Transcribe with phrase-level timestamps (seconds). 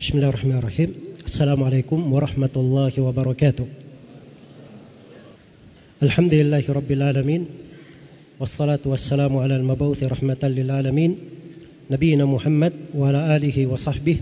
[0.00, 0.90] بسم الله الرحمن الرحيم
[1.24, 3.66] السلام عليكم ورحمة الله وبركاته
[6.02, 7.42] الحمد لله رب العالمين
[8.40, 11.18] والصلاة والسلام على المبعوث رحمة للعالمين
[11.90, 14.16] نبينا محمد وعلى آله وصحبه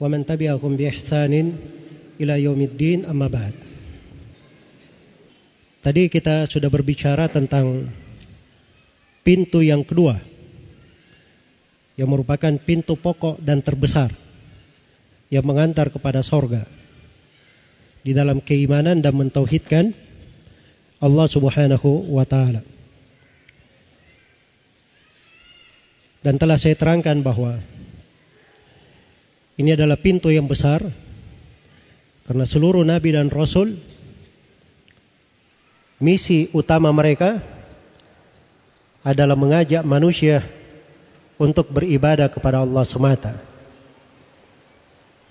[0.00, 1.52] ومن تبعهم بإحسان
[2.20, 3.54] إلى يوم الدين أما بعد
[5.80, 7.88] Tadi kita sudah berbicara tentang
[9.24, 10.20] pintu yang kedua
[11.96, 14.12] yang merupakan pintu pokok dan terbesar
[15.35, 16.63] yang mengantar kepada sorga
[18.07, 19.91] di dalam keimanan dan mentauhidkan
[21.03, 22.63] Allah Subhanahu wa taala.
[26.23, 27.59] Dan telah saya terangkan bahwa
[29.59, 30.81] ini adalah pintu yang besar
[32.25, 33.77] karena seluruh nabi dan rasul
[36.01, 37.43] misi utama mereka
[39.05, 40.41] adalah mengajak manusia
[41.37, 43.54] untuk beribadah kepada Allah semata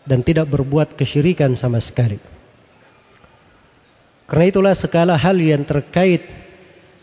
[0.04, 2.20] dan tidak berbuat kesyirikan sama sekali.
[4.24, 6.24] Karena itulah segala hal yang terkait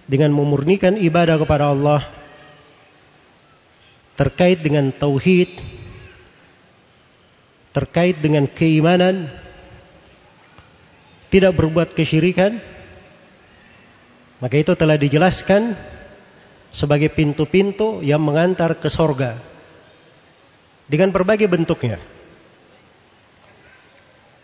[0.09, 2.01] dengan memurnikan ibadah kepada Allah
[4.19, 5.49] terkait dengan tauhid
[7.71, 9.31] terkait dengan keimanan
[11.31, 12.59] tidak berbuat kesyirikan
[14.43, 15.77] maka itu telah dijelaskan
[16.73, 19.37] sebagai pintu-pintu yang mengantar ke sorga
[20.89, 22.01] dengan berbagai bentuknya.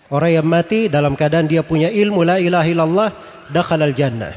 [0.08, 3.10] Orang yang mati dalam keadaan dia punya ilmu la ilaha illallah
[3.52, 4.34] dakhal al jannah.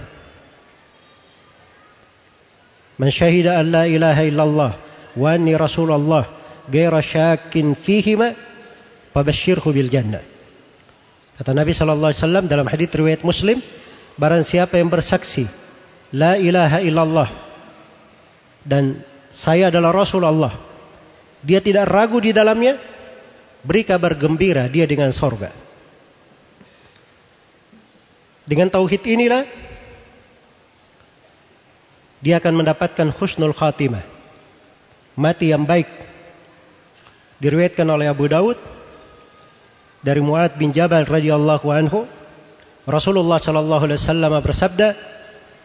[2.98, 4.72] Man syahida an la ilaha illallah
[5.14, 6.26] wa anni rasulullah
[6.66, 8.34] gaira syakin fihima
[9.14, 10.22] fabashshirhu bil jannah.
[11.38, 13.64] Kata Nabi sallallahu alaihi wasallam dalam hadis riwayat Muslim,
[14.20, 15.48] Barang siapa yang bersaksi
[16.12, 17.28] La ilaha illallah
[18.60, 19.00] Dan
[19.32, 20.52] saya adalah Rasul Allah
[21.40, 22.76] Dia tidak ragu di dalamnya
[23.60, 25.52] Beri kabar gembira dia dengan sorga.
[28.48, 29.46] Dengan tauhid inilah
[32.20, 34.02] Dia akan mendapatkan husnul khatimah.
[35.16, 35.86] Mati yang baik.
[37.40, 38.58] Diriwayatkan oleh Abu Daud
[40.00, 42.08] Dari Mu'ad bin Jabal radhiyallahu anhu
[42.88, 44.88] Rasulullah sallallahu alaihi wasallam bersabda,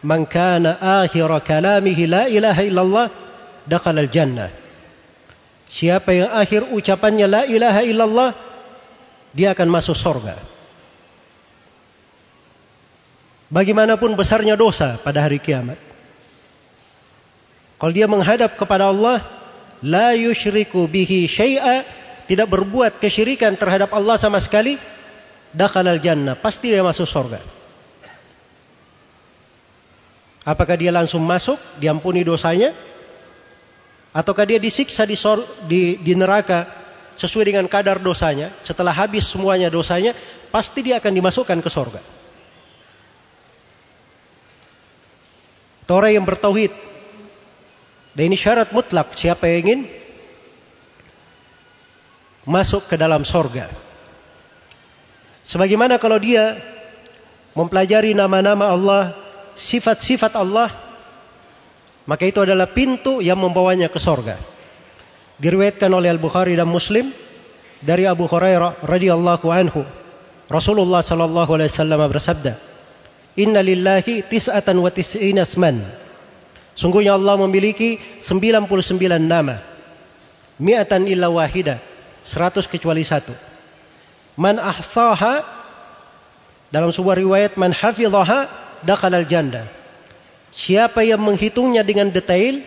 [0.04, 3.06] "Man kana akhir kalamihi la ilaha illallah,
[3.64, 4.65] dakhala al-jannah."
[5.66, 8.30] Siapa yang akhir ucapannya la ilaha illallah,
[9.34, 10.38] dia akan masuk surga.
[13.46, 15.78] Bagaimanapun besarnya dosa pada hari kiamat.
[17.76, 19.22] Kalau dia menghadap kepada Allah,
[19.84, 21.84] la yushriku bihi syai'a,
[22.26, 24.80] tidak berbuat kesyirikan terhadap Allah sama sekali,
[25.54, 27.38] dakhalal jannah, pasti dia masuk surga.
[30.46, 32.70] Apakah dia langsung masuk, diampuni dosanya?
[34.16, 36.64] Ataukah dia disiksa di, sor, di, di neraka
[37.20, 38.48] sesuai dengan kadar dosanya?
[38.64, 40.16] Setelah habis semuanya dosanya,
[40.48, 42.00] pasti dia akan dimasukkan ke surga.
[45.92, 46.72] Orang yang bertauhid.
[48.16, 49.80] Dan ini syarat mutlak siapa yang ingin
[52.48, 53.68] masuk ke dalam surga.
[55.44, 56.56] Sebagaimana kalau dia
[57.52, 59.12] mempelajari nama-nama Allah,
[59.60, 60.72] sifat-sifat Allah,
[62.06, 64.38] maka itu adalah pintu yang membawanya ke sorga.
[65.42, 67.12] Diriwayatkan oleh Al-Bukhari dan Muslim
[67.82, 69.82] dari Abu Hurairah radhiyallahu anhu.
[70.46, 72.54] Rasulullah sallallahu alaihi wasallam bersabda,
[73.36, 75.82] "Inna lillahi tis'atan wa tis'ina asman."
[76.78, 79.60] Sungguhnya Allah memiliki 99 nama.
[80.62, 81.82] Mi'atan illa wahida.
[82.22, 83.32] 100 kecuali satu.
[84.36, 85.40] Man ahsaha
[86.68, 88.48] dalam sebuah riwayat man hafidhaha
[88.84, 89.64] dakhalal jannah.
[90.56, 92.64] Siapa yang menghitungnya dengan detail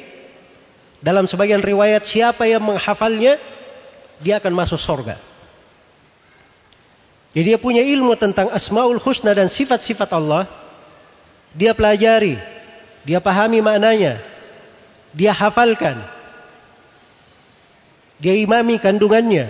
[1.02, 3.42] dalam sebagian riwayat siapa yang menghafalnya
[4.22, 5.18] dia akan masuk surga.
[7.34, 10.46] Jadi dia punya ilmu tentang asmaul husna dan sifat-sifat Allah.
[11.58, 12.38] Dia pelajari,
[13.10, 14.22] dia pahami maknanya,
[15.10, 15.98] dia hafalkan.
[18.22, 19.50] Dia imami kandungannya,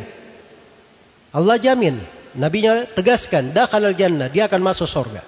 [1.36, 2.00] Allah jamin.
[2.40, 5.26] Nabinya tegaskan, dakhalal jannah, dia akan masuk surga.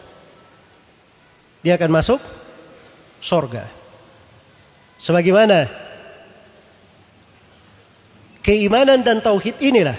[1.65, 2.21] Dia akan masuk
[3.21, 3.69] surga.
[4.97, 5.69] Sebagaimana
[8.41, 9.97] keimanan dan tauhid inilah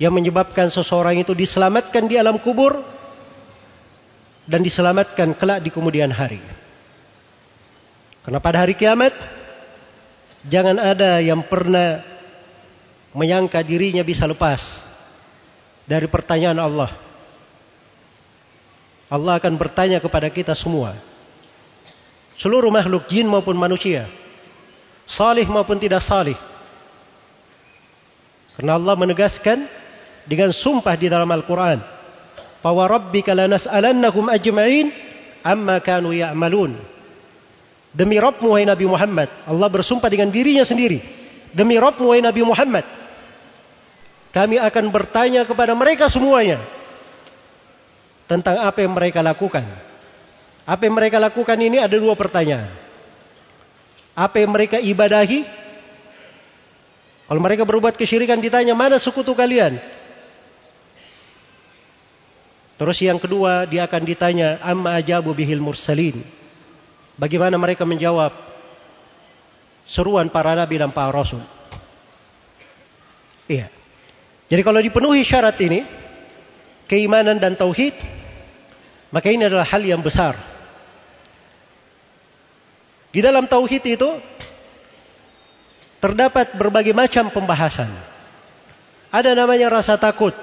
[0.00, 2.82] yang menyebabkan seseorang itu diselamatkan di alam kubur
[4.44, 6.40] dan diselamatkan kelak di kemudian hari.
[8.24, 9.12] Karena pada hari kiamat
[10.48, 12.00] jangan ada yang pernah
[13.14, 14.84] menyangka dirinya bisa lepas
[15.84, 17.03] dari pertanyaan Allah.
[19.12, 20.96] Allah akan bertanya kepada kita semua.
[22.40, 24.08] Seluruh makhluk jin maupun manusia.
[25.04, 26.36] Salih maupun tidak salih.
[28.56, 29.68] Karena Allah menegaskan
[30.24, 31.78] dengan sumpah di dalam Al-Quran.
[32.64, 34.88] Bahwa rabbika lanas'alannahum ajma'in
[35.44, 36.74] amma kanu ya'malun.
[37.94, 39.30] Demi Rabbmu wahai Nabi Muhammad.
[39.46, 40.98] Allah bersumpah dengan dirinya sendiri.
[41.54, 42.82] Demi Rabbmu wahai Nabi Muhammad.
[44.34, 46.58] Kami akan bertanya kepada mereka semuanya.
[48.34, 49.62] Tentang apa yang mereka lakukan.
[50.66, 52.66] Apa yang mereka lakukan ini ada dua pertanyaan.
[54.18, 55.46] Apa yang mereka ibadahi?
[57.30, 59.78] Kalau mereka berbuat kesyirikan ditanya mana sekutu kalian?
[62.74, 66.18] Terus yang kedua dia akan ditanya amma ajabu bihil mursalin.
[67.14, 68.34] Bagaimana mereka menjawab
[69.86, 71.38] seruan para nabi dan para rasul.
[73.46, 73.70] Iya.
[74.50, 75.86] Jadi kalau dipenuhi syarat ini,
[76.90, 77.94] keimanan dan tauhid,
[79.14, 80.34] maka ini adalah hal yang besar.
[83.14, 84.10] Di dalam tauhid itu
[86.02, 87.86] terdapat berbagai macam pembahasan.
[89.14, 90.34] Ada namanya rasa takut,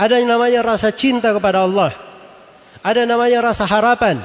[0.00, 1.92] ada namanya rasa cinta kepada Allah,
[2.80, 4.24] ada namanya rasa harapan,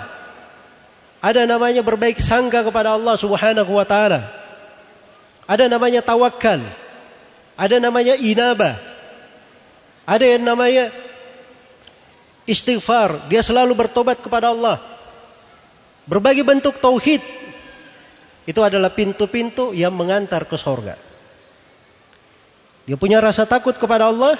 [1.19, 4.31] ada namanya berbaik sangka kepada Allah Subhanahu wa taala.
[5.43, 6.63] Ada namanya tawakal.
[7.59, 8.79] Ada namanya inabah.
[10.07, 10.93] Ada yang namanya
[12.47, 13.27] istighfar.
[13.29, 14.79] Dia selalu bertobat kepada Allah.
[16.07, 17.19] Berbagai bentuk tauhid.
[18.47, 20.95] Itu adalah pintu-pintu yang mengantar ke sorga.
[22.87, 24.39] Dia punya rasa takut kepada Allah.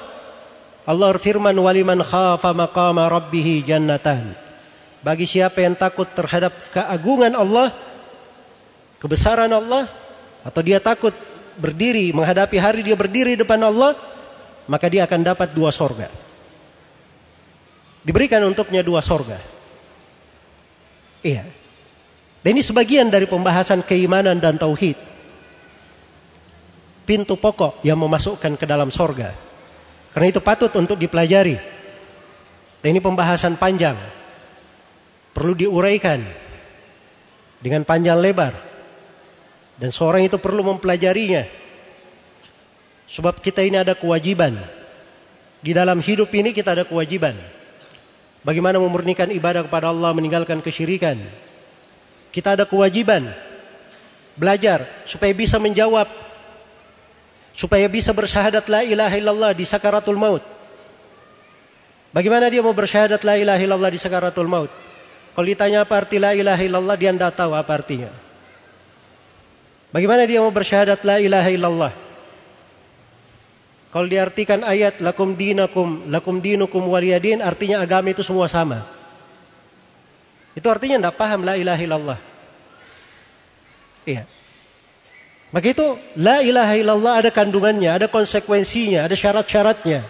[0.88, 4.32] Allah berfirman, "Waliman khafa maqama rabbih jannatan."
[5.04, 7.76] Bagi siapa yang takut terhadap keagungan Allah,
[9.04, 9.92] kebesaran Allah,
[10.48, 11.12] atau dia takut
[11.60, 14.00] berdiri menghadapi hari dia berdiri depan Allah,
[14.72, 16.08] maka dia akan dapat dua sorga.
[18.08, 19.36] Diberikan untuknya dua sorga.
[21.28, 21.44] Iya.
[22.40, 24.96] Dan ini sebagian dari pembahasan keimanan dan tauhid.
[27.04, 29.36] Pintu pokok yang memasukkan ke dalam sorga.
[30.16, 31.60] Karena itu patut untuk dipelajari.
[32.80, 34.00] Dan ini pembahasan panjang
[35.36, 36.24] perlu diuraikan
[37.60, 38.56] dengan panjang lebar.
[39.76, 41.44] Dan seorang itu perlu mempelajarinya.
[43.12, 44.56] Sebab kita ini ada kewajiban.
[45.60, 47.57] Di dalam hidup ini kita ada kewajiban.
[48.48, 51.20] Bagaimana memurnikan ibadah kepada Allah, meninggalkan kesyirikan.
[52.32, 53.28] Kita ada kewajiban
[54.40, 56.08] belajar supaya bisa menjawab
[57.52, 60.40] supaya bisa bersyahadat la ilaha illallah di sakaratul maut.
[62.16, 64.72] Bagaimana dia mau bersyahadat la ilaha illallah di sakaratul maut?
[65.36, 68.10] Kalau ditanya apa arti la ilaha illallah, dia tidak tahu apa artinya.
[69.92, 71.92] Bagaimana dia mau bersyahadat la ilaha illallah?
[73.88, 78.84] Kalau diartikan ayat lakum dinakum lakum dinukum waliyadin artinya agama itu semua sama.
[80.58, 82.20] Itu artinya tidak paham la ilaha illallah.
[84.04, 84.24] Iya.
[85.56, 90.04] Maka itu la ilaha illallah ada kandungannya, ada konsekuensinya, ada syarat-syaratnya.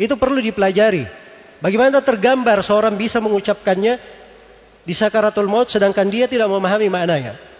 [0.00, 1.04] Itu perlu dipelajari.
[1.60, 4.00] Bagaimana tergambar seorang bisa mengucapkannya
[4.82, 7.51] di sakaratul maut sedangkan dia tidak memahami maknanya.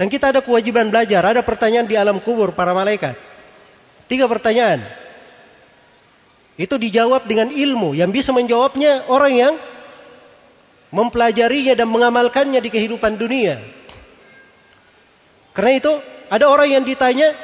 [0.00, 3.20] Dan kita ada kewajiban belajar, ada pertanyaan di alam kubur para malaikat.
[4.08, 4.80] Tiga pertanyaan.
[6.56, 9.54] Itu dijawab dengan ilmu yang bisa menjawabnya orang yang
[10.88, 13.60] mempelajarinya dan mengamalkannya di kehidupan dunia.
[15.52, 15.92] Karena itu
[16.32, 17.36] ada orang yang ditanya,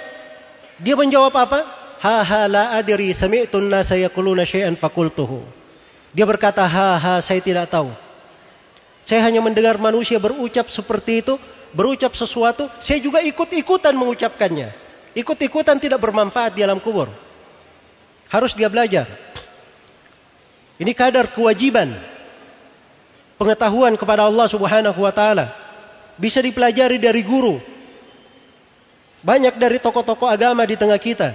[0.81, 1.61] dia menjawab apa?
[2.01, 5.45] Ha ha la adri sami'tun nasa yaquluna syai'an fakultuhu.
[6.17, 7.93] Dia berkata, ha ha saya tidak tahu.
[9.05, 11.37] Saya hanya mendengar manusia berucap seperti itu,
[11.73, 14.71] berucap sesuatu, saya juga ikut-ikutan mengucapkannya.
[15.17, 17.09] Ikut-ikutan tidak bermanfaat di alam kubur.
[18.29, 19.09] Harus dia belajar.
[20.77, 21.97] Ini kadar kewajiban
[23.41, 25.57] pengetahuan kepada Allah Subhanahu wa taala.
[26.21, 27.57] Bisa dipelajari dari guru.
[29.25, 31.33] Banyak dari tokoh-tokoh agama di tengah kita.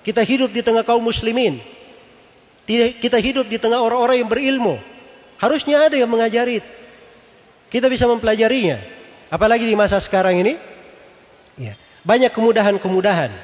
[0.00, 1.60] Kita hidup di tengah kaum muslimin.
[3.00, 4.80] Kita hidup di tengah orang-orang yang berilmu.
[5.36, 6.64] Harusnya ada yang mengajari.
[7.68, 8.80] Kita bisa mempelajarinya.
[9.34, 10.54] Apalagi di masa sekarang ini.
[11.58, 11.74] Ya,
[12.06, 13.34] banyak kemudahan-kemudahan.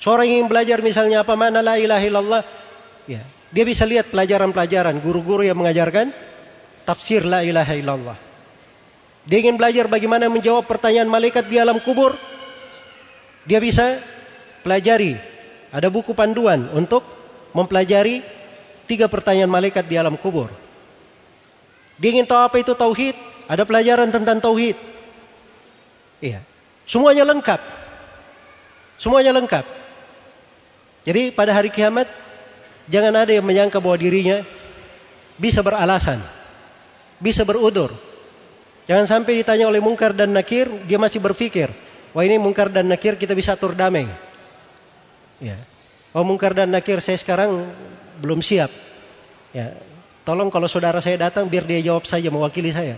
[0.00, 2.42] Seorang yang belajar misalnya apa makna la ilaha illallah.
[3.04, 3.20] Ya,
[3.52, 4.96] dia bisa lihat pelajaran-pelajaran.
[5.04, 6.16] Guru-guru yang mengajarkan
[6.88, 8.16] tafsir la ilaha illallah.
[9.28, 12.16] Dia ingin belajar bagaimana menjawab pertanyaan malaikat di alam kubur.
[13.44, 14.00] Dia bisa
[14.64, 15.12] pelajari.
[15.76, 17.04] Ada buku panduan untuk
[17.52, 18.24] mempelajari
[18.88, 20.48] tiga pertanyaan malaikat di alam kubur.
[22.00, 24.76] Dia ingin tahu apa itu tauhid, ada pelajaran tentang tauhid.
[26.22, 26.42] Iya.
[26.86, 27.60] Semuanya lengkap.
[28.98, 29.66] Semuanya lengkap.
[31.06, 32.10] Jadi pada hari kiamat
[32.90, 34.42] jangan ada yang menyangka bahwa dirinya
[35.38, 36.18] bisa beralasan,
[37.22, 37.94] bisa berudur.
[38.86, 41.70] Jangan sampai ditanya oleh mungkar dan nakir, dia masih berpikir,
[42.16, 44.08] Wah ini mungkar dan nakir kita bisa atur damai.
[45.36, 45.60] Ya.
[46.16, 47.68] Oh mungkar dan nakir saya sekarang
[48.24, 48.72] belum siap.
[49.52, 49.76] Ya.
[50.24, 52.96] Tolong kalau saudara saya datang biar dia jawab saja mewakili saya.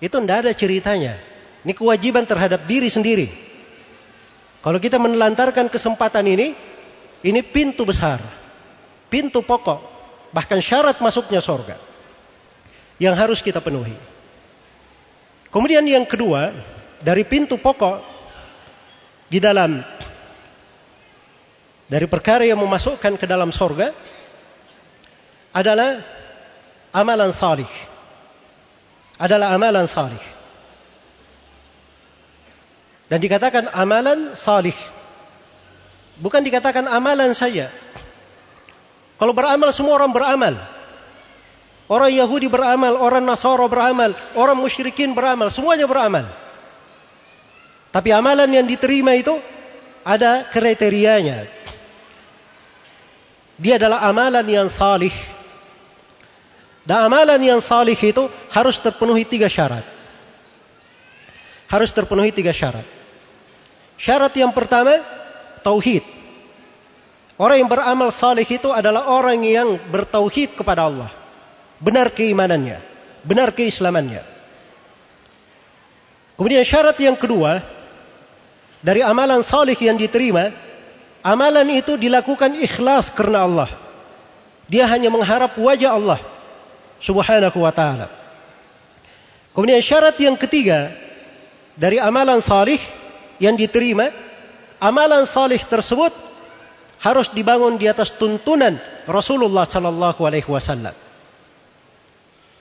[0.00, 1.14] Itu tidak ada ceritanya.
[1.60, 3.28] Ini kewajiban terhadap diri sendiri.
[4.64, 6.56] Kalau kita menelantarkan kesempatan ini,
[7.20, 8.20] ini pintu besar.
[9.12, 9.80] Pintu pokok.
[10.32, 11.76] Bahkan syarat masuknya sorga.
[12.96, 13.96] Yang harus kita penuhi.
[15.52, 16.52] Kemudian yang kedua,
[17.00, 18.00] dari pintu pokok
[19.28, 19.80] di dalam
[21.90, 23.90] dari perkara yang memasukkan ke dalam sorga
[25.50, 25.98] adalah
[26.94, 27.89] amalan salih.
[29.20, 30.24] Adalah amalan salih.
[33.12, 34.74] Dan dikatakan amalan salih.
[36.16, 37.68] Bukan dikatakan amalan saja.
[39.20, 40.56] Kalau beramal semua orang beramal.
[41.90, 46.22] Orang Yahudi beramal, orang Nasara beramal, orang musyrikin beramal, semuanya beramal.
[47.90, 49.34] Tapi amalan yang diterima itu
[50.06, 51.50] ada kriterianya.
[53.58, 55.12] Dia adalah amalan yang salih.
[56.84, 59.84] Dan amalan yang salih itu harus terpenuhi tiga syarat.
[61.68, 62.84] Harus terpenuhi tiga syarat.
[64.00, 64.98] Syarat yang pertama,
[65.60, 66.02] tauhid.
[67.40, 71.20] Orang yang beramal salih itu adalah orang yang bertauhid kepada Allah
[71.80, 72.78] benar keimanannya,
[73.24, 74.20] benar keislamannya.
[76.36, 77.64] Kemudian syarat yang kedua
[78.84, 80.52] dari amalan salih yang diterima,
[81.24, 83.70] amalan itu dilakukan ikhlas karena Allah.
[84.70, 86.20] Dia hanya mengharap wajah Allah
[87.00, 88.12] Subhanahu wa taala.
[89.56, 90.94] Kemudian syarat yang ketiga
[91.74, 92.78] dari amalan salih
[93.42, 94.12] yang diterima,
[94.78, 96.12] amalan salih tersebut
[97.00, 98.76] harus dibangun di atas tuntunan
[99.08, 100.92] Rasulullah sallallahu alaihi wasallam.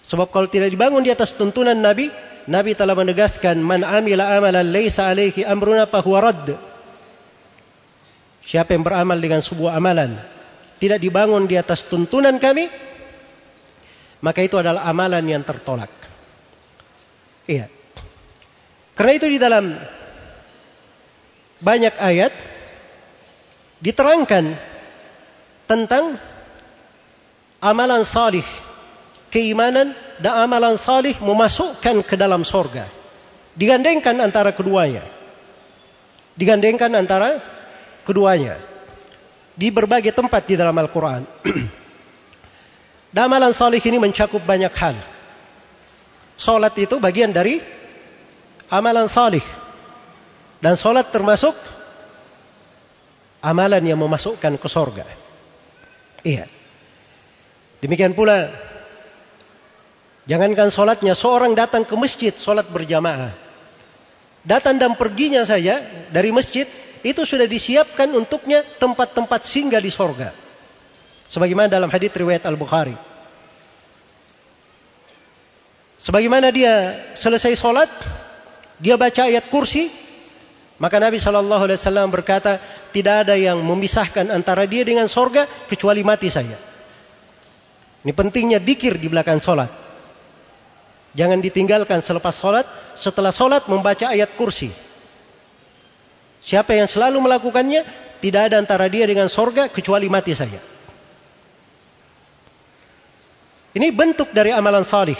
[0.07, 2.09] Sebab kalau tidak dibangun di atas tuntunan Nabi,
[2.49, 6.57] Nabi telah menegaskan man amila amalan laisa alaihi amruna fahuwa radd.
[8.41, 10.17] Siapa yang beramal dengan sebuah amalan
[10.81, 12.71] tidak dibangun di atas tuntunan kami,
[14.19, 15.91] maka itu adalah amalan yang tertolak.
[17.47, 17.71] Iya.
[18.95, 19.79] Karena itu di dalam
[21.59, 22.33] banyak ayat
[23.79, 24.55] diterangkan
[25.67, 26.19] tentang
[27.63, 28.43] amalan salih
[29.31, 32.87] keimanan dan amalan salih memasukkan ke dalam sorga.
[33.55, 35.03] Digandengkan antara keduanya.
[36.35, 37.39] Digandengkan antara
[38.03, 38.59] keduanya.
[39.55, 41.23] Di berbagai tempat di dalam Al-Quran.
[43.09, 44.95] dan amalan salih ini mencakup banyak hal.
[46.39, 47.59] Salat itu bagian dari
[48.69, 49.43] amalan salih.
[50.59, 51.55] Dan salat termasuk
[53.41, 55.07] amalan yang memasukkan ke sorga.
[56.21, 56.45] Iya.
[57.79, 58.51] Demikian pula
[60.29, 63.33] Jangankan sholatnya, seorang datang ke masjid sholat berjamaah.
[64.45, 65.81] Datang dan perginya saja
[66.13, 66.69] dari masjid,
[67.01, 70.29] itu sudah disiapkan untuknya tempat-tempat singgah di sorga.
[71.29, 72.97] Sebagaimana dalam hadits riwayat Al-Bukhari.
[76.01, 77.91] Sebagaimana dia selesai sholat,
[78.81, 79.93] dia baca ayat kursi,
[80.81, 82.57] maka Nabi Shallallahu Alaihi Wasallam berkata,
[82.95, 86.55] tidak ada yang memisahkan antara dia dengan sorga kecuali mati saja.
[88.01, 89.67] Ini pentingnya dikir di belakang sholat.
[91.19, 92.63] Jangan ditinggalkan selepas sholat.
[92.95, 94.71] Setelah sholat membaca ayat kursi.
[96.39, 97.83] Siapa yang selalu melakukannya,
[98.23, 100.78] tidak ada antara dia dengan sorga kecuali mati saja.
[103.79, 105.15] Ini bentuk dari amalan salih.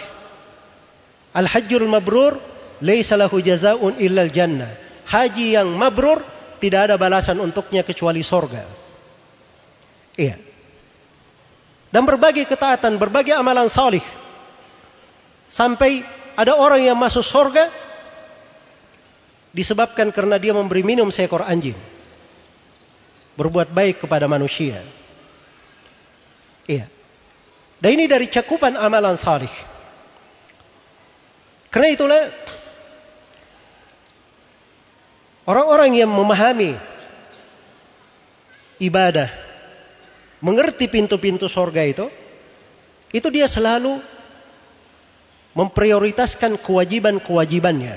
[1.31, 2.35] Al-hajjul mabrur
[2.83, 4.67] laisa lahu jazaun illal jannah.
[5.07, 6.19] Haji yang mabrur
[6.59, 8.67] tidak ada balasan untuknya kecuali sorga.
[10.19, 10.35] Iya.
[11.89, 14.03] Dan berbagai ketaatan, berbagai amalan salih
[15.49, 16.05] Sampai
[16.37, 17.73] ada orang yang masuk surga
[19.49, 21.73] disebabkan karena dia memberi minum seekor anjing.
[23.33, 24.85] Berbuat baik kepada manusia.
[26.69, 26.98] Iya.
[27.79, 29.51] Dan ini dari cakupan amalan salih.
[31.71, 32.21] Karena itulah
[35.47, 36.75] orang-orang yang memahami
[38.83, 39.31] ibadah,
[40.43, 42.11] mengerti pintu-pintu sorga itu,
[43.15, 44.01] itu dia selalu
[45.55, 47.95] memprioritaskan kewajiban-kewajibannya.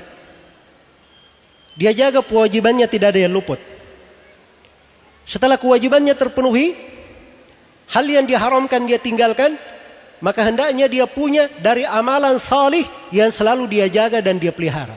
[1.73, 3.59] Dia jaga kewajibannya tidak ada yang luput.
[5.25, 6.77] Setelah kewajibannya terpenuhi,
[7.93, 9.61] hal yang diharamkan dia tinggalkan,
[10.25, 12.83] maka hendaknya dia punya dari amalan salih
[13.13, 14.97] yang selalu dia jaga dan dia pelihara.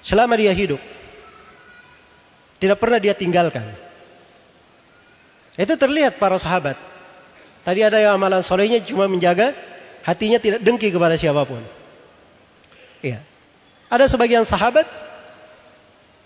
[0.00, 0.80] Selama dia hidup.
[2.62, 3.66] Tidak pernah dia tinggalkan.
[5.58, 6.78] Itu terlihat para sahabat.
[7.66, 9.52] Tadi ada yang amalan solehnya cuma menjaga
[10.00, 11.60] Hatinya tidak dengki kepada siapa pun.
[13.04, 13.20] Iya.
[13.92, 14.88] Ada sebagian sahabat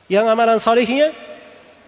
[0.06, 1.10] Yang amalan salihnya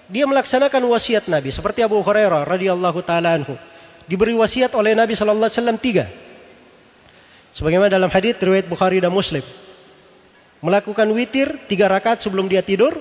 [0.07, 3.59] dia melaksanakan wasiat Nabi seperti Abu Hurairah radhiyallahu taala anhu.
[4.07, 6.07] Diberi wasiat oleh Nabi sallallahu alaihi wasallam tiga.
[7.51, 9.43] Sebagaimana dalam hadis riwayat Bukhari dan Muslim.
[10.63, 12.95] Melakukan witir tiga rakaat sebelum dia tidur.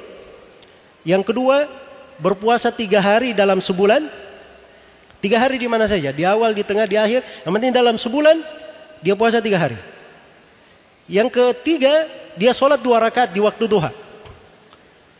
[1.05, 1.69] Yang kedua,
[2.17, 4.09] berpuasa tiga hari dalam sebulan.
[5.21, 7.21] Tiga hari di mana saja, di awal, di tengah, di akhir.
[7.45, 8.37] Yang penting dalam sebulan
[9.05, 9.77] dia puasa tiga hari.
[11.05, 13.93] Yang ketiga, dia sholat dua rakaat di waktu duha.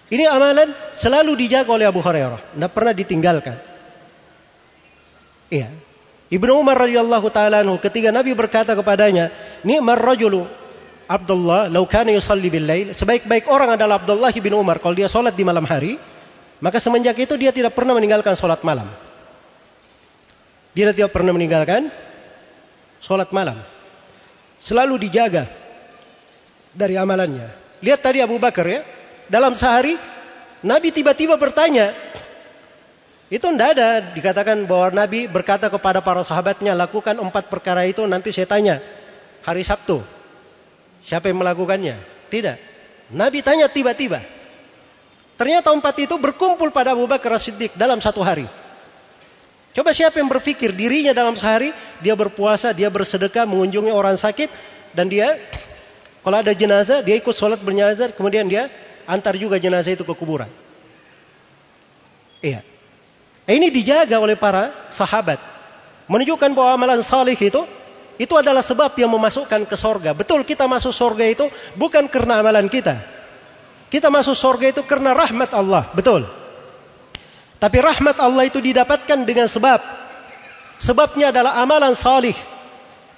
[0.06, 3.58] Ini amalan selalu dijaga oleh Abu Hurairah, tidak pernah ditinggalkan.
[5.50, 5.70] Iya.
[6.30, 9.30] Ibnu Umar radhiyallahu taala ketika Nabi berkata kepadanya,
[9.62, 10.46] "Ni'mar rajulu
[11.06, 15.38] Abdullah law kana yusalli bil lail." Sebaik-baik orang adalah Abdullah bin Umar kalau dia salat
[15.38, 15.98] di malam hari,
[16.62, 18.90] maka semenjak itu dia tidak pernah meninggalkan salat malam.
[20.74, 21.94] Dia tidak pernah meninggalkan
[23.02, 23.58] salat malam.
[24.62, 25.46] Selalu dijaga
[26.74, 27.48] dari amalannya.
[27.86, 28.82] Lihat tadi Abu Bakar ya,
[29.32, 29.98] dalam sehari
[30.66, 31.94] Nabi tiba-tiba bertanya.
[33.26, 38.30] Itu tidak ada dikatakan bahwa Nabi berkata kepada para sahabatnya lakukan empat perkara itu nanti
[38.30, 38.76] saya tanya
[39.42, 40.02] hari Sabtu.
[41.06, 41.98] Siapa yang melakukannya?
[42.30, 42.58] Tidak.
[43.14, 44.22] Nabi tanya tiba-tiba.
[45.36, 48.46] Ternyata empat itu berkumpul pada Abu Bakar Siddiq dalam satu hari.
[49.76, 54.48] Coba siapa yang berpikir dirinya dalam sehari dia berpuasa, dia bersedekah, mengunjungi orang sakit
[54.96, 55.36] dan dia
[56.24, 58.72] kalau ada jenazah dia ikut sholat berjenazah kemudian dia
[59.06, 60.50] antar juga jenazah itu ke kuburan.
[62.42, 62.62] Iya.
[63.46, 65.38] Ini dijaga oleh para sahabat.
[66.06, 67.66] Menunjukkan bahwa amalan salih itu
[68.16, 70.14] itu adalah sebab yang memasukkan ke sorga.
[70.14, 73.02] Betul kita masuk sorga itu bukan karena amalan kita.
[73.90, 75.90] Kita masuk sorga itu karena rahmat Allah.
[75.94, 76.26] Betul.
[77.62, 79.80] Tapi rahmat Allah itu didapatkan dengan sebab.
[80.82, 82.36] Sebabnya adalah amalan salih.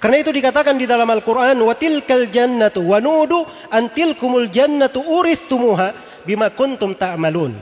[0.03, 3.33] Karena itu dikatakan di dalam Al-Quran, وَتِلْكَ الْجَنَّةُ وَنُودُ
[3.71, 5.87] أَنْتِلْكُمُ الْجَنَّةُ أُرِثْتُمُهَا
[6.27, 7.53] بِمَا كُنْتُمْ تَعْمَلُونَ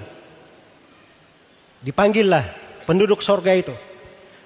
[1.86, 2.46] Dipanggillah
[2.90, 3.74] penduduk sorga itu.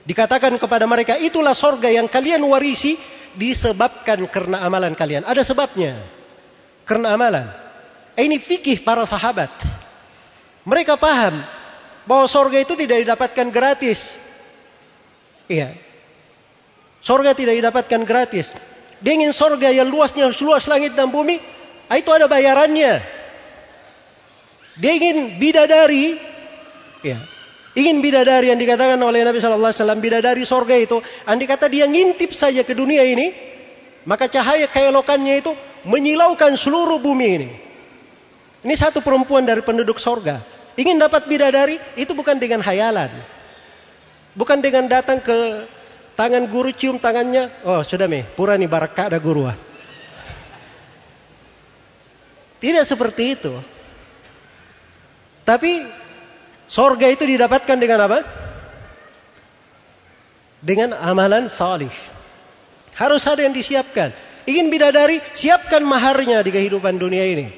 [0.03, 2.99] Dikatakan kepada mereka, itulah sorga yang kalian warisi
[3.39, 5.23] disebabkan karena amalan kalian.
[5.23, 5.95] Ada sebabnya.
[6.83, 7.47] Karena amalan.
[8.15, 9.51] Ini fikih para sahabat.
[10.67, 11.43] Mereka paham
[12.03, 14.19] bahwa sorga itu tidak didapatkan gratis.
[15.47, 15.73] Iya,
[17.00, 18.52] Sorga tidak didapatkan gratis.
[19.00, 21.40] Dia ingin sorga yang luasnya luas langit dan bumi,
[21.88, 23.00] ah, itu ada bayarannya.
[24.76, 26.20] Dia ingin bidadari,
[27.00, 27.16] ya,
[27.72, 31.00] ingin bidadari yang dikatakan oleh Nabi Shallallahu Alaihi Wasallam bidadari sorga itu.
[31.24, 33.32] Andi kata dia ngintip saja ke dunia ini,
[34.04, 35.56] maka cahaya keelokannya itu
[35.88, 37.48] menyilaukan seluruh bumi ini.
[38.60, 40.44] Ini satu perempuan dari penduduk sorga.
[40.76, 43.08] Ingin dapat bidadari, itu bukan dengan hayalan.
[44.36, 45.64] Bukan dengan datang ke
[46.18, 49.48] Tangan guru cium tangannya, oh sudah meh, pura nih barakah ada guru.
[49.48, 49.56] Ah.
[52.60, 53.56] Tidak seperti itu.
[55.48, 55.80] Tapi
[56.68, 58.20] sorga itu didapatkan dengan apa?
[60.60, 61.90] Dengan amalan salih.
[63.00, 64.12] Harus ada yang disiapkan.
[64.44, 67.48] Ingin bidadari, siapkan maharnya di kehidupan dunia ini.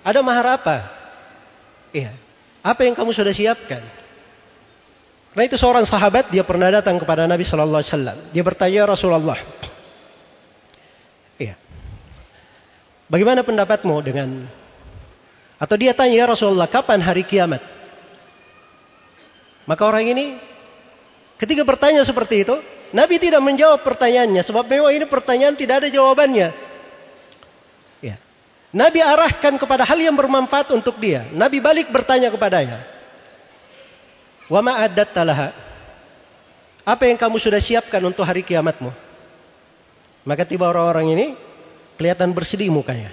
[0.00, 0.76] Ada mahar apa?
[1.92, 2.08] Iya.
[2.64, 3.84] Apa yang kamu sudah siapkan?
[5.32, 8.18] Karena itu seorang sahabat dia pernah datang kepada Nabi Shallallahu Alaihi Wasallam.
[8.32, 9.38] Dia bertanya Rasulullah,
[11.36, 11.54] iya,
[13.12, 14.48] bagaimana pendapatmu dengan
[15.60, 17.60] atau dia tanya ya Rasulullah kapan hari kiamat?
[19.68, 20.24] Maka orang ini
[21.36, 22.56] ketika bertanya seperti itu,
[22.96, 26.56] Nabi tidak menjawab pertanyaannya sebab memang ini pertanyaan tidak ada jawabannya.
[28.00, 28.16] Ya.
[28.72, 31.28] Nabi arahkan kepada hal yang bermanfaat untuk dia.
[31.36, 32.97] Nabi balik bertanya kepadanya.
[34.48, 35.52] Wa ma'adat talaha.
[36.88, 38.88] Apa yang kamu sudah siapkan untuk hari kiamatmu?
[40.24, 41.26] Maka tiba orang-orang ini
[42.00, 43.12] kelihatan bersedih mukanya.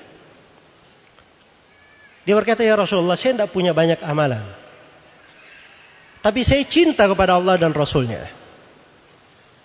[2.25, 4.41] Dia berkata, ya Rasulullah, saya tidak punya banyak amalan.
[6.25, 8.25] Tapi saya cinta kepada Allah dan Rasulnya.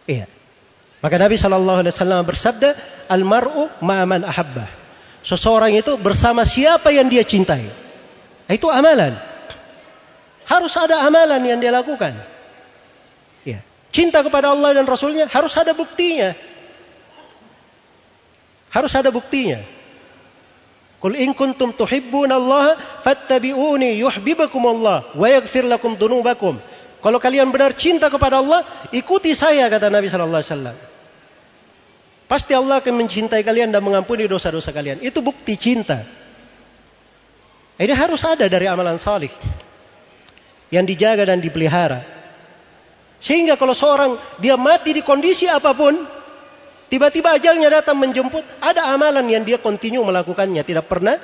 [0.04, 0.28] Iya.
[1.00, 2.68] Maka Nabi Shallallahu Alaihi Wasallam bersabda,
[3.08, 4.68] almaru ma'aman ahabbah.
[5.24, 7.64] Seseorang itu bersama siapa yang dia cintai.
[8.50, 9.29] Itu amalan.
[10.50, 12.10] Harus ada amalan yang dia lakukan.
[13.46, 13.62] Ya.
[13.94, 16.34] Cinta kepada Allah dan Rasulnya harus ada buktinya.
[18.74, 19.62] Harus ada buktinya.
[20.98, 22.74] Qul in kuntum tuhibbuna Allah
[23.06, 26.58] fattabi'uni yuhibbukum Allah wa yaghfir lakum dunubakum.
[27.00, 30.76] Kalau kalian benar cinta kepada Allah, ikuti saya kata Nabi sallallahu alaihi wasallam.
[32.26, 34.98] Pasti Allah akan mencintai kalian dan mengampuni dosa-dosa kalian.
[35.00, 36.04] Itu bukti cinta.
[37.80, 39.32] Ini harus ada dari amalan salih
[40.70, 42.02] yang dijaga dan dipelihara.
[43.20, 45.92] Sehingga kalau seorang dia mati di kondisi apa pun,
[46.88, 51.20] tiba-tiba ajalnya datang menjemput, ada amalan yang dia kontinu melakukannya, tidak pernah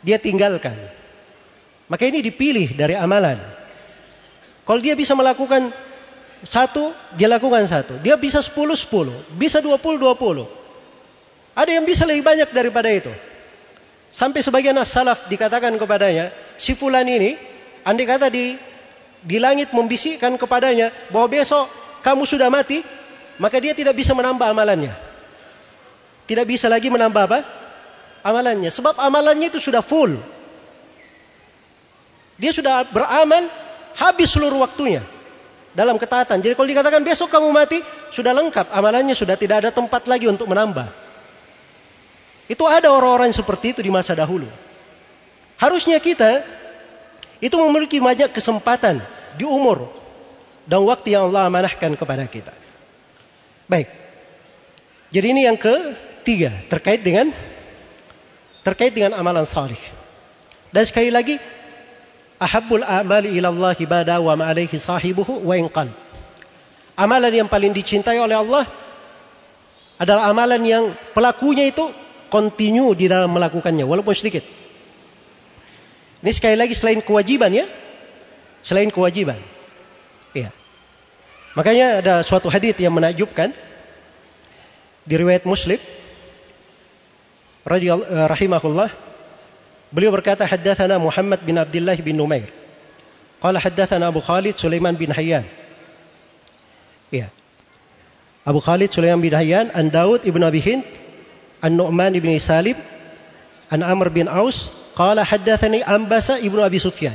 [0.00, 0.74] dia tinggalkan.
[1.86, 3.38] Maka ini dipilih dari amalan.
[4.66, 5.70] Kalau dia bisa melakukan
[6.42, 8.02] satu, dia lakukan satu.
[8.02, 9.14] Dia bisa sepuluh, sepuluh.
[9.38, 10.50] Bisa dua puluh, dua puluh.
[11.54, 13.12] Ada yang bisa lebih banyak daripada itu.
[14.10, 17.38] Sampai sebagian as-salaf dikatakan kepadanya, si fulan ini,
[17.86, 18.58] andai kata di
[19.22, 21.70] di langit membisikkan kepadanya bahwa besok
[22.02, 22.82] kamu sudah mati,
[23.38, 24.94] maka dia tidak bisa menambah amalannya.
[26.26, 27.40] Tidak bisa lagi menambah apa?
[28.26, 28.70] Amalannya.
[28.70, 30.18] Sebab amalannya itu sudah full.
[32.36, 33.46] Dia sudah beramal
[33.96, 35.00] habis seluruh waktunya
[35.72, 36.42] dalam ketaatan.
[36.42, 37.78] Jadi kalau dikatakan besok kamu mati,
[38.10, 38.70] sudah lengkap.
[38.74, 40.86] Amalannya sudah tidak ada tempat lagi untuk menambah.
[42.46, 44.46] Itu ada orang-orang seperti itu di masa dahulu.
[45.58, 46.44] Harusnya kita
[47.46, 48.98] itu memiliki banyak kesempatan
[49.38, 49.86] di umur
[50.66, 52.50] dan waktu yang Allah amanahkan kepada kita.
[53.70, 53.86] Baik.
[55.14, 57.30] Jadi ini yang ketiga terkait dengan
[58.66, 59.78] terkait dengan amalan salih.
[60.74, 61.38] Dan sekali lagi
[62.42, 65.86] ahabbul amali ila Allah ibada wa ma alaihi sahibuhu wa inqal.
[66.98, 68.66] Amalan yang paling dicintai oleh Allah
[70.02, 71.94] adalah amalan yang pelakunya itu
[72.26, 74.42] kontinu di dalam melakukannya walaupun sedikit.
[76.20, 77.66] Ini sekali lagi selain kewajiban ya.
[78.64, 79.38] Selain kewajiban.
[80.32, 80.50] Iya.
[81.56, 83.52] Makanya ada suatu hadis yang menakjubkan
[85.06, 85.78] di riwayat Muslim
[87.66, 88.90] rahimahullah
[89.96, 92.50] Beliau berkata haddatsana Muhammad bin Abdullah bin Numair.
[93.38, 95.46] Qala haddatsana Abu Khalid Sulaiman bin Hayyan.
[97.14, 97.30] Ya.
[98.42, 100.82] Abu Khalid Sulaiman bin Hayyan an Daud ibn Abi Hind
[101.62, 102.74] an Nu'man ibn Salim
[103.70, 107.14] an Amr bin Aus qala haddatsani Ambasa ibn Abi Sufyan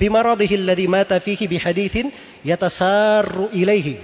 [0.00, 2.08] bimaradhihi alladhi mata fihi bihaditsin
[2.46, 4.00] yatasarru ilaihi.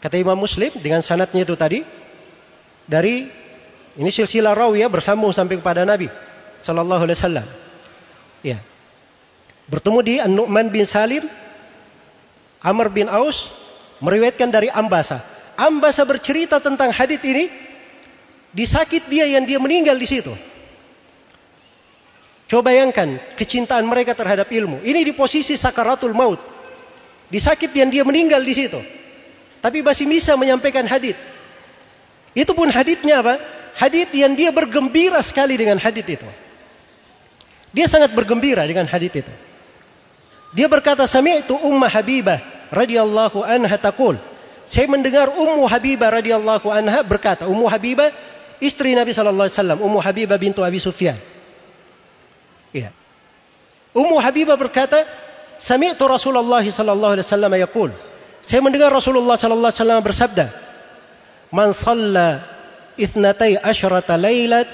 [0.00, 1.82] Kata Imam Muslim dengan sanatnya itu tadi
[2.86, 3.26] dari
[3.98, 6.06] ini silsilah rawiyah bersambung sampai kepada Nabi
[6.62, 7.46] sallallahu alaihi wasallam.
[8.46, 8.58] Ya.
[9.66, 11.26] Bertemu di An-Nu'man bin Salim,
[12.62, 13.50] Amr bin Aus
[13.98, 15.18] meriwayatkan dari Ambasa.
[15.58, 17.50] Ambasa bercerita tentang hadis ini
[18.54, 20.30] disakit dia yang dia meninggal di situ.
[22.46, 24.82] Coba bayangkan kecintaan mereka terhadap ilmu.
[24.86, 26.38] Ini di posisi sakaratul maut.
[27.26, 28.78] Disakit yang dia meninggal di situ.
[29.58, 31.18] Tapi masih bisa menyampaikan hadis.
[32.38, 33.34] Itu pun hadisnya apa?
[33.76, 36.28] hadith yang dia bergembira sekali dengan hadith itu.
[37.76, 39.34] Dia sangat bergembira dengan hadith itu.
[40.56, 42.40] Dia berkata, "Sami'tu Ummah Habibah
[42.72, 44.16] radhiyallahu anha taqul."
[44.66, 48.10] Saya mendengar Ummu Habibah radhiyallahu anha berkata, Ummu Habibah
[48.58, 51.14] istri Nabi sallallahu alaihi wasallam, Ummu Habibah bintu Abi Sufyan.
[52.74, 52.90] Ya.
[53.96, 55.08] Ummu Habibah berkata,
[55.56, 57.90] "Sami'tu Rasulullah sallallahu alaihi wasallam yaqul."
[58.44, 60.46] Saya mendengar Rasulullah sallallahu alaihi wasallam bersabda,
[61.48, 62.44] "Man shalla
[63.00, 64.68] ithnatai asyrata lailat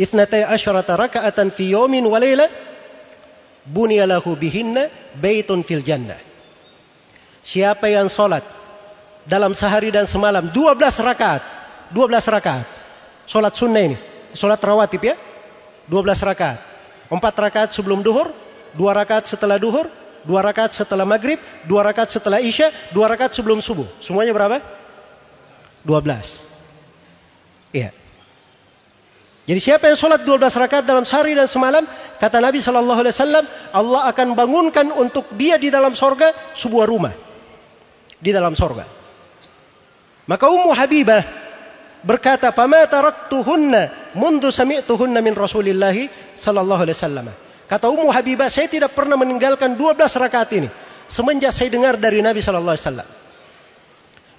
[0.00, 2.48] ithnatai asyrata raka'atan fi yawmin wa laila
[3.68, 4.88] buniyalahu bihinna
[5.20, 6.16] baitun fil jannah."
[7.44, 8.46] Siapa yang salat
[9.28, 11.42] dalam sehari dan semalam 12 rakaat,
[11.92, 12.66] 12 rakaat.
[13.28, 13.96] Salat sunnah ini,
[14.32, 15.14] salat rawatib ya.
[15.90, 16.71] 12 rakaat
[17.12, 18.32] 4 rakaat sebelum duhur,
[18.72, 19.92] 2 rakaat setelah duhur,
[20.24, 21.36] 2 rakaat setelah maghrib,
[21.68, 23.84] 2 rakaat setelah isya, 2 rakaat sebelum subuh.
[24.00, 24.64] Semuanya berapa?
[25.84, 26.40] 12.
[27.76, 27.92] Iya.
[29.42, 31.84] Jadi siapa yang sholat 12 rakaat dalam sehari dan semalam,
[32.16, 33.44] kata Nabi Shallallahu Alaihi Wasallam,
[33.74, 37.12] Allah akan bangunkan untuk dia di dalam sorga sebuah rumah
[38.22, 38.86] di dalam sorga.
[40.30, 41.41] Maka Ummu Habibah
[42.02, 45.94] berkata, "Fama taraktuhunna mundu sami'tuhunna min Rasulillah
[46.36, 47.26] sallallahu alaihi wasallam."
[47.70, 50.68] Kata Ummu Habibah, saya tidak pernah meninggalkan 12 rakaat ini
[51.08, 53.08] semenjak saya dengar dari Nabi sallallahu alaihi wasallam.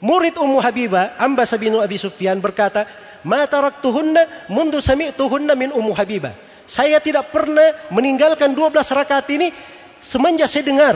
[0.04, 2.86] Murid Ummu Habibah, Ambas bin Abi Sufyan berkata,
[3.24, 6.36] Ma taraktuhunna mundu sami'tuhunna min Ummu Habibah.
[6.68, 9.50] Saya tidak pernah meninggalkan 12 rakaat ini
[10.04, 10.96] semenjak saya dengar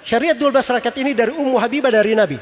[0.00, 2.40] syariat 12 rakaat ini dari Ummu Habibah dari Nabi.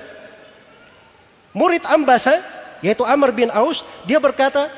[1.53, 2.39] Murid Ambasa
[2.85, 4.69] yaitu Amr bin Aus, dia berkata,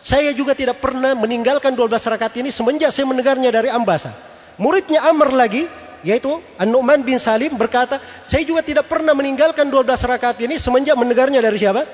[0.00, 4.16] saya juga tidak pernah meninggalkan 12 rakaat ini semenjak saya mendengarnya dari Ambasa.
[4.56, 5.68] Muridnya Amr lagi,
[6.00, 11.44] yaitu An-Nu'man bin Salim berkata, saya juga tidak pernah meninggalkan 12 rakaat ini semenjak mendengarnya
[11.44, 11.84] dari siapa?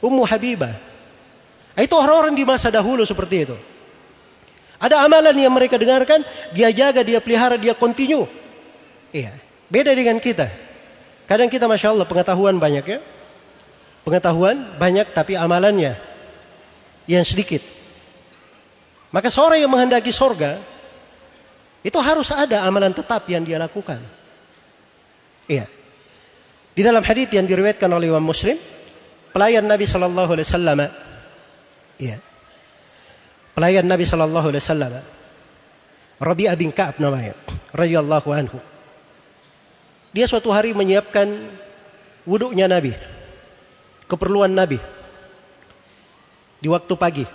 [0.00, 0.72] Ummu Habibah.
[1.76, 3.56] Itu orang-orang di masa dahulu seperti itu.
[4.80, 8.28] Ada amalan yang mereka dengarkan, dia jaga, dia pelihara, dia kontinu.
[9.14, 9.32] Iya.
[9.72, 10.50] Beda dengan kita.
[11.24, 12.98] Kadang kita Masya Allah pengetahuan banyak ya.
[14.04, 15.96] Pengetahuan banyak tapi amalannya
[17.08, 17.64] yang sedikit.
[19.08, 20.60] Maka seorang yang menghendaki sorga,
[21.84, 24.00] itu harus ada amalan tetap yang dia lakukan.
[25.48, 25.68] Iya.
[26.74, 28.58] Di dalam hadis yang diriwayatkan oleh Imam Muslim,
[29.30, 30.78] pelayan Nabi Shallallahu Alaihi Wasallam,
[32.02, 32.16] ya,
[33.54, 34.92] pelayan Nabi Shallallahu Alaihi Wasallam,
[36.18, 37.38] Rabi'ah bin Ka'ab namanya,
[37.70, 38.58] radhiyallahu anhu.
[40.10, 41.30] Dia suatu hari menyiapkan
[42.26, 42.90] wuduknya Nabi,
[44.14, 44.78] keperluan Nabi
[46.62, 47.26] di waktu pagi,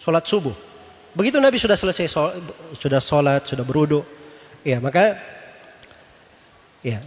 [0.00, 0.56] sholat subuh.
[1.12, 2.34] Begitu Nabi sudah selesai sholat,
[2.76, 4.02] sudah sholat, sudah berwuduk,
[4.64, 5.20] ya maka
[6.80, 6.98] ya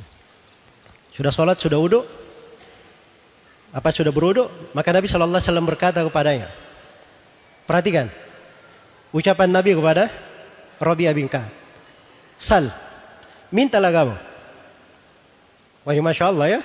[1.13, 2.05] sudah sholat, sudah wuduk,
[3.75, 6.47] apa sudah berwuduk, maka Nabi Shallallahu Alaihi Wasallam berkata kepadanya,
[7.67, 8.07] perhatikan
[9.11, 10.07] ucapan Nabi kepada
[10.79, 11.51] Rabi'ah bin Ka'ab.
[12.39, 12.71] Sal,
[13.51, 14.15] mintalah kamu.
[15.83, 16.61] Wah Masya Allah ya.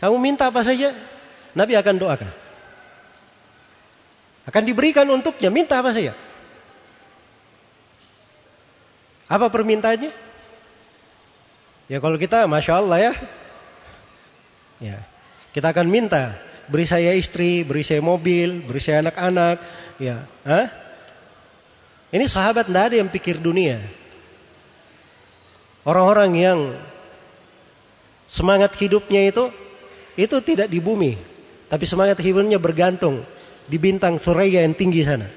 [0.00, 0.96] Kamu minta apa saja,
[1.52, 2.32] Nabi akan doakan.
[4.48, 6.16] Akan diberikan untuknya, minta apa saja.
[9.28, 10.08] Apa permintaannya?
[11.92, 13.12] Ya kalau kita, Masya Allah ya.
[14.80, 14.96] Ya,
[15.52, 16.32] kita akan minta,
[16.72, 19.60] beri saya istri, beri saya mobil, beri saya anak-anak.
[20.00, 20.72] Ya, Hah?
[22.10, 23.78] Ini sahabat tidak ada yang pikir dunia.
[25.84, 26.58] Orang-orang yang
[28.26, 29.52] semangat hidupnya itu
[30.18, 31.14] itu tidak di bumi,
[31.70, 33.22] tapi semangat hidupnya bergantung
[33.70, 35.30] di bintang Suraya yang tinggi sana.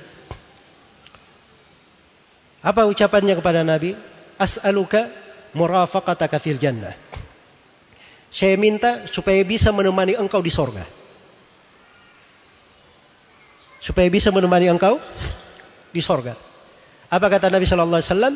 [2.63, 3.93] Apa ucapannya kepada Nabi?
[4.39, 5.12] As'aluka
[5.53, 6.95] murafaqataka fil jannah.
[8.33, 10.81] Saya minta supaya bisa menemani engkau di sorga.
[13.77, 14.97] Supaya bisa menemani engkau
[15.93, 16.33] di sorga.
[17.13, 18.36] Apa kata Nabi Shallallahu Alaihi Wasallam?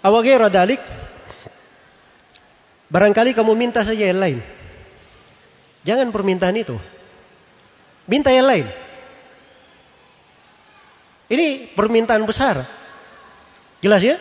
[0.00, 0.80] Awagira dalik.
[2.88, 4.40] Barangkali kamu minta saja yang lain.
[5.88, 6.76] Jangan permintaan itu.
[8.04, 8.68] Minta yang lain.
[11.32, 12.60] Ini permintaan besar.
[13.80, 14.20] Jelas ya?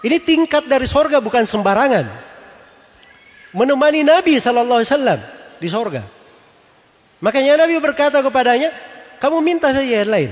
[0.00, 2.08] Ini tingkat dari sorga bukan sembarangan.
[3.52, 5.20] Menemani Nabi Shallallahu Alaihi Wasallam
[5.60, 6.08] di sorga.
[7.20, 8.72] Makanya Nabi berkata kepadanya,
[9.20, 10.30] kamu minta saja yang lain.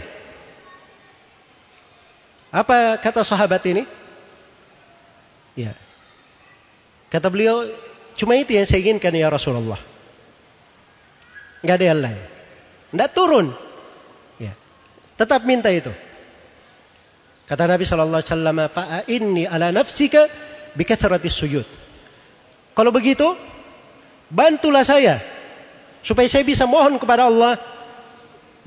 [2.48, 3.84] Apa kata sahabat ini?
[5.52, 5.76] Ya.
[7.12, 7.68] Kata beliau,
[8.16, 9.87] cuma itu yang saya inginkan ya Rasulullah.
[11.62, 12.22] Enggak ada yang lain.
[12.94, 13.46] Enggak turun.
[14.38, 14.54] Ya.
[15.18, 15.90] Tetap minta itu.
[17.48, 20.28] Kata Nabi sallallahu alaihi wasallam, "Fa inni ala nafsika
[20.76, 20.84] bi
[21.32, 21.64] sujud."
[22.76, 23.26] Kalau begitu,
[24.28, 25.18] bantulah saya
[26.04, 27.56] supaya saya bisa mohon kepada Allah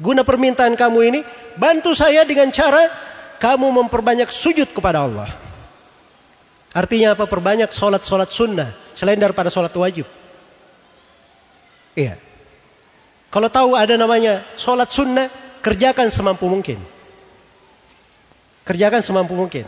[0.01, 1.19] guna permintaan kamu ini,
[1.61, 2.89] bantu saya dengan cara
[3.37, 5.29] kamu memperbanyak sujud kepada Allah.
[6.73, 7.29] Artinya apa?
[7.29, 10.09] Perbanyak sholat-sholat sunnah selain daripada sholat wajib.
[11.93, 12.30] Iya.
[13.31, 15.31] Kalau tahu ada namanya sholat sunnah,
[15.63, 16.75] kerjakan semampu mungkin.
[18.67, 19.63] Kerjakan semampu mungkin.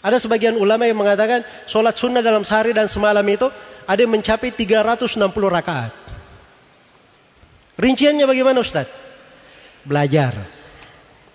[0.00, 3.52] Ada sebagian ulama yang mengatakan sholat sunnah dalam sehari dan semalam itu
[3.84, 5.20] ada yang mencapai 360
[5.52, 5.92] rakaat.
[7.76, 8.88] Rinciannya bagaimana Ustaz?
[9.84, 10.32] Belajar.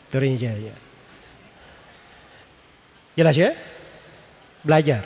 [0.10, 0.76] Itu rinciannya.
[3.14, 3.54] Jelas ya?
[4.66, 5.06] Belajar.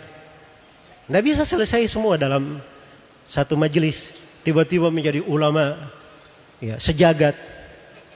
[1.06, 2.64] Tidak bisa selesai semua dalam
[3.28, 4.16] satu majelis.
[4.48, 5.76] Tiba-tiba menjadi ulama
[6.64, 7.36] ya, sejagat.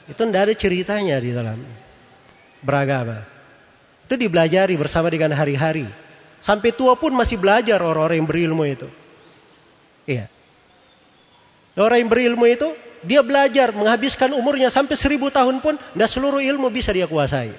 [0.10, 1.62] Itu tidak ada ceritanya di dalam
[2.66, 3.24] beragama.
[4.10, 5.86] Itu dibelajari bersama dengan hari-hari.
[6.40, 8.88] Sampai tua pun masih belajar orang-orang yang berilmu itu.
[10.10, 10.26] Iya.
[11.78, 12.74] Orang yang berilmu itu,
[13.06, 17.54] dia belajar menghabiskan umurnya sampai seribu tahun pun, tidak seluruh ilmu bisa dia kuasai.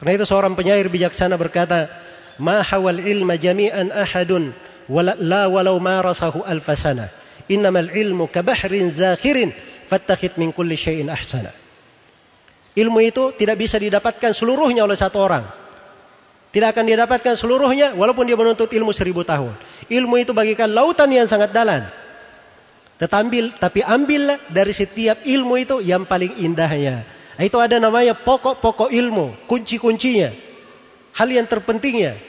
[0.00, 1.92] Karena itu seorang penyair bijaksana berkata,
[2.40, 4.56] "Ma hawal ilma jami'an ahadun
[4.88, 7.12] wala la walau marasahu alfasana.
[7.50, 9.50] Innamal ilmu kabahrin zakhirin
[9.90, 11.50] fattakhid min kulli syai'in ahsana."
[12.78, 15.42] Ilmu itu tidak bisa didapatkan seluruhnya oleh satu orang.
[16.50, 19.54] Tidak akan didapatkan seluruhnya walaupun dia menuntut ilmu seribu tahun.
[19.90, 21.86] Ilmu itu bagikan lautan yang sangat dalam.
[22.98, 27.06] Tetapi, tapi ambillah dari setiap ilmu itu yang paling indahnya.
[27.40, 30.30] Itu ada namanya pokok-pokok ilmu, kunci-kuncinya.
[31.16, 32.20] Hal yang terpentingnya.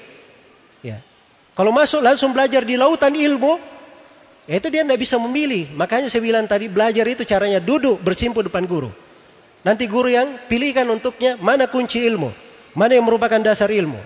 [0.80, 1.04] Ya.
[1.52, 3.60] Kalau masuk langsung belajar di lautan ilmu,
[4.50, 5.70] ya itu dia tidak bisa memilih.
[5.78, 8.90] Makanya saya bilang tadi belajar itu caranya duduk bersimpu depan guru.
[9.62, 12.34] Nanti guru yang pilihkan untuknya mana kunci ilmu,
[12.74, 13.98] mana yang merupakan dasar ilmu.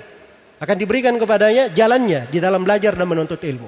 [0.59, 3.67] Akan diberikan kepadanya jalannya di dalam belajar dan menuntut ilmu.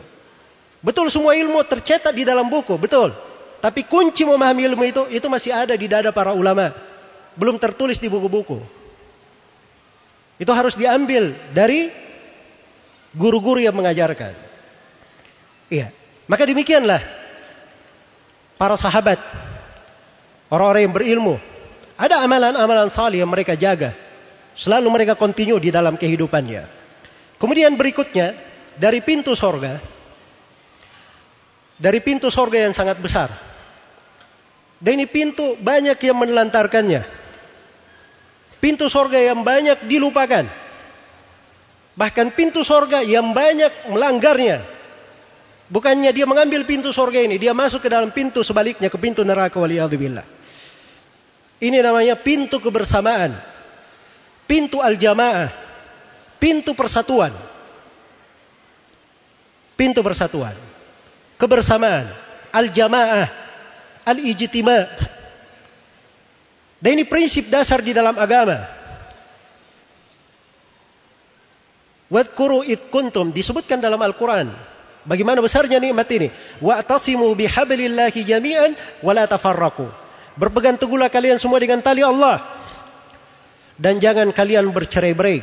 [0.84, 3.12] Betul semua ilmu tercetak di dalam buku, betul.
[3.58, 6.72] Tapi kunci memahami ilmu itu itu masih ada di dada para ulama
[7.38, 8.60] belum tertulis di buku-buku.
[10.38, 11.90] Itu harus diambil dari
[13.18, 14.34] guru-guru yang mengajarkan.
[15.74, 15.90] Iya.
[16.28, 17.00] Maka demikianlah
[18.60, 19.16] para sahabat,
[20.52, 21.36] orang-orang yang berilmu,
[21.96, 23.96] ada amalan-amalan salih yang mereka jaga.
[24.58, 26.66] Selalu mereka kontinu di dalam kehidupannya.
[27.38, 28.34] Kemudian berikutnya,
[28.76, 29.80] dari pintu sorga,
[31.78, 33.30] dari pintu sorga yang sangat besar.
[34.78, 37.02] Dan ini pintu banyak yang menelantarkannya.
[38.58, 40.46] Pintu sorga yang banyak dilupakan.
[41.98, 44.77] Bahkan pintu sorga yang banyak melanggarnya.
[45.68, 49.60] Bukannya dia mengambil pintu sorga ini, dia masuk ke dalam pintu sebaliknya ke pintu neraka
[49.60, 50.24] waliyadzubillah.
[51.60, 53.36] Ini namanya pintu kebersamaan.
[54.48, 55.52] Pintu al-jamaah.
[56.40, 57.36] Pintu persatuan.
[59.76, 60.56] Pintu persatuan.
[61.36, 62.08] Kebersamaan.
[62.56, 63.28] Al-jamaah.
[64.08, 64.88] Al-ijtima.
[66.78, 68.70] Dan ini prinsip dasar di dalam agama.
[72.08, 74.77] Wadkuru id kuntum disebutkan dalam Al-Quran.
[75.08, 76.28] Bagaimana besarnya nikmat ini?
[76.60, 79.88] Wa'tasimu bihablillahi jami'an wa la tafarraqu.
[80.36, 82.44] Berpegang teguhlah kalian semua dengan tali Allah
[83.80, 85.42] dan jangan kalian bercerai-berai.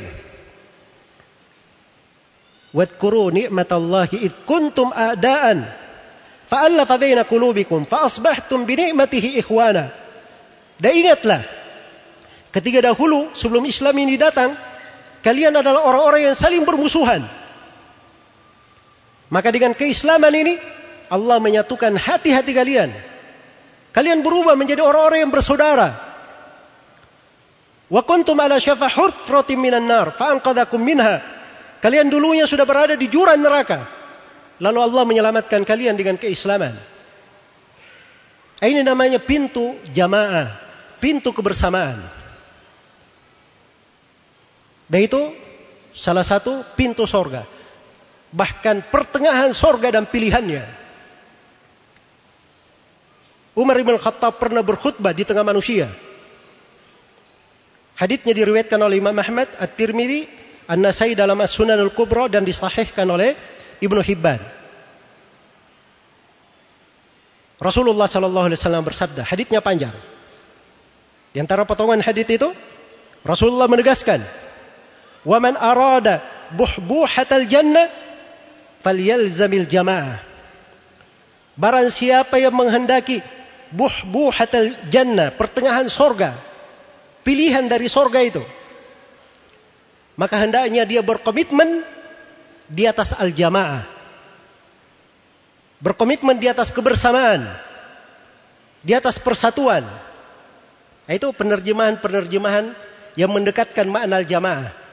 [2.75, 5.63] Wadkuru ni'matallahi id kuntum a'daan
[6.51, 9.95] fa'allafa baina qulubikum fa asbahtum bi ni'matihi ikhwana.
[10.83, 11.47] Dan ingatlah
[12.51, 14.59] ketika dahulu sebelum Islam ini datang
[15.23, 17.23] kalian adalah orang-orang yang saling bermusuhan.
[19.35, 20.55] Maka dengan keislaman ini
[21.11, 22.95] Allah menyatukan hati-hati kalian.
[23.91, 25.91] Kalian berubah menjadi orang-orang yang bersaudara.
[27.91, 31.19] Wa kuntum ala syafa hurtratin minan nar fa'anqadhakum minha.
[31.83, 33.91] Kalian dulunya sudah berada di jurang neraka.
[34.63, 36.79] Lalu Allah menyelamatkan kalian dengan keislaman.
[38.63, 40.55] Ini namanya pintu jamaah,
[41.03, 41.99] pintu kebersamaan.
[44.87, 45.35] Dan itu
[45.91, 47.54] salah satu pintu sorga
[48.35, 50.67] bahkan pertengahan sorga dan pilihannya.
[53.55, 55.87] Umar bin Khattab pernah berkhutbah di tengah manusia.
[57.95, 60.27] Haditnya diriwayatkan oleh Imam Ahmad, At-Tirmidzi,
[60.67, 63.39] An-Nasai dalam As-Sunan Al-Kubra dan disahihkan oleh
[63.79, 64.43] Ibnu Hibban.
[67.63, 69.95] Rasulullah sallallahu alaihi wasallam bersabda, haditnya panjang.
[71.31, 72.51] Di antara potongan hadit itu,
[73.23, 74.19] Rasulullah menegaskan,
[75.23, 76.19] "Wa man arada
[76.59, 77.87] buhbuhatal jannah
[78.85, 80.21] falyalzamil jamaah.
[81.57, 83.25] Barang siapa yang menghendaki
[83.73, 86.37] buh hatal jannah, pertengahan sorga,
[87.25, 88.45] pilihan dari sorga itu,
[90.15, 91.83] maka hendaknya dia berkomitmen
[92.69, 93.87] di atas al-jamaah.
[95.83, 97.45] Berkomitmen di atas kebersamaan,
[98.81, 99.85] di atas persatuan.
[101.05, 102.73] Nah, itu penerjemahan-penerjemahan
[103.19, 104.84] yang mendekatkan makna al-jamaah.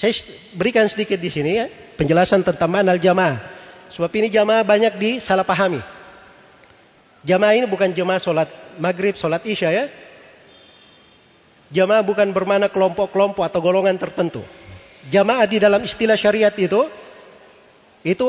[0.00, 0.16] Saya
[0.56, 1.68] berikan sedikit di sini ya,
[2.00, 3.36] penjelasan tentang mana jamaah.
[3.92, 5.76] Sebab ini jamaah banyak disalahpahami.
[7.20, 8.48] Jamaah ini bukan jamaah sholat
[8.80, 9.84] maghrib, sholat isya ya.
[11.68, 14.40] Jamaah bukan bermana kelompok-kelompok atau golongan tertentu.
[15.12, 16.88] Jamaah di dalam istilah syariat itu,
[18.00, 18.28] itu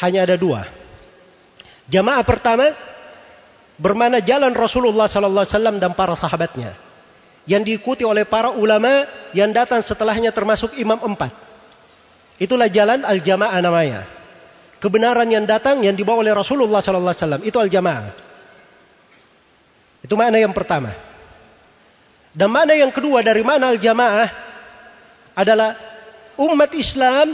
[0.00, 0.64] hanya ada dua.
[1.92, 2.72] Jamaah pertama
[3.76, 6.72] bermana jalan Rasulullah Sallallahu Alaihi dan para sahabatnya
[7.46, 11.34] yang diikuti oleh para ulama yang datang setelahnya termasuk imam empat.
[12.38, 14.06] Itulah jalan al-jamaah namanya.
[14.82, 18.10] Kebenaran yang datang yang dibawa oleh Rasulullah sallallahu alaihi wasallam itu al-jamaah.
[20.02, 20.90] Itu makna yang pertama.
[22.34, 24.26] Dan makna yang kedua dari makna al-jamaah
[25.38, 25.78] adalah
[26.34, 27.30] umat Islam,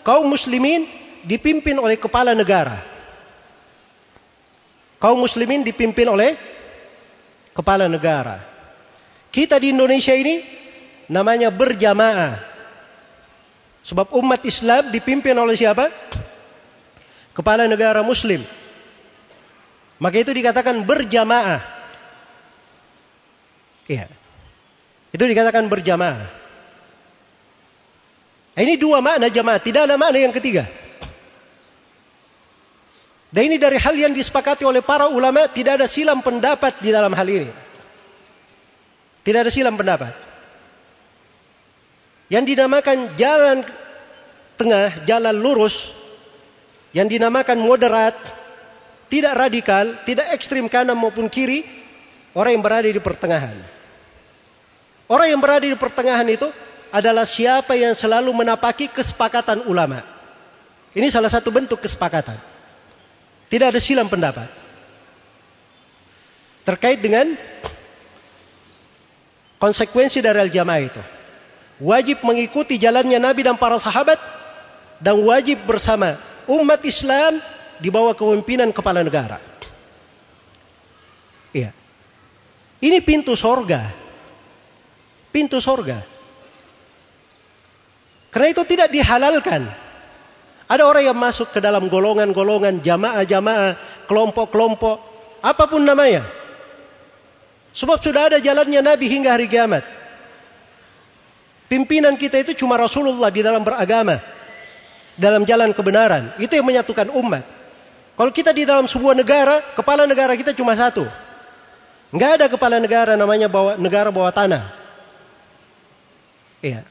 [0.00, 0.88] kaum muslimin
[1.28, 2.80] dipimpin oleh kepala negara.
[4.98, 6.34] Kaum muslimin dipimpin oleh
[7.52, 8.57] kepala negara.
[9.28, 10.40] Kita di Indonesia ini
[11.12, 12.40] namanya berjamaah.
[13.84, 15.88] Sebab umat Islam dipimpin oleh siapa?
[17.32, 18.44] Kepala negara muslim.
[19.98, 21.60] Maka itu dikatakan berjamaah.
[23.88, 24.06] Iya.
[25.10, 26.28] Itu dikatakan berjamaah.
[28.58, 30.66] Ini dua makna jamaah, tidak ada makna yang ketiga.
[33.28, 37.12] Dan ini dari hal yang disepakati oleh para ulama, tidak ada silam pendapat di dalam
[37.14, 37.67] hal ini.
[39.22, 40.14] Tidak ada silam pendapat.
[42.28, 43.64] Yang dinamakan jalan
[44.60, 45.94] tengah, jalan lurus,
[46.92, 48.16] yang dinamakan moderat,
[49.08, 51.64] tidak radikal, tidak ekstrim kanan maupun kiri,
[52.36, 53.56] orang yang berada di pertengahan.
[55.08, 56.52] Orang yang berada di pertengahan itu
[56.92, 60.04] adalah siapa yang selalu menapaki kesepakatan ulama.
[60.92, 62.36] Ini salah satu bentuk kesepakatan.
[63.48, 64.48] Tidak ada silam pendapat.
[66.68, 67.32] Terkait dengan
[69.58, 71.02] Konsekuensi dari al-jamaah itu.
[71.82, 74.18] Wajib mengikuti jalannya Nabi dan para sahabat
[74.98, 76.18] dan wajib bersama
[76.50, 77.38] umat Islam
[77.78, 79.38] di bawah kepemimpinan kepala negara.
[81.54, 81.70] Iya.
[82.82, 83.82] Ini pintu sorga.
[85.34, 86.02] Pintu sorga.
[88.30, 89.66] Karena itu tidak dihalalkan.
[90.68, 95.00] Ada orang yang masuk ke dalam golongan-golongan jamaah-jamaah, kelompok-kelompok,
[95.40, 96.37] apa pun namanya.
[97.76, 99.84] Sebab sudah ada jalannya Nabi hingga hari kiamat.
[101.68, 104.20] Pimpinan kita itu cuma Rasulullah di dalam beragama.
[105.20, 106.32] Dalam jalan kebenaran.
[106.40, 107.44] Itu yang menyatukan umat.
[108.18, 111.06] Kalau kita di dalam sebuah negara, kepala negara kita cuma satu.
[112.08, 114.64] Nggak ada kepala negara namanya bawa, negara bawah tanah.
[116.64, 116.82] Iya.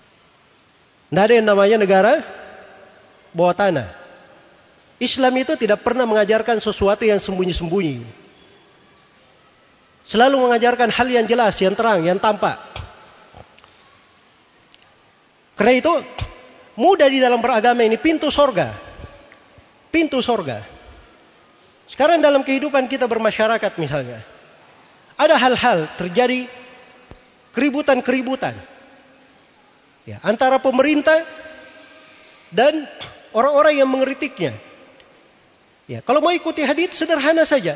[1.10, 2.14] Nggak ada yang namanya negara
[3.34, 3.88] bawah tanah.
[5.02, 8.27] Islam itu tidak pernah mengajarkan sesuatu yang sembunyi-sembunyi.
[10.08, 12.55] Selalu mengajarkan hal yang jelas, yang terang, yang tampak.
[15.60, 15.93] Karena itu
[16.80, 18.72] mudah di dalam beragama ini pintu sorga.
[19.91, 20.64] Pintu sorga.
[21.91, 24.24] Sekarang dalam kehidupan kita bermasyarakat misalnya.
[25.20, 26.47] Ada hal-hal terjadi
[27.51, 28.53] keributan-keributan.
[30.08, 31.26] Ya, antara pemerintah
[32.53, 32.88] dan
[33.36, 34.55] orang-orang yang mengeritiknya.
[35.89, 37.76] Ya, kalau mau ikuti hadits sederhana saja.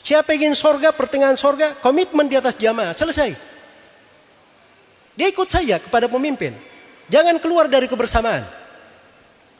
[0.00, 3.36] Siapa ingin sorga, pertengahan sorga, komitmen di atas jamaah, selesai.
[5.18, 6.56] Dia ikut saja kepada pemimpin.
[7.12, 8.46] Jangan keluar dari kebersamaan.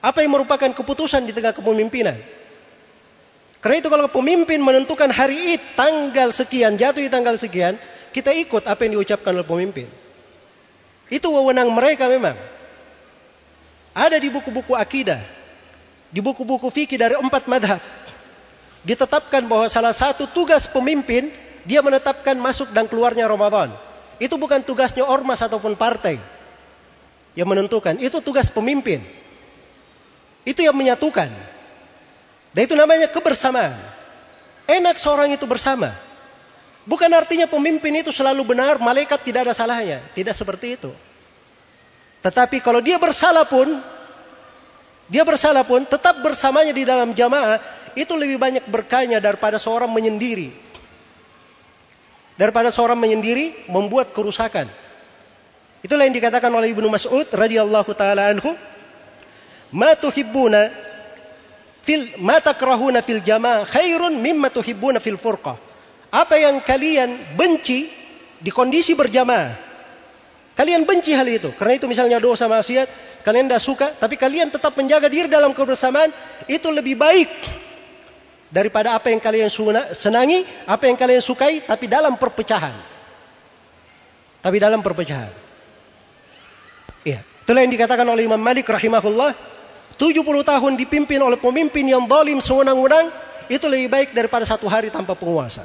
[0.01, 2.17] Apa yang merupakan keputusan di tengah kepemimpinan.
[3.61, 7.77] Karena itu kalau pemimpin menentukan hari Id tanggal sekian, jatuh di tanggal sekian,
[8.17, 9.85] kita ikut apa yang diucapkan oleh pemimpin.
[11.13, 12.39] Itu wewenang mereka memang.
[13.93, 15.21] Ada di buku-buku akidah,
[16.09, 17.83] di buku-buku fikih dari empat madhab.
[18.81, 21.29] Ditetapkan bahwa salah satu tugas pemimpin,
[21.69, 23.73] dia menetapkan masuk dan keluarnya Ramadan.
[24.21, 26.21] Itu bukan tugasnya ormas ataupun partai
[27.37, 28.01] yang menentukan.
[28.01, 29.05] Itu tugas pemimpin.
[30.45, 31.29] Itu yang menyatukan.
[32.57, 33.77] Dan itu namanya kebersamaan.
[34.65, 35.93] Enak seorang itu bersama.
[36.89, 40.01] Bukan artinya pemimpin itu selalu benar, malaikat tidak ada salahnya.
[40.17, 40.91] Tidak seperti itu.
[42.21, 43.81] Tetapi kalau dia bersalah pun,
[45.11, 47.59] dia bersalah pun tetap bersamanya di dalam jamaah,
[47.99, 50.55] itu lebih banyak berkahnya daripada seorang menyendiri.
[52.39, 54.71] Daripada seorang menyendiri membuat kerusakan.
[55.83, 58.55] Itulah yang dikatakan oleh Ibnu Mas'ud radhiyallahu taala anhu,
[59.75, 60.71] "Ma tuhibbuna
[61.83, 65.59] fil mata kerahuna fil jamaah khairun mimma tuhibbuna fil furqah.
[66.15, 67.91] Apa yang kalian benci
[68.39, 69.70] di kondisi berjamaah.
[70.61, 71.57] Kalian benci hal itu.
[71.57, 76.13] Karena itu misalnya dosa maksiat, kalian tidak suka, tapi kalian tetap menjaga diri dalam kebersamaan,
[76.53, 77.33] itu lebih baik
[78.53, 79.49] daripada apa yang kalian
[79.97, 82.77] senangi, apa yang kalian sukai, tapi dalam perpecahan.
[84.45, 85.33] Tapi dalam perpecahan.
[87.09, 87.25] Iya.
[87.25, 89.33] Itulah yang dikatakan oleh Imam Malik rahimahullah
[89.97, 93.09] 70 tahun dipimpin oleh pemimpin yang zalim sewenang-wenang,
[93.49, 95.65] itu lebih baik daripada satu hari tanpa penguasa.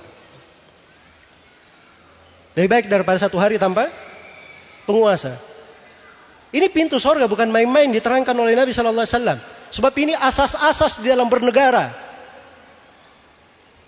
[2.55, 3.91] Lebih baik daripada satu hari tanpa
[4.85, 5.35] penguasa.
[6.55, 9.39] Ini pintu sorga bukan main-main diterangkan oleh Nabi Shallallahu Alaihi Wasallam.
[9.75, 11.91] Sebab ini asas-asas di dalam bernegara.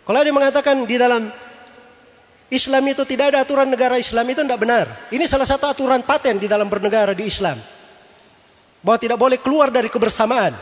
[0.04, 1.32] Kalau yang mengatakan di dalam
[2.48, 4.86] Islam itu tidak ada aturan negara Islam itu tidak benar.
[5.12, 7.60] Ini salah satu aturan paten di dalam bernegara di Islam
[8.84, 10.56] bahwa tidak boleh keluar dari kebersamaan.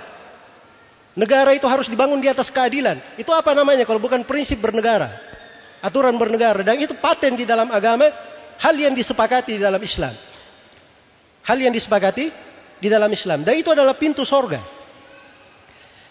[1.16, 3.00] Negara itu harus dibangun di atas keadilan.
[3.16, 5.08] Itu apa namanya kalau bukan prinsip bernegara?
[5.86, 8.10] Aturan bernegara dan itu paten di dalam agama,
[8.62, 10.14] hal yang disepakati di dalam Islam.
[11.46, 12.32] Hal yang disepakati
[12.82, 14.60] di dalam Islam dan itu adalah pintu sorga.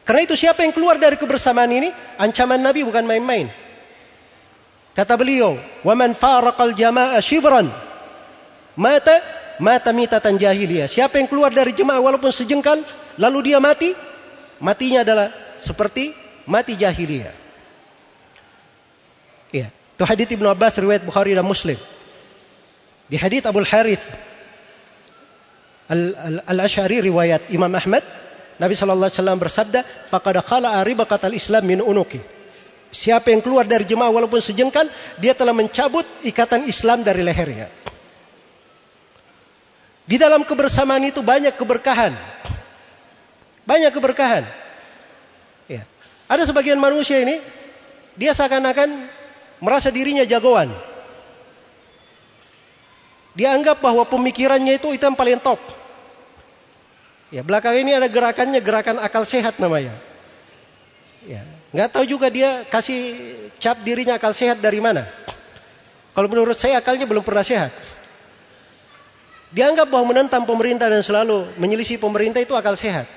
[0.04, 1.88] Karena itu siapa yang keluar dari kebersamaan ini,
[2.20, 3.48] ancaman Nabi bukan main-main.
[4.92, 7.72] Kata beliau, "Wa man faraqal jama'a shibran
[8.76, 9.16] mata
[9.58, 10.90] mata mitatan jahiliyah.
[10.90, 12.82] Siapa yang keluar dari jemaah walaupun sejengkal,
[13.18, 13.94] lalu dia mati,
[14.58, 16.14] matinya adalah seperti
[16.46, 17.34] mati jahiliyah.
[19.54, 21.78] Iya, itu hadis Ibnu Abbas riwayat Bukhari dan Muslim.
[23.08, 24.04] Di hadis Abu Harith
[26.48, 28.00] Al-Ash'ari riwayat Imam Ahmad,
[28.56, 32.22] Nabi sallallahu alaihi wasallam bersabda, "Faqad khala'a ribaqatal Islam min unuki."
[32.94, 34.86] Siapa yang keluar dari jemaah walaupun sejengkal,
[35.18, 37.66] dia telah mencabut ikatan Islam dari lehernya.
[40.06, 42.14] Di dalam kebersamaan itu banyak keberkahan.
[43.66, 44.44] Banyak keberkahan.
[45.66, 45.82] Ya.
[46.30, 47.42] Ada sebagian manusia ini,
[48.14, 48.88] dia seakan-akan
[49.58, 50.70] merasa dirinya jagoan.
[53.34, 55.58] Dia anggap bahwa pemikirannya itu itu yang paling top.
[57.34, 59.90] Ya, belakang ini ada gerakannya gerakan akal sehat namanya.
[61.26, 61.42] Ya,
[61.74, 63.18] nggak tahu juga dia kasih
[63.58, 65.02] cap dirinya akal sehat dari mana.
[66.14, 67.74] Kalau menurut saya akalnya belum pernah sehat.
[69.50, 73.10] Dianggap bahwa menentang pemerintah dan selalu menyelisih pemerintah itu akal sehat.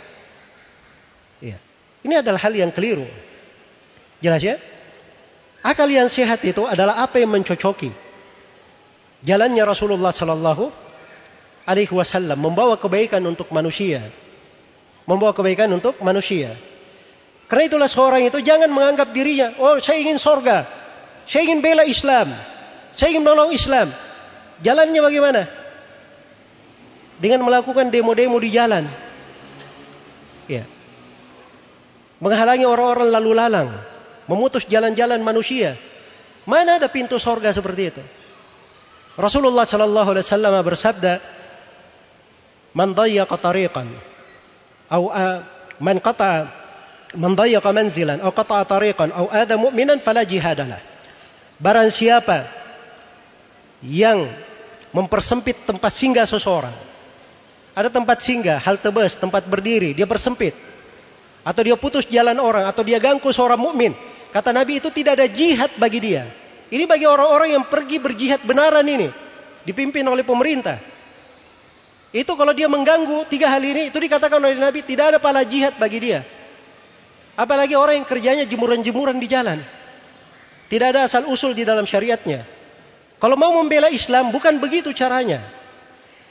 [1.37, 1.61] Ya.
[2.01, 3.05] Ini adalah hal yang keliru.
[4.17, 4.57] Jelas ya?
[5.61, 8.06] Akal yang sehat itu adalah apa yang mencocoki
[9.25, 10.69] jalannya Rasulullah Sallallahu
[11.67, 14.03] Alaihi Wasallam membawa kebaikan untuk manusia,
[15.09, 16.55] membawa kebaikan untuk manusia.
[17.47, 20.67] Karena itulah seorang itu jangan menganggap dirinya, oh saya ingin sorga,
[21.27, 22.31] Saya ingin bela Islam.
[22.95, 23.91] Saya ingin menolong Islam.
[24.63, 25.43] Jalannya bagaimana?
[27.19, 28.87] Dengan melakukan demo-demo di jalan.
[30.47, 30.63] Ya.
[32.23, 33.69] Menghalangi orang-orang lalu lalang.
[34.31, 35.75] Memutus jalan-jalan manusia.
[36.47, 38.03] Mana ada pintu sorga seperti itu?
[39.17, 41.13] Rasulullah Shallallahu Alaihi Wasallam bersabda,
[42.77, 43.89] "Man dayyaqa tariqan,
[44.87, 45.09] atau
[45.81, 46.53] man qata
[47.17, 50.77] man dayyaqa manzilan, atau qata tariqan, atau ada mu'minan fala jihadalah."
[51.57, 52.45] Barang siapa
[53.81, 54.29] yang
[54.93, 56.73] mempersempit tempat singgah seseorang.
[57.73, 60.53] Ada tempat singgah, halte bus, tempat berdiri, dia persempit.
[61.41, 63.97] Atau dia putus jalan orang, atau dia ganggu seorang mukmin.
[64.29, 66.25] Kata Nabi itu tidak ada jihad bagi dia.
[66.67, 69.07] Ini bagi orang-orang yang pergi berjihad benaran ini.
[69.63, 70.79] Dipimpin oleh pemerintah.
[72.11, 75.75] Itu kalau dia mengganggu tiga hal ini, itu dikatakan oleh Nabi tidak ada pala jihad
[75.75, 76.23] bagi dia.
[77.37, 79.59] Apalagi orang yang kerjanya jemuran-jemuran di jalan.
[80.67, 82.43] Tidak ada asal usul di dalam syariatnya.
[83.17, 85.39] Kalau mau membela Islam bukan begitu caranya.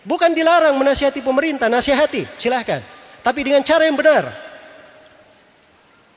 [0.06, 2.78] Bukan dilarang menasihati pemerintah, nasihati, silahkan.
[3.26, 4.30] Tapi dengan cara yang benar.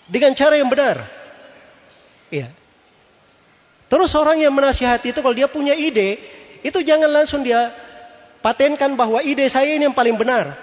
[0.05, 1.05] Dengan cara yang benar.
[2.29, 2.58] Iya.
[3.89, 6.21] Terus orang yang menasihati itu kalau dia punya ide,
[6.61, 7.73] itu jangan langsung dia
[8.45, 10.53] patenkan bahwa ide saya ini yang paling benar.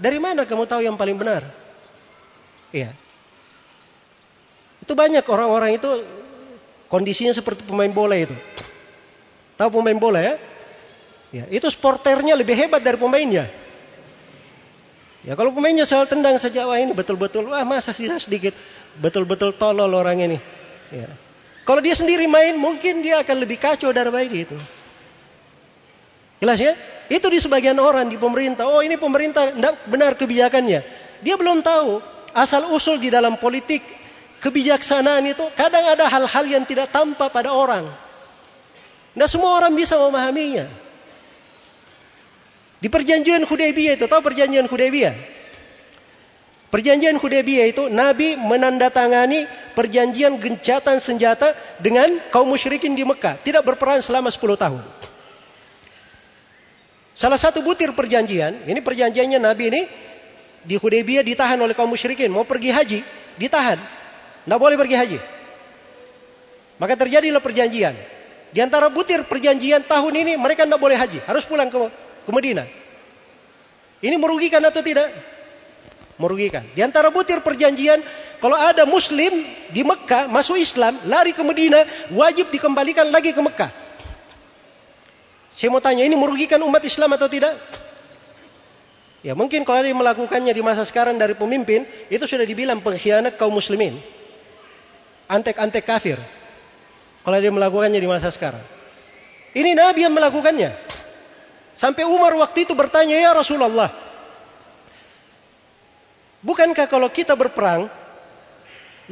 [0.00, 1.44] Dari mana kamu tahu yang paling benar?
[2.72, 2.88] Iya.
[4.80, 5.90] Itu banyak orang-orang itu
[6.90, 8.34] Kondisinya seperti pemain bola itu.
[9.54, 10.34] Tahu pemain bola ya?
[11.30, 13.46] Ya, itu sporternya lebih hebat dari pemainnya.
[15.22, 18.56] Ya kalau pemainnya soal tendang saja wah ini betul-betul wah masa sisa sedikit
[18.98, 20.38] betul-betul tolol orang ini.
[20.90, 21.06] Ya.
[21.68, 24.56] Kalau dia sendiri main mungkin dia akan lebih kacau dari baik itu.
[26.40, 26.72] Jelas ya?
[27.12, 28.66] Itu di sebagian orang di pemerintah.
[28.66, 30.80] Oh ini pemerintah tidak benar kebijakannya.
[31.20, 32.00] Dia belum tahu
[32.32, 33.84] asal usul di dalam politik
[34.40, 37.84] kebijaksanaan itu kadang ada hal-hal yang tidak tampak pada orang.
[39.12, 40.70] Tidak semua orang bisa memahaminya.
[42.80, 45.39] Di perjanjian Hudaybiyah itu, tahu perjanjian Hudaybiyah?
[46.70, 51.50] Perjanjian Hudaybiyah itu Nabi menandatangani perjanjian gencatan senjata
[51.82, 53.42] dengan kaum musyrikin di Mekah.
[53.42, 54.82] Tidak berperang selama 10 tahun.
[57.18, 59.82] Salah satu butir perjanjian, ini perjanjiannya Nabi ini
[60.62, 62.30] di Hudaybiyah ditahan oleh kaum musyrikin.
[62.30, 63.02] Mau pergi haji,
[63.34, 63.82] ditahan.
[64.46, 65.18] Tidak boleh pergi haji.
[66.78, 67.98] Maka terjadilah perjanjian.
[68.54, 71.18] Di antara butir perjanjian tahun ini mereka tidak boleh haji.
[71.26, 71.78] Harus pulang ke,
[72.24, 72.62] ke Medina.
[74.00, 75.10] Ini merugikan atau tidak?
[76.20, 76.68] Merugikan.
[76.76, 78.04] Di antara butir perjanjian,
[78.44, 79.32] kalau ada muslim
[79.72, 81.80] di Mekah masuk Islam, lari ke Medina,
[82.12, 83.72] wajib dikembalikan lagi ke Mekah.
[85.56, 87.56] Saya mau tanya, ini merugikan umat Islam atau tidak?
[89.24, 93.56] Ya mungkin kalau dia melakukannya di masa sekarang dari pemimpin, itu sudah dibilang pengkhianat kaum
[93.56, 93.96] muslimin
[95.30, 96.18] antek-antek kafir.
[97.22, 98.64] Kalau dia melakukannya di masa sekarang.
[99.54, 100.74] Ini Nabi yang melakukannya.
[101.78, 104.09] Sampai Umar waktu itu bertanya, ya Rasulullah.
[106.40, 107.92] Bukankah kalau kita berperang,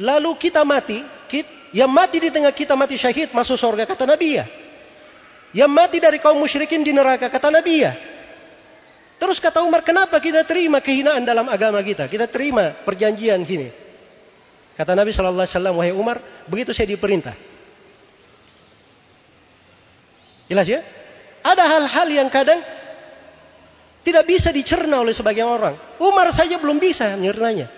[0.01, 4.41] lalu kita mati, kita, yang mati di tengah kita mati syahid masuk surga, kata Nabi
[4.41, 4.45] ya.
[5.53, 7.93] Yang mati dari kaum musyrikin di neraka, kata Nabi ya.
[9.19, 12.07] Terus kata Umar, kenapa kita terima kehinaan dalam agama kita?
[12.07, 13.69] Kita terima perjanjian gini.
[14.79, 17.35] Kata Nabi Shallallahu Alaihi Wasallam, wahai Umar, begitu saya diperintah.
[20.47, 20.81] Jelas ya?
[21.43, 22.63] Ada hal-hal yang kadang
[24.09, 25.77] tidak bisa dicerna oleh sebagian orang.
[26.01, 27.69] Umar saja belum bisa mencernanya.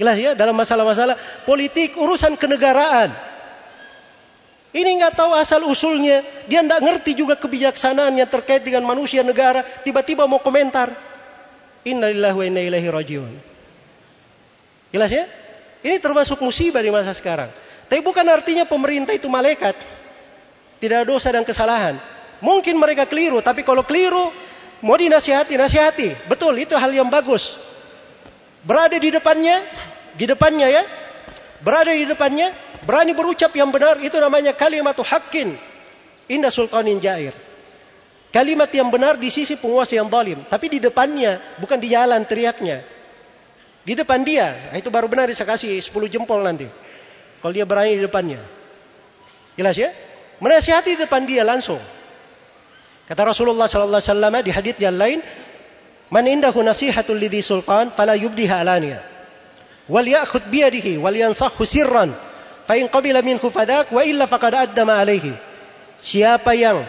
[0.00, 0.32] Jelas ya?
[0.32, 3.12] Dalam masalah-masalah politik, urusan kenegaraan.
[4.72, 6.24] Ini nggak tahu asal usulnya.
[6.48, 9.64] Dia nggak ngerti juga kebijaksanaannya terkait dengan manusia negara.
[9.84, 10.92] Tiba-tiba mau komentar.
[11.84, 13.32] Innalillahi wa inna ilaihi rajiun.
[14.96, 15.24] Jelas ya?
[15.84, 17.52] Ini termasuk musibah di masa sekarang.
[17.86, 19.76] Tapi bukan artinya pemerintah itu malaikat.
[20.80, 21.96] Tidak ada dosa dan kesalahan.
[22.44, 24.28] Mungkin mereka keliru, tapi kalau keliru,
[24.84, 26.28] mau dinasihati, nasihati.
[26.28, 27.56] Betul, itu hal yang bagus.
[28.66, 29.62] Berada di depannya,
[30.18, 30.82] di depannya ya.
[31.62, 32.52] Berada di depannya,
[32.84, 35.56] berani berucap yang benar, itu namanya kalimat hakin.
[36.26, 37.32] Indah sultanin jair.
[38.34, 42.84] Kalimat yang benar di sisi penguasa yang zalim, tapi di depannya, bukan di jalan teriaknya.
[43.86, 46.66] Di depan dia, nah, itu baru benar saya kasih 10 jempol nanti.
[47.38, 48.42] Kalau dia berani di depannya.
[49.54, 49.94] Jelas ya?
[50.42, 51.78] Menasihati di depan dia langsung.
[53.06, 55.22] Kata Rasulullah sallallahu alaihi wasallam di hadis yang lain,
[56.10, 58.98] "Man indahu nasihatul lidhi sultan fala yubdiha alaniya.
[59.86, 62.10] Wal ya'khud bi yadihi wal yansahhu sirran.
[62.66, 65.30] Fa in qabila minhu fadak wa illa faqad addama alaihi."
[66.02, 66.82] Siapa yang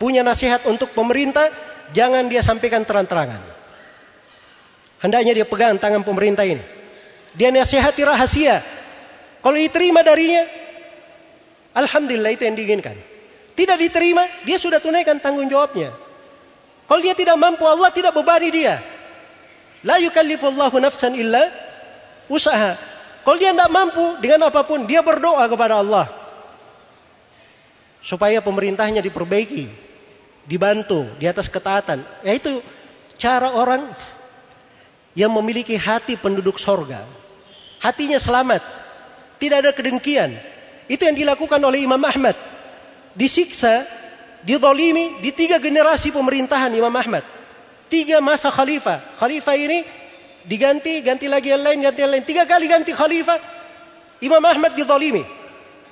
[0.00, 1.52] punya nasihat untuk pemerintah,
[1.92, 3.38] jangan dia sampaikan terang-terangan.
[5.04, 6.64] Hendaknya dia pegang tangan pemerintah ini.
[7.36, 8.64] Dia nasihati rahasia.
[9.44, 10.48] Kalau diterima darinya,
[11.76, 13.13] Alhamdulillah itu yang diinginkan.
[13.54, 15.94] Tidak diterima, dia sudah tunaikan tanggung jawabnya.
[16.90, 18.82] Kalau dia tidak mampu, Allah tidak bebani dia.
[19.86, 21.48] La yukallifullahu nafsan illa
[22.26, 22.74] usaha.
[23.24, 26.10] Kalau dia tidak mampu dengan apa pun, dia berdoa kepada Allah.
[28.04, 29.70] Supaya pemerintahnya diperbaiki.
[30.44, 32.04] Dibantu di atas ketaatan.
[32.20, 32.60] Yaitu
[33.16, 33.88] cara orang
[35.16, 37.06] yang memiliki hati penduduk sorga.
[37.80, 38.60] Hatinya selamat.
[39.40, 40.36] Tidak ada kedengkian.
[40.84, 42.36] Itu yang dilakukan oleh Imam Ahmad.
[43.14, 43.86] Disiksa,
[44.42, 47.22] didolimi di tiga generasi pemerintahan Imam Ahmad.
[47.88, 49.18] Tiga masa khalifah.
[49.18, 49.86] Khalifah ini
[50.44, 52.24] diganti, ganti lagi yang lain, ganti yang lain.
[52.26, 53.38] Tiga kali ganti khalifah.
[54.20, 55.22] Imam Ahmad didolimi.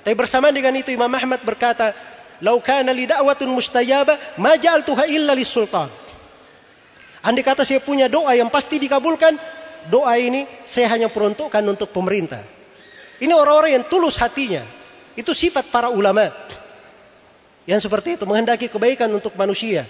[0.03, 1.95] Tapi bersamaan dengan itu Imam Ahmad berkata,
[2.43, 5.87] "Lau kana li da'watun mustajaba, ma ja'altuha illa lis-sultan."
[7.23, 9.39] Andai kata saya punya doa yang pasti dikabulkan,
[9.87, 12.43] doa ini saya hanya peruntukkan untuk pemerintah.
[13.23, 14.59] Ini orang-orang yang tulus hatinya.
[15.15, 16.27] Itu sifat para ulama.
[17.63, 19.87] Yang seperti itu menghendaki kebaikan untuk manusia.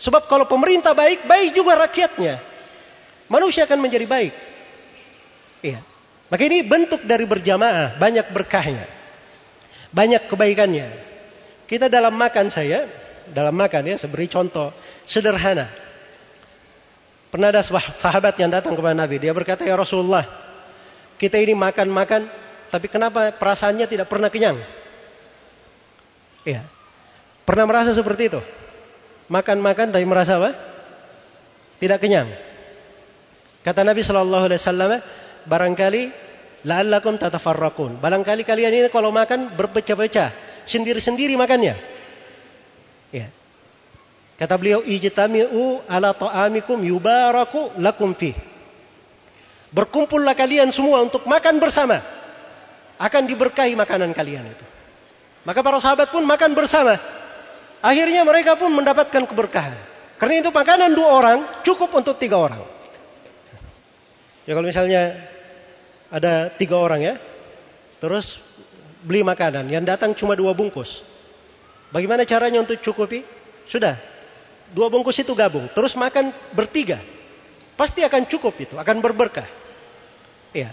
[0.00, 2.40] Sebab kalau pemerintah baik, baik juga rakyatnya.
[3.28, 4.32] Manusia akan menjadi baik.
[5.64, 5.80] Iya.
[6.32, 8.84] Maka ini bentuk dari berjamaah, banyak berkahnya.
[9.92, 10.88] Banyak kebaikannya.
[11.64, 12.88] Kita dalam makan saya,
[13.30, 14.72] dalam makan ya, saya beri contoh
[15.08, 15.68] sederhana.
[17.32, 20.22] Pernah ada sahabat yang datang kepada Nabi, dia berkata, "Ya Rasulullah,
[21.18, 22.28] kita ini makan-makan,
[22.70, 24.60] tapi kenapa perasaannya tidak pernah kenyang?"
[26.44, 26.62] Iya.
[27.44, 28.40] Pernah merasa seperti itu?
[29.28, 30.56] Makan-makan tapi merasa apa?
[31.80, 32.28] Tidak kenyang.
[33.64, 34.90] Kata Nabi Shallallahu Alaihi Wasallam,
[35.48, 36.02] barangkali
[36.68, 38.00] la'allakum tatafarrakun.
[38.00, 40.32] Barangkali kalian ini kalau makan berpecah-pecah,
[40.68, 41.76] sendiri-sendiri makannya.
[43.12, 43.28] Ya.
[44.36, 48.34] Kata beliau, ijtami'u ala ta'amikum yubaraku lakum fi.
[49.72, 52.00] Berkumpullah kalian semua untuk makan bersama.
[53.00, 54.66] Akan diberkahi makanan kalian itu.
[55.44, 56.96] Maka para sahabat pun makan bersama.
[57.84, 59.76] Akhirnya mereka pun mendapatkan keberkahan.
[60.16, 62.64] Karena itu makanan dua orang cukup untuk tiga orang.
[64.48, 65.20] Ya kalau misalnya
[66.08, 67.14] ada tiga orang ya,
[68.00, 68.40] terus
[69.04, 71.04] beli makanan, yang datang cuma dua bungkus.
[71.92, 73.20] Bagaimana caranya untuk cukupi?
[73.68, 74.00] Sudah,
[74.72, 76.96] Dua bungkus itu gabung, terus makan bertiga.
[77.78, 79.46] Pasti akan cukup itu, akan berberkah.
[80.50, 80.70] Iya.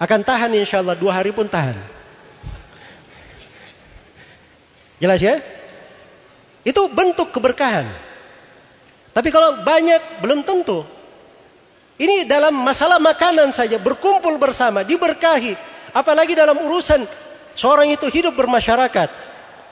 [0.00, 1.76] Akan tahan insya Allah, dua hari pun tahan.
[5.00, 5.38] Jelas ya?
[6.66, 7.86] Itu bentuk keberkahan.
[9.14, 10.82] Tapi kalau banyak, belum tentu.
[11.96, 15.54] Ini dalam masalah makanan saja, berkumpul bersama, diberkahi.
[15.94, 17.06] Apalagi dalam urusan
[17.54, 19.08] seorang itu hidup bermasyarakat,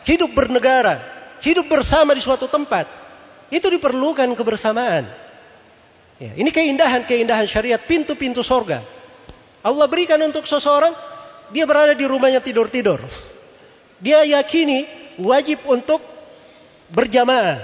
[0.07, 1.03] hidup bernegara,
[1.43, 2.87] hidup bersama di suatu tempat.
[3.51, 5.05] Itu diperlukan kebersamaan.
[6.23, 8.81] Ya, ini keindahan-keindahan syariat, pintu-pintu sorga.
[9.67, 10.95] Allah berikan untuk seseorang,
[11.51, 13.03] dia berada di rumahnya tidur-tidur.
[13.99, 14.87] Dia yakini
[15.19, 16.14] wajib untuk
[16.95, 17.59] berjamaah.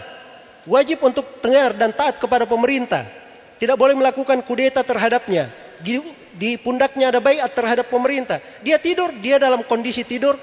[0.69, 3.09] Wajib untuk dengar dan taat kepada pemerintah.
[3.57, 5.49] Tidak boleh melakukan kudeta terhadapnya.
[5.81, 5.97] Di,
[6.37, 8.43] di pundaknya ada bayat terhadap pemerintah.
[8.61, 10.37] Dia tidur, dia dalam kondisi tidur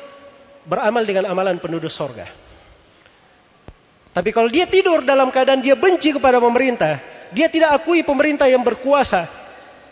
[0.65, 2.25] beramal dengan amalan penduduk sorga.
[4.17, 6.97] Tapi kalau dia tidur dalam keadaan dia benci kepada pemerintah,
[7.29, 9.29] dia tidak akui pemerintah yang berkuasa.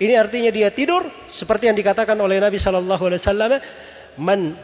[0.01, 3.51] Ini artinya dia tidur seperti yang dikatakan oleh Nabi sallallahu alaihi wasallam,
[4.17, 4.57] "Man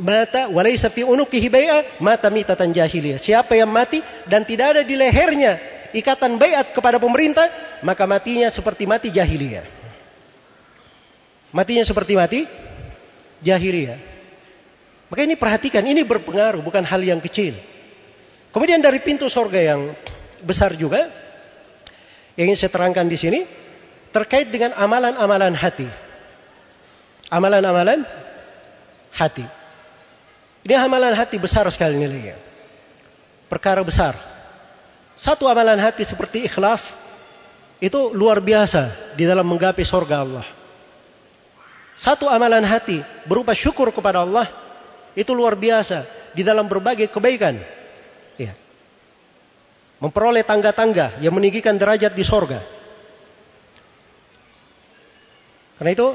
[0.00, 4.96] mata walaysa fi unuqihi bai'a mata mitatan jahiliyah." Siapa yang mati dan tidak ada di
[4.96, 5.60] lehernya
[5.92, 7.46] ikatan baiat kepada pemerintah,
[7.84, 9.64] maka matinya seperti mati jahiliyah.
[11.52, 12.40] Matinya seperti mati
[13.44, 14.00] jahiliyah.
[15.12, 17.52] Maka ini perhatikan, ini berpengaruh bukan hal yang kecil.
[18.48, 19.92] Kemudian dari pintu sorga yang
[20.40, 21.12] besar juga
[22.40, 23.40] yang ingin saya terangkan di sini
[24.12, 25.88] terkait dengan amalan-amalan hati.
[27.28, 28.04] Amalan-amalan
[29.12, 29.44] hati.
[30.62, 32.38] Ini amalan hati besar sekali nilainya.
[33.50, 34.14] Perkara besar.
[35.18, 36.96] Satu amalan hati seperti ikhlas
[37.82, 40.46] itu luar biasa di dalam menggapai sorga Allah.
[41.98, 44.46] Satu amalan hati berupa syukur kepada Allah
[45.18, 47.60] itu luar biasa di dalam berbagai kebaikan
[48.40, 48.56] Ya.
[50.00, 52.64] Memperoleh tangga-tangga yang meninggikan derajat di sorga.
[55.76, 56.08] Karena itu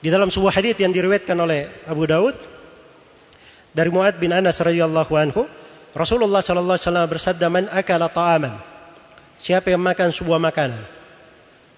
[0.00, 2.38] di dalam sebuah hadis yang diriwayatkan oleh Abu Daud
[3.70, 5.46] dari Muad bin Anas radhiyallahu anhu,
[5.94, 8.54] Rasulullah sallallahu alaihi wasallam bersabda, "Man akala ta'aman."
[9.40, 10.82] Siapa yang makan sebuah makanan.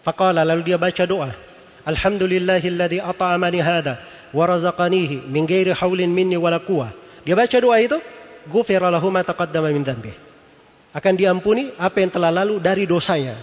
[0.02, 1.30] Faqala lalu dia baca doa,
[1.86, 4.02] "Alhamdulillahilladzi at'amani hada
[4.34, 6.90] wa razaqanihi min ghairi haulin minni wala quwwah."
[7.22, 8.02] Dia baca doa itu,
[8.50, 10.10] ghufira lahu ma taqaddama min dhanbi.
[10.92, 13.38] Akan diampuni apa yang telah lalu dari dosanya.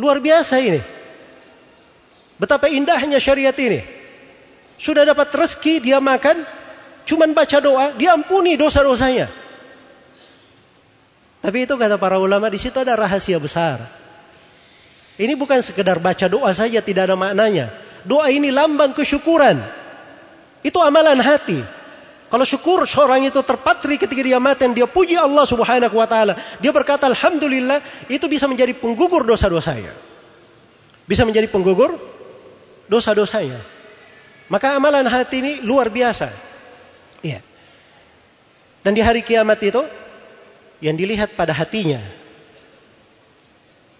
[0.00, 0.80] Luar biasa ini.
[2.40, 3.84] Betapa indahnya syariat ini.
[4.80, 6.40] Sudah dapat rezeki dia makan,
[7.10, 9.26] cuman baca doa, diampuni dosa-dosanya.
[11.42, 13.82] Tapi itu kata para ulama di situ ada rahasia besar.
[15.18, 17.74] Ini bukan sekedar baca doa saja tidak ada maknanya.
[18.06, 19.58] Doa ini lambang kesyukuran.
[20.62, 21.60] Itu amalan hati.
[22.30, 26.70] Kalau syukur seorang itu terpatri ketika dia mati dia puji Allah Subhanahu wa taala, dia
[26.70, 29.90] berkata alhamdulillah, itu bisa menjadi penggugur dosa-dosanya.
[31.10, 31.98] Bisa menjadi penggugur
[32.86, 33.58] dosa-dosanya.
[34.46, 36.49] Maka amalan hati ini luar biasa.
[37.20, 37.40] Iya.
[38.80, 39.84] Dan di hari kiamat itu
[40.80, 42.00] yang dilihat pada hatinya.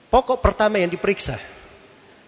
[0.09, 1.37] Pokok pertama yang diperiksa.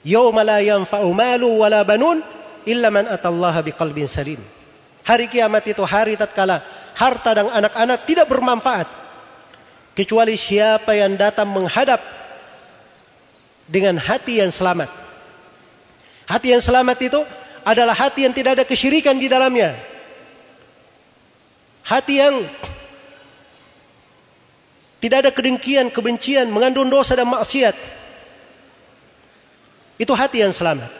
[0.04, 2.20] Yauma la yanfa'u malu wala banun
[2.68, 4.38] illa man atallaha biqalbin salim.
[5.02, 6.62] Hari kiamat itu hari tatkala
[6.94, 8.86] harta dan anak-anak tidak bermanfaat.
[9.92, 12.00] Kecuali siapa yang datang menghadap
[13.68, 14.88] dengan hati yang selamat.
[16.28, 17.20] Hati yang selamat itu
[17.66, 19.76] adalah hati yang tidak ada kesyirikan di dalamnya.
[21.82, 22.46] Hati yang
[25.02, 27.74] tidak ada kedengkian, kebencian, mengandung dosa dan maksiat.
[29.98, 30.90] Itu hati yang selamat.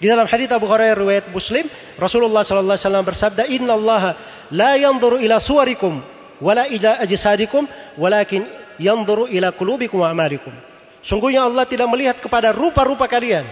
[0.00, 1.68] Di dalam hadis Abu Hurairah riwayat Muslim,
[2.00, 4.16] Rasulullah sallallahu alaihi wasallam bersabda, "Inna Allah
[4.48, 6.00] la yanzuru ila suwarikum
[6.40, 7.68] wala ila ajsadikum,
[8.00, 8.48] walakin
[8.80, 10.56] yanzuru ila qulubikum wa amalikum."
[11.04, 13.44] Sungguhnya Allah tidak melihat kepada rupa-rupa kalian,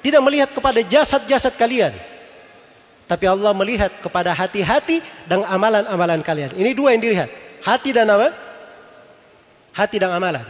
[0.00, 1.92] tidak melihat kepada jasad-jasad kalian.
[3.10, 6.54] Tapi Allah melihat kepada hati-hati dan amalan-amalan kalian.
[6.54, 7.26] Ini dua yang dilihat.
[7.58, 8.30] Hati dan apa?
[9.74, 10.46] Hati dan amalan.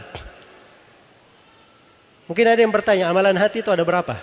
[2.29, 4.13] Mungkin ada yang bertanya, amalan hati itu ada berapa?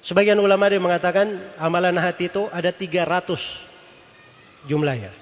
[0.00, 3.36] Sebagian ulama dia mengatakan amalan hati itu ada 300
[4.64, 5.12] jumlahnya.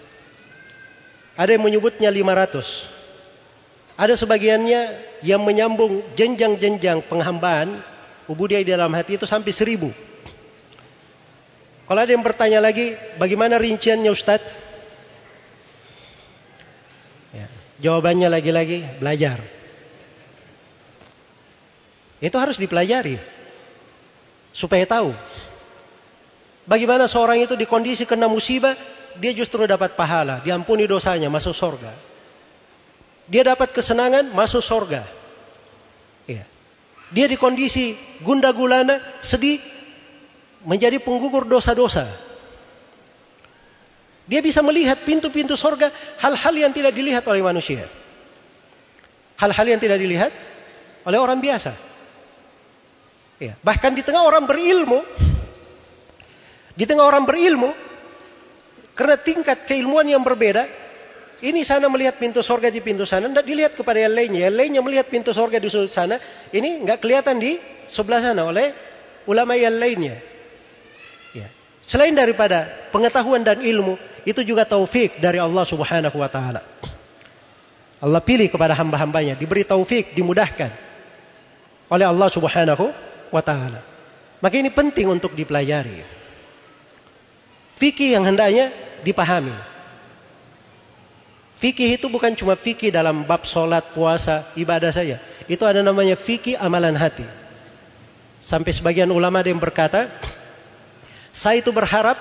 [1.35, 3.99] Ada yang menyebutnya 500.
[3.99, 4.81] Ada sebagiannya
[5.27, 7.83] yang menyambung jenjang-jenjang penghambaan
[8.31, 9.91] ubudiyah di dalam hati itu sampai seribu.
[11.85, 14.47] Kalau ada yang bertanya lagi, bagaimana rinciannya Ustadz?
[17.37, 17.47] Ya,
[17.85, 19.45] jawabannya lagi-lagi belajar.
[22.25, 23.21] Itu harus dipelajari
[24.55, 25.13] supaya tahu
[26.65, 28.73] bagaimana seorang itu di kondisi kena musibah
[29.19, 31.93] dia justru dapat pahala, diampuni dosanya, masuk surga.
[33.31, 35.07] Dia dapat kesenangan, masuk surga.
[36.27, 36.45] Ya.
[37.15, 37.95] Dia di kondisi
[38.27, 39.63] gunda gulana, sedih,
[40.65, 42.09] menjadi penggugur dosa-dosa.
[44.25, 45.93] Dia bisa melihat pintu-pintu surga,
[46.25, 47.85] hal-hal yang tidak dilihat oleh manusia.
[49.37, 50.33] Hal-hal yang tidak dilihat
[51.05, 51.77] oleh orang biasa.
[53.37, 55.05] Ya, bahkan di tengah orang berilmu,
[56.73, 57.77] di tengah orang berilmu,
[58.97, 60.65] karena tingkat keilmuan yang berbeda,
[61.45, 64.49] ini sana melihat pintu sorga di pintu sana, tidak dilihat kepada yang lainnya.
[64.49, 66.17] Yang lainnya melihat pintu sorga di sudut sana,
[66.57, 68.73] ini nggak kelihatan di sebelah sana oleh
[69.29, 70.17] ulama yang lainnya.
[71.85, 76.65] Selain daripada pengetahuan dan ilmu, itu juga taufik dari Allah Subhanahu wa taala.
[78.01, 80.73] Allah pilih kepada hamba-hambanya, diberi taufik, dimudahkan
[81.93, 82.93] oleh Allah Subhanahu
[83.29, 83.85] wa taala.
[84.41, 86.05] Maka ini penting untuk dipelajari.
[87.81, 88.73] Fikih yang hendaknya
[89.05, 89.55] dipahami.
[91.61, 95.17] Fikih itu bukan cuma fikih dalam bab solat, puasa, ibadah saja.
[95.49, 97.25] Itu ada namanya fikih amalan hati.
[98.45, 100.13] Sampai sebagian ulama ada yang berkata,
[101.35, 102.15] saya itu berharap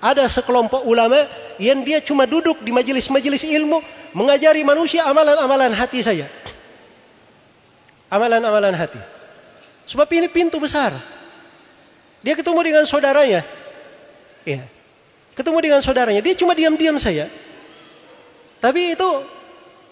[0.00, 1.28] ada sekelompok ulama
[1.60, 3.84] yang dia cuma duduk di majelis-majelis ilmu
[4.16, 6.24] mengajari manusia amalan-amalan hati saja.
[8.08, 8.96] Amalan-amalan hati.
[9.84, 10.96] Sebab ini pintu besar.
[12.24, 13.44] Dia ketemu dengan saudaranya.
[14.48, 14.64] Ya.
[15.36, 16.24] Ketemu dengan saudaranya.
[16.24, 17.28] Dia cuma diam-diam saja.
[18.64, 19.08] Tapi itu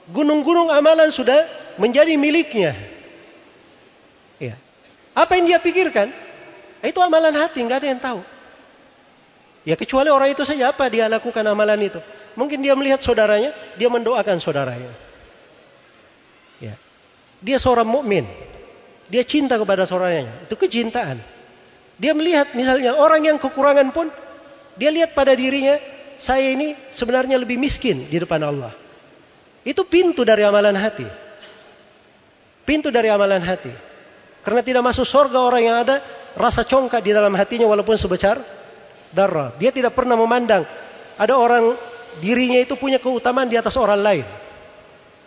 [0.09, 1.45] gunung-gunung amalan sudah
[1.77, 2.73] menjadi miliknya.
[4.41, 4.57] Ya.
[5.13, 6.09] Apa yang dia pikirkan?
[6.81, 8.38] Itu amalan hati, nggak ada yang tahu.
[9.69, 12.01] Ya kecuali orang itu saja apa dia lakukan amalan itu.
[12.41, 14.89] Mungkin dia melihat saudaranya, dia mendoakan saudaranya.
[16.57, 16.73] Ya.
[17.45, 18.25] Dia seorang mukmin.
[19.13, 20.33] Dia cinta kepada saudaranya.
[20.49, 21.21] Itu kecintaan.
[22.01, 24.09] Dia melihat misalnya orang yang kekurangan pun
[24.81, 25.77] dia lihat pada dirinya,
[26.17, 28.73] saya ini sebenarnya lebih miskin di depan Allah.
[29.69, 31.05] Itu pintu dari amalan hati.
[32.65, 33.75] Pintu dari amalan hati.
[34.41, 36.01] Karena tidak masuk surga orang yang ada
[36.41, 38.41] rasa congkak di dalam hatinya walaupun sebesar
[39.13, 39.55] darah.
[39.57, 40.65] Dia tidak pernah memandang
[41.19, 41.75] ada orang
[42.23, 44.27] dirinya itu punya keutamaan di atas orang lain.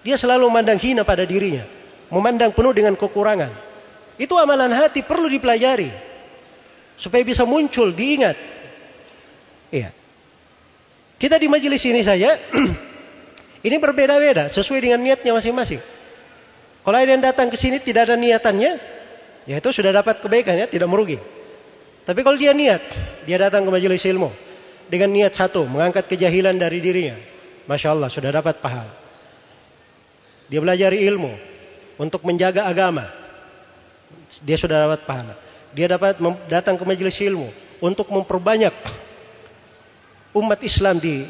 [0.01, 1.67] Dia selalu memandang hina pada dirinya,
[2.09, 3.51] memandang penuh dengan kekurangan.
[4.17, 5.91] Itu amalan hati perlu dipelajari.
[6.95, 8.37] Supaya bisa muncul, diingat.
[9.73, 9.89] Iya.
[11.17, 12.37] Kita di majelis ini saja,
[13.67, 15.81] ini berbeda-beda sesuai dengan niatnya masing-masing.
[16.81, 18.71] Kalau ada yang datang ke sini tidak ada niatannya,
[19.45, 21.21] ya itu sudah dapat kebaikan ya, tidak merugi.
[22.11, 22.83] Tapi kalau dia niat,
[23.23, 24.35] dia datang ke majelis ilmu
[24.91, 27.15] dengan niat satu, mengangkat kejahilan dari dirinya.
[27.71, 28.91] Masya Allah, sudah dapat pahala.
[30.51, 31.31] Dia belajar ilmu
[31.95, 33.07] untuk menjaga agama.
[34.43, 35.39] Dia sudah dapat pahala.
[35.71, 36.19] Dia dapat
[36.51, 37.47] datang ke majelis ilmu
[37.79, 38.75] untuk memperbanyak
[40.35, 41.23] umat Islam di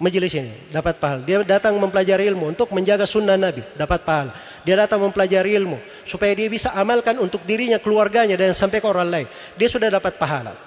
[0.00, 1.20] majelis ini dapat pahala.
[1.28, 4.32] Dia datang mempelajari ilmu untuk menjaga sunnah Nabi, dapat pahala.
[4.68, 9.08] Dia datang mempelajari ilmu supaya dia bisa amalkan untuk dirinya, keluarganya dan sampai ke orang
[9.08, 9.26] lain.
[9.56, 10.60] Dia sudah dapat pahala.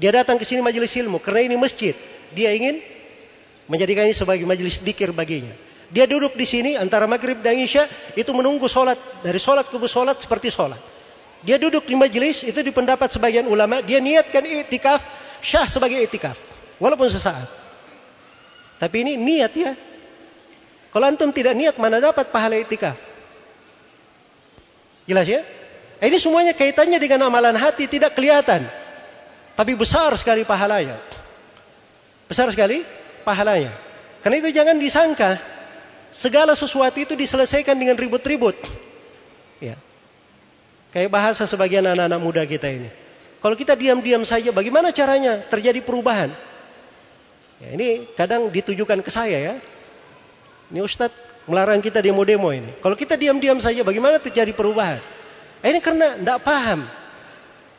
[0.00, 1.92] Dia datang ke sini majelis ilmu karena ini masjid.
[2.32, 2.80] Dia ingin
[3.68, 5.52] menjadikan ini sebagai majelis dikir baginya.
[5.92, 7.84] Dia duduk di sini antara maghrib dan isya
[8.16, 10.80] itu menunggu sholat dari sholat ke sholat seperti sholat.
[11.44, 15.04] Dia duduk di majelis itu di pendapat sebagian ulama dia niatkan itikaf
[15.44, 16.40] syah sebagai itikaf
[16.80, 17.52] walaupun sesaat.
[18.80, 19.76] Tapi ini niat ya.
[20.92, 23.00] Kalau antum tidak niat mana dapat pahala itikaf?
[25.08, 25.40] Jelas ya?
[26.04, 28.68] Eh, ini semuanya kaitannya dengan amalan hati tidak kelihatan.
[29.56, 31.00] Tapi besar sekali pahalanya.
[32.28, 32.84] Besar sekali
[33.24, 33.72] pahalanya.
[34.20, 35.40] Karena itu jangan disangka
[36.12, 38.54] segala sesuatu itu diselesaikan dengan ribut-ribut.
[39.64, 39.80] Ya.
[40.92, 42.92] Kayak bahasa sebagian anak-anak muda kita ini.
[43.40, 46.30] Kalau kita diam-diam saja, bagaimana caranya terjadi perubahan?
[47.58, 49.54] Ya, ini kadang ditujukan ke saya ya.
[50.72, 52.72] Ini Ustadz melarang kita demo-demo ini.
[52.80, 54.96] Kalau kita diam-diam saja bagaimana terjadi perubahan?
[55.60, 56.80] Eh, ini karena tidak paham.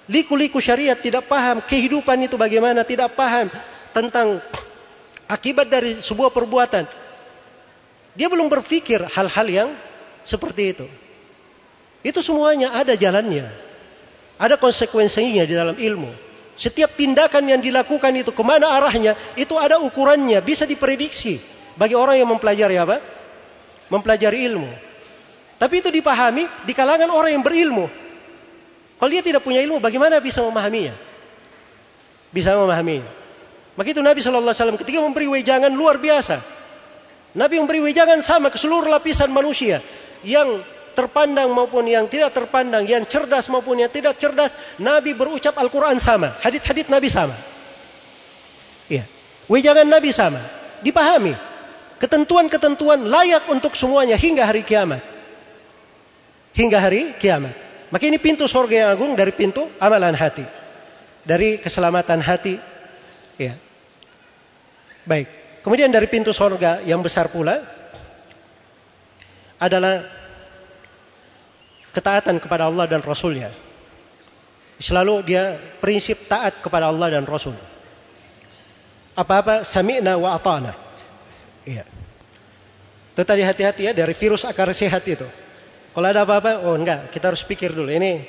[0.06, 3.50] Liku-liku syariat tidak paham kehidupan itu bagaimana, tidak paham
[3.98, 4.38] tentang
[5.26, 6.86] akibat dari sebuah perbuatan.
[8.14, 9.70] Dia belum berpikir hal-hal yang
[10.22, 10.86] seperti itu.
[12.06, 13.50] Itu semuanya ada jalannya.
[14.38, 16.14] Ada konsekuensinya di dalam ilmu.
[16.54, 21.42] Setiap tindakan yang dilakukan itu ke mana arahnya, itu ada ukurannya, bisa diprediksi
[21.78, 22.98] bagi orang yang mempelajari apa?
[23.90, 24.70] Mempelajari ilmu.
[25.58, 27.88] Tapi itu dipahami di kalangan orang yang berilmu.
[29.00, 30.96] Kalau dia tidak punya ilmu, bagaimana bisa memahaminya?
[32.32, 33.08] Bisa memahaminya.
[33.74, 36.40] Maka itu Nabi Shallallahu Alaihi Wasallam ketika memberi wejangan luar biasa.
[37.34, 39.82] Nabi memberi wejangan sama ke seluruh lapisan manusia
[40.22, 40.62] yang
[40.94, 46.38] terpandang maupun yang tidak terpandang, yang cerdas maupun yang tidak cerdas, Nabi berucap Al-Quran sama,
[46.46, 47.34] hadit-hadit Nabi sama.
[48.86, 49.04] Ya,
[49.50, 50.40] wejangan Nabi sama,
[50.86, 51.34] dipahami.
[52.02, 55.02] Ketentuan-ketentuan layak untuk semuanya hingga hari kiamat.
[56.54, 57.56] Hingga hari kiamat.
[57.94, 60.46] Maka ini pintu surga yang agung dari pintu amalan hati.
[61.24, 62.58] Dari keselamatan hati.
[63.38, 63.58] Ya.
[65.06, 65.30] Baik.
[65.64, 67.64] Kemudian dari pintu surga yang besar pula
[69.62, 70.04] adalah
[71.96, 73.54] ketaatan kepada Allah dan Rasulnya.
[74.82, 77.56] Selalu dia prinsip taat kepada Allah dan Rasul.
[79.16, 80.83] Apa-apa sami'na wa ata'na.
[81.64, 81.84] Iya.
[83.14, 85.26] Itu tadi hati-hati ya dari virus akar sehat itu.
[85.94, 88.26] Kalau ada apa-apa, oh enggak, kita harus pikir dulu ini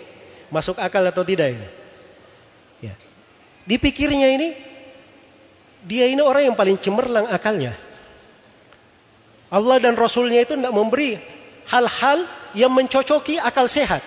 [0.52, 1.68] masuk akal atau tidak ini.
[2.84, 2.94] Ya.
[3.64, 4.48] Dipikirnya ini
[5.84, 7.72] dia ini orang yang paling cemerlang akalnya.
[9.48, 11.16] Allah dan Rasulnya itu tidak memberi
[11.68, 14.04] hal-hal yang mencocoki akal sehat.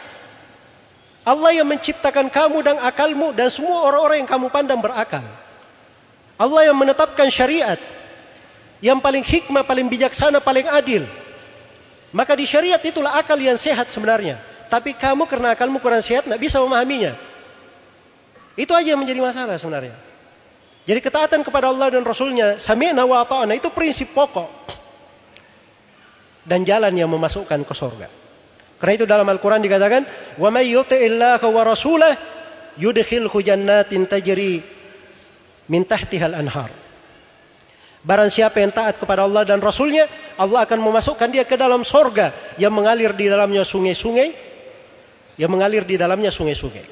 [1.27, 5.25] Allah yang menciptakan kamu dan akalmu dan semua orang-orang yang kamu pandang berakal.
[6.37, 7.81] Allah yang menetapkan syariat
[8.83, 11.03] yang paling hikmah, paling bijaksana, paling adil.
[12.13, 14.39] Maka di syariat itulah akal yang sehat sebenarnya.
[14.67, 17.15] Tapi kamu karena akalmu kurang sehat tidak bisa memahaminya.
[18.57, 19.95] Itu aja yang menjadi masalah sebenarnya.
[20.87, 24.47] Jadi ketaatan kepada Allah dan Rasulnya, sami'na wa ta'ana, itu prinsip pokok.
[26.47, 28.07] Dan jalan yang memasukkan ke surga.
[28.79, 30.07] Karena itu dalam Al-Quran dikatakan,
[30.39, 32.15] Wa may yuti'illaha wa rasulah
[32.79, 34.63] yudkhilhu jannatin tajri
[35.67, 36.71] min tahtihal anhar.
[38.07, 40.07] Barang siapa yang taat kepada Allah dan Rasulnya,
[40.39, 44.31] Allah akan memasukkan dia ke dalam sorga yang mengalir di dalamnya sungai-sungai,
[45.35, 46.87] yang mengalir di dalamnya sungai-sungai.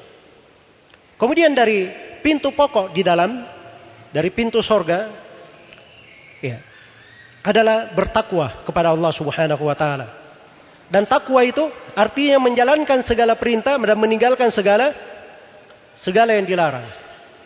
[1.16, 1.88] Kemudian dari
[2.20, 3.48] pintu pokok di dalam,
[4.12, 5.08] dari pintu sorga,
[6.44, 6.60] ya,
[7.40, 10.12] adalah bertakwa kepada Allah Subhanahu Wa Taala.
[10.92, 11.64] Dan takwa itu
[11.96, 14.92] artinya menjalankan segala perintah dan meninggalkan segala
[15.96, 16.84] segala yang dilarang.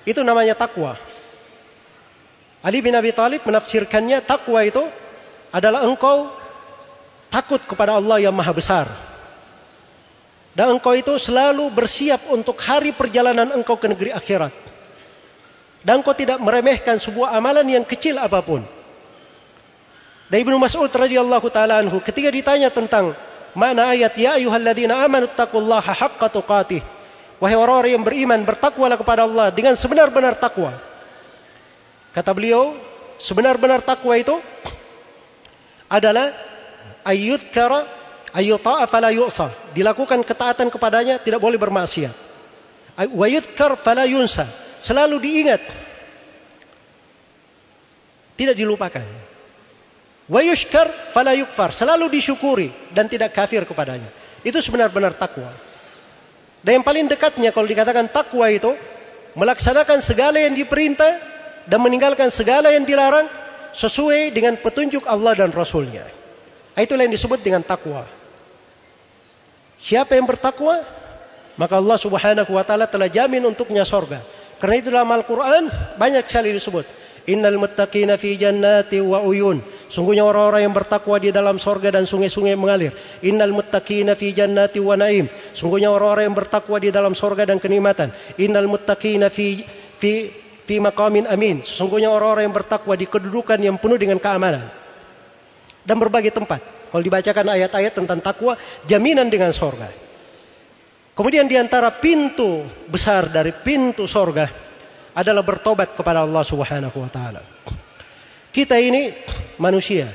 [0.03, 0.99] Itu namanya takwa.
[2.61, 4.84] Ali bin Abi Thalib menafsirkannya takwa itu
[5.48, 6.28] adalah engkau
[7.32, 8.86] takut kepada Allah yang maha besar.
[10.52, 14.52] Dan engkau itu selalu bersiap untuk hari perjalanan engkau ke negeri akhirat.
[15.80, 18.61] Dan engkau tidak meremehkan sebuah amalan yang kecil apa pun.
[20.28, 23.16] Dan Ibnu Mas'ud radhiyallahu taala anhu ketika ditanya tentang
[23.50, 26.82] Mana ayat ya ayyuhalladzina amanu taqullaha haqqa tuqatih.
[27.42, 30.70] Wahai orang-orang yang beriman, bertakwalah kepada Allah dengan sebenar-benar takwa.
[32.11, 32.74] Kata beliau,
[33.22, 34.34] sebenar-benar takwa itu
[35.86, 36.34] adalah
[37.06, 37.86] ayyudkara
[38.34, 39.50] ayyuta'a fala yu'sa.
[39.74, 42.30] Dilakukan ketaatan kepadanya, tidak boleh bermaksiat.
[43.08, 43.26] Wa
[43.78, 44.44] fala yunsa.
[44.80, 45.62] Selalu diingat.
[48.36, 49.04] Tidak dilupakan.
[50.28, 51.72] Wa yushkar fala yukfar.
[51.72, 54.08] Selalu disyukuri dan tidak kafir kepadanya.
[54.40, 55.52] Itu sebenar-benar takwa.
[56.61, 58.76] Dan yang paling dekatnya kalau dikatakan takwa itu
[59.36, 61.30] melaksanakan segala yang diperintah
[61.71, 63.31] dan meninggalkan segala yang dilarang
[63.79, 66.03] sesuai dengan petunjuk Allah dan Rasulnya.
[66.75, 68.03] Itulah yang disebut dengan takwa.
[69.79, 70.83] Siapa yang bertakwa?
[71.55, 74.21] Maka Allah subhanahu wa ta'ala telah jamin untuknya sorga.
[74.59, 76.85] Karena itu dalam Al-Quran banyak sekali disebut.
[77.29, 79.61] Innal muttaqina fi jannati wa uyun.
[79.93, 82.97] Sungguhnya orang-orang yang bertakwa di dalam sorga dan sungai-sungai mengalir.
[83.23, 85.29] Innal muttaqina fi jannati wa naim.
[85.53, 88.11] Sungguhnya orang-orang yang bertakwa di dalam sorga dan kenikmatan.
[88.41, 89.62] Innal muttaqina fi
[90.01, 90.33] fi
[90.71, 91.66] fi maqamin amin.
[91.66, 94.71] Sesungguhnya orang-orang yang bertakwa di kedudukan yang penuh dengan keamanan.
[95.83, 96.62] Dan berbagai tempat.
[96.95, 98.55] Kalau dibacakan ayat-ayat tentang takwa,
[98.87, 99.91] jaminan dengan sorga.
[101.18, 104.47] Kemudian di antara pintu besar dari pintu sorga
[105.11, 107.43] adalah bertobat kepada Allah Subhanahu wa taala.
[108.55, 109.11] Kita ini
[109.59, 110.07] manusia.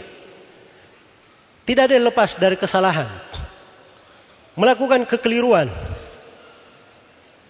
[1.68, 3.12] Tidak ada yang lepas dari kesalahan.
[4.56, 5.68] Melakukan kekeliruan.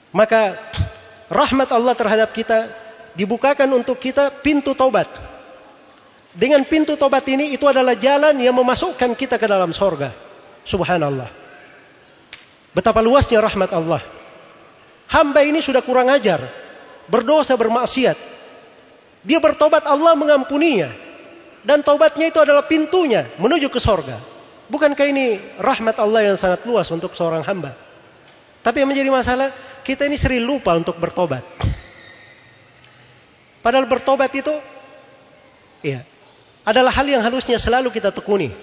[0.09, 0.57] Maka
[1.29, 2.84] rahmat Allah terhadap kita
[3.15, 5.07] dibukakan untuk kita pintu taubat.
[6.35, 10.11] Dengan pintu taubat ini itu adalah jalan yang memasukkan kita ke dalam sorga.
[10.67, 11.31] Subhanallah.
[12.75, 14.03] Betapa luasnya rahmat Allah.
[15.07, 16.43] Hamba ini sudah kurang ajar.
[17.07, 18.19] Berdosa, bermaksiat.
[19.23, 20.91] Dia bertobat Allah mengampuninya.
[21.63, 24.19] Dan taubatnya itu adalah pintunya menuju ke sorga.
[24.67, 27.73] Bukankah ini rahmat Allah yang sangat luas untuk seorang hamba?
[28.65, 29.53] Tapi yang menjadi masalah,
[29.85, 31.45] kita ini sering lupa untuk bertobat.
[33.65, 34.53] Padahal bertobat itu
[35.81, 36.05] ya,
[36.61, 38.53] adalah hal yang harusnya selalu kita tekuni.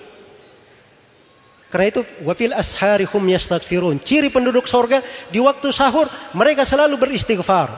[1.74, 3.98] Karena itu wafil ashari hum yastaghfirun.
[3.98, 5.02] Ciri penduduk sorga
[5.34, 6.06] di waktu sahur
[6.38, 7.74] mereka selalu beristighfar.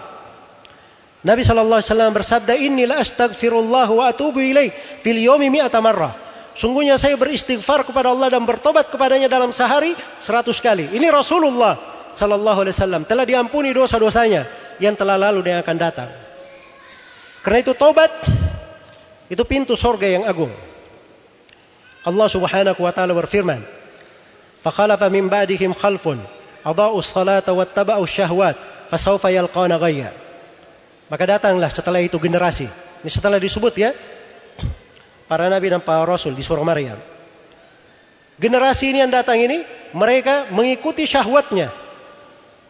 [1.24, 4.68] Nabi sallallahu alaihi wasallam bersabda, "Inni la astaghfirullah wa atubu ilaih
[5.00, 6.12] fil yomi mi'ata marrah."
[6.52, 10.92] Sungguhnya saya beristighfar kepada Allah dan bertobat kepadanya dalam sehari seratus kali.
[10.92, 11.80] Ini Rasulullah
[12.12, 14.44] sallallahu alaihi wasallam telah diampuni dosa-dosanya
[14.76, 16.23] yang telah lalu dan yang akan datang.
[17.44, 18.08] Karena itu tobat
[19.28, 20.48] itu pintu sorga yang agung.
[22.08, 23.60] Allah Subhanahu wa taala berfirman,
[24.64, 26.24] "Fakhalafa min ba'dihim khalfun
[26.64, 28.56] adaa'u as-salata wattaba'u syahwat
[28.88, 30.16] fasawfa yalqana ghayya."
[31.12, 32.64] Maka datanglah setelah itu generasi.
[33.04, 33.92] Ini setelah disebut ya
[35.28, 36.96] para nabi dan para rasul di surah Maryam.
[38.40, 39.60] Generasi ini yang datang ini
[39.92, 41.68] mereka mengikuti syahwatnya.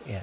[0.02, 0.22] Ya.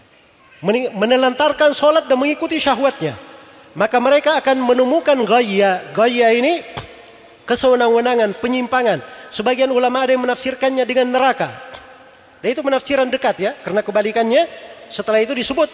[0.91, 3.30] Menelantarkan sholat dan mengikuti syahwatnya
[3.73, 5.91] maka mereka akan menemukan gaya.
[5.95, 6.63] Gaya ini
[7.47, 8.99] kesewenang-wenangan, penyimpangan.
[9.31, 11.55] Sebagian ulama ada yang menafsirkannya dengan neraka.
[12.41, 14.49] Dan itu penafsiran dekat ya, karena kebalikannya
[14.91, 15.71] setelah itu disebut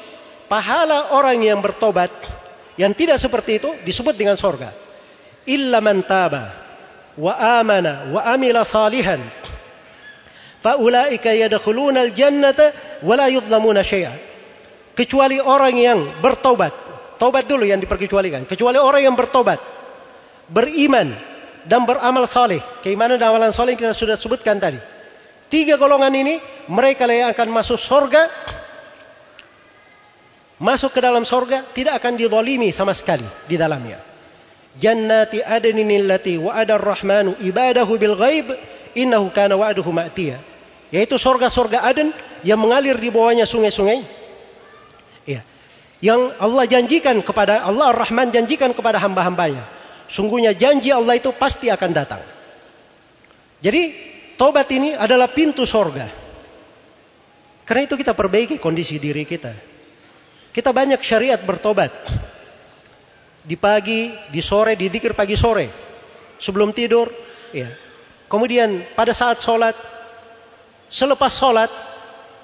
[0.52, 2.12] pahala orang yang bertobat
[2.78, 4.70] yang tidak seperti itu disebut dengan sorga.
[5.48, 6.54] Illa man taba
[7.18, 9.18] wa amana wa amila salihan
[10.62, 14.14] faulaika yadkhuluna al-jannata wa la yudlamuna syai'a.
[14.93, 16.74] Kecuali orang yang bertobat
[17.18, 18.45] Tobat dulu yang diperkecualikan.
[18.45, 19.57] Kecuali orang yang bertobat,
[20.49, 21.18] beriman
[21.65, 22.61] dan beramal saleh.
[22.86, 24.78] Keimanan dan amalan saleh kita sudah sebutkan tadi.
[25.49, 26.38] Tiga golongan ini
[26.70, 28.30] mereka yang akan masuk sorga,
[30.61, 33.97] masuk ke dalam sorga tidak akan didolimi sama sekali di dalamnya.
[34.78, 38.53] Jannati adnin allati wa'ada ar-rahmanu ibadahu bil ghaib
[38.93, 40.38] innahu kana wa'duhu ma'tiya.
[40.93, 42.13] Yaitu sorga-sorga Aden
[42.45, 44.18] yang mengalir di bawahnya sungai-sungai
[45.98, 49.66] yang Allah janjikan kepada Allah Ar-Rahman janjikan kepada hamba-hambanya.
[50.08, 52.22] Sungguhnya janji Allah itu pasti akan datang.
[53.58, 53.91] Jadi
[54.38, 56.06] tobat ini adalah pintu sorga.
[57.68, 59.52] Karena itu kita perbaiki kondisi diri kita.
[60.54, 61.91] Kita banyak syariat bertobat.
[63.48, 65.68] Di pagi, di sore, di dikir pagi sore.
[66.39, 67.12] Sebelum tidur.
[67.52, 67.68] ya.
[68.32, 69.76] Kemudian pada saat sholat.
[70.88, 71.72] Selepas sholat.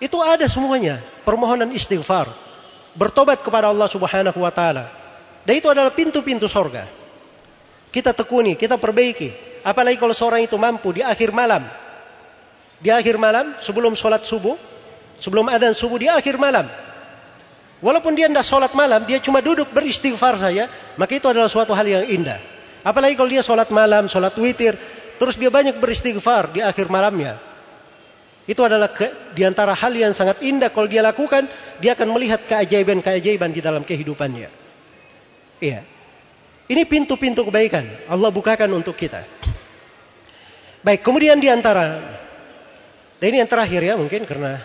[0.03, 0.99] Itu ada semuanya.
[1.23, 2.42] Permohonan istighfar
[2.93, 4.89] bertobat kepada Allah Subhanahu wa taala.
[5.43, 6.87] Dan itu adalah pintu-pintu sorga.
[7.93, 9.61] Kita tekuni, kita perbaiki.
[9.61, 11.67] Apalagi kalau seorang itu mampu di akhir malam.
[12.79, 14.55] Di akhir malam sebelum sholat subuh,
[15.19, 16.67] sebelum adzan subuh di akhir malam.
[17.83, 21.83] Walaupun dia tidak sholat malam, dia cuma duduk beristighfar saja, maka itu adalah suatu hal
[21.83, 22.39] yang indah.
[22.83, 24.79] Apalagi kalau dia sholat malam, sholat witir,
[25.19, 27.39] terus dia banyak beristighfar di akhir malamnya.
[28.43, 31.47] Itu adalah ke, di antara hal yang sangat indah kalau dia lakukan,
[31.79, 34.51] dia akan melihat keajaiban-keajaiban di dalam kehidupannya.
[35.63, 35.81] Iya.
[36.67, 39.23] Ini pintu-pintu kebaikan Allah bukakan untuk kita.
[40.83, 41.99] Baik, kemudian di antara
[43.19, 44.59] dan ini yang terakhir ya mungkin karena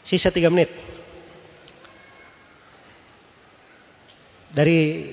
[0.00, 0.72] sisa tiga menit.
[4.56, 5.04] dari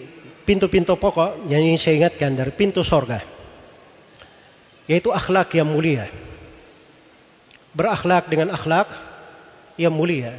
[0.47, 3.19] pintu-pintu pokok yang ingin saya ingatkan dari pintu sorga.
[4.87, 6.07] Yaitu akhlak yang mulia.
[7.73, 8.89] Berakhlak dengan akhlak
[9.81, 10.33] yang mulia.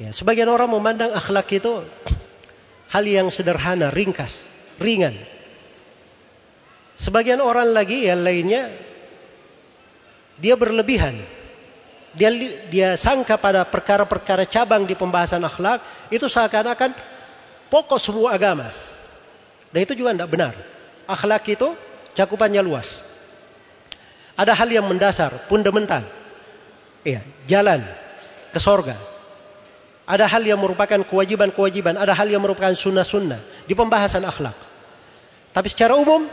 [0.00, 1.84] Ya, sebagian orang memandang akhlak itu
[2.90, 4.50] hal yang sederhana, ringkas,
[4.82, 5.14] ringan.
[6.94, 8.70] Sebagian orang lagi yang lainnya
[10.38, 11.14] dia berlebihan.
[12.14, 12.30] Dia
[12.70, 15.82] dia sangka pada perkara-perkara cabang di pembahasan akhlak
[16.14, 16.94] itu seakan-akan
[17.70, 18.70] pokok semua agama.
[19.74, 20.54] Dan itu juga tidak benar.
[21.10, 21.74] Akhlak itu
[22.14, 23.02] cakupannya luas.
[24.34, 26.02] Ada hal yang mendasar, fundamental.
[27.06, 27.86] Iya, jalan
[28.50, 28.98] ke sorga.
[30.04, 34.56] Ada hal yang merupakan kewajiban-kewajiban, ada hal yang merupakan sunnah-sunnah di pembahasan akhlak.
[35.54, 36.26] Tapi secara umum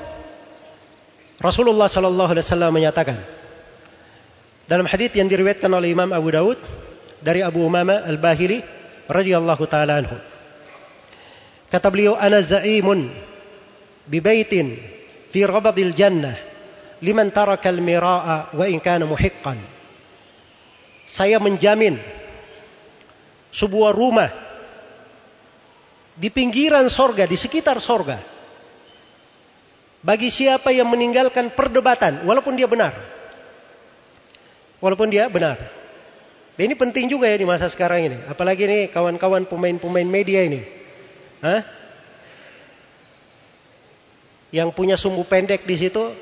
[1.39, 3.17] Rasulullah Shallallahu Alaihi Wasallam menyatakan
[4.65, 6.59] dalam hadits yang diriwayatkan oleh Imam Abu Daud
[7.21, 8.59] dari Abu Umama Al-Bahili
[9.07, 10.17] radhiyallahu taala anhu.
[11.71, 13.07] Kata beliau, "Ana za'imun
[14.09, 14.75] bi baitin
[15.31, 16.50] fi rabadil jannah
[17.01, 19.57] liman taraka al-mira'a wa in kana muhiqqan."
[21.11, 21.99] Saya menjamin
[23.51, 24.31] sebuah rumah
[26.15, 28.21] di pinggiran sorga, di sekitar sorga
[30.01, 32.97] bagi siapa yang meninggalkan perdebatan walaupun dia benar.
[34.81, 35.61] Walaupun dia benar.
[36.57, 38.17] Dan ini penting juga ya di masa sekarang ini.
[38.25, 40.65] Apalagi nih kawan-kawan pemain-pemain media ini.
[41.45, 41.61] Hah?
[44.49, 46.17] Yang punya sumbu pendek di situ.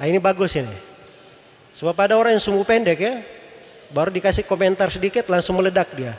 [0.00, 0.72] Nah ini bagus ini.
[1.76, 3.20] Sebab ada orang yang sumbu pendek ya.
[3.92, 6.16] Baru dikasih komentar sedikit langsung meledak dia.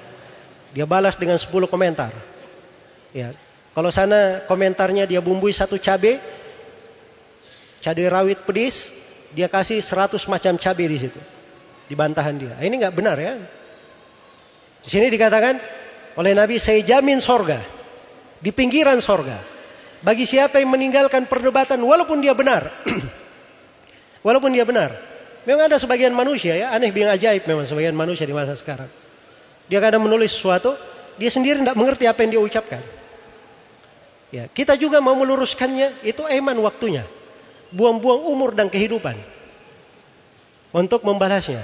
[0.69, 2.13] Dia balas dengan 10 komentar.
[3.09, 3.33] Ya.
[3.73, 6.21] Kalau sana komentarnya dia bumbui satu cabai,
[7.81, 8.93] cabai rawit pedis,
[9.33, 11.19] dia kasih 100 macam cabai di situ.
[11.89, 12.53] Di bantahan dia.
[12.61, 13.33] Ini nggak benar ya.
[14.85, 15.57] Di sini dikatakan
[16.21, 17.57] oleh Nabi, saya jamin sorga.
[18.43, 19.41] Di pinggiran sorga.
[20.05, 22.69] Bagi siapa yang meninggalkan perdebatan walaupun dia benar.
[24.25, 24.93] walaupun dia benar.
[25.45, 28.89] Memang ada sebagian manusia ya, aneh bingung ajaib memang sebagian manusia di masa sekarang.
[29.65, 30.77] Dia kadang menulis sesuatu,
[31.17, 32.81] dia sendiri tidak mengerti apa yang dia ucapkan.
[34.31, 37.03] Ya, kita juga mau meluruskannya, itu eman waktunya
[37.71, 39.15] buang-buang umur dan kehidupan
[40.75, 41.63] untuk membalasnya.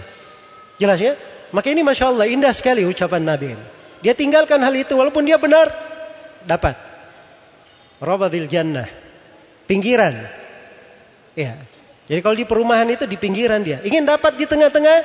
[0.79, 1.13] Jelas ya?
[1.51, 3.55] Maka ini Masya Allah indah sekali ucapan Nabi.
[4.03, 5.71] Dia tinggalkan hal itu walaupun dia benar.
[6.43, 6.75] Dapat.
[8.03, 8.87] Rabadil jannah.
[9.67, 10.15] Pinggiran.
[11.35, 11.55] Ya.
[12.07, 13.83] Jadi kalau di perumahan itu di pinggiran dia.
[13.83, 14.97] Ingin dapat di tengah-tengah.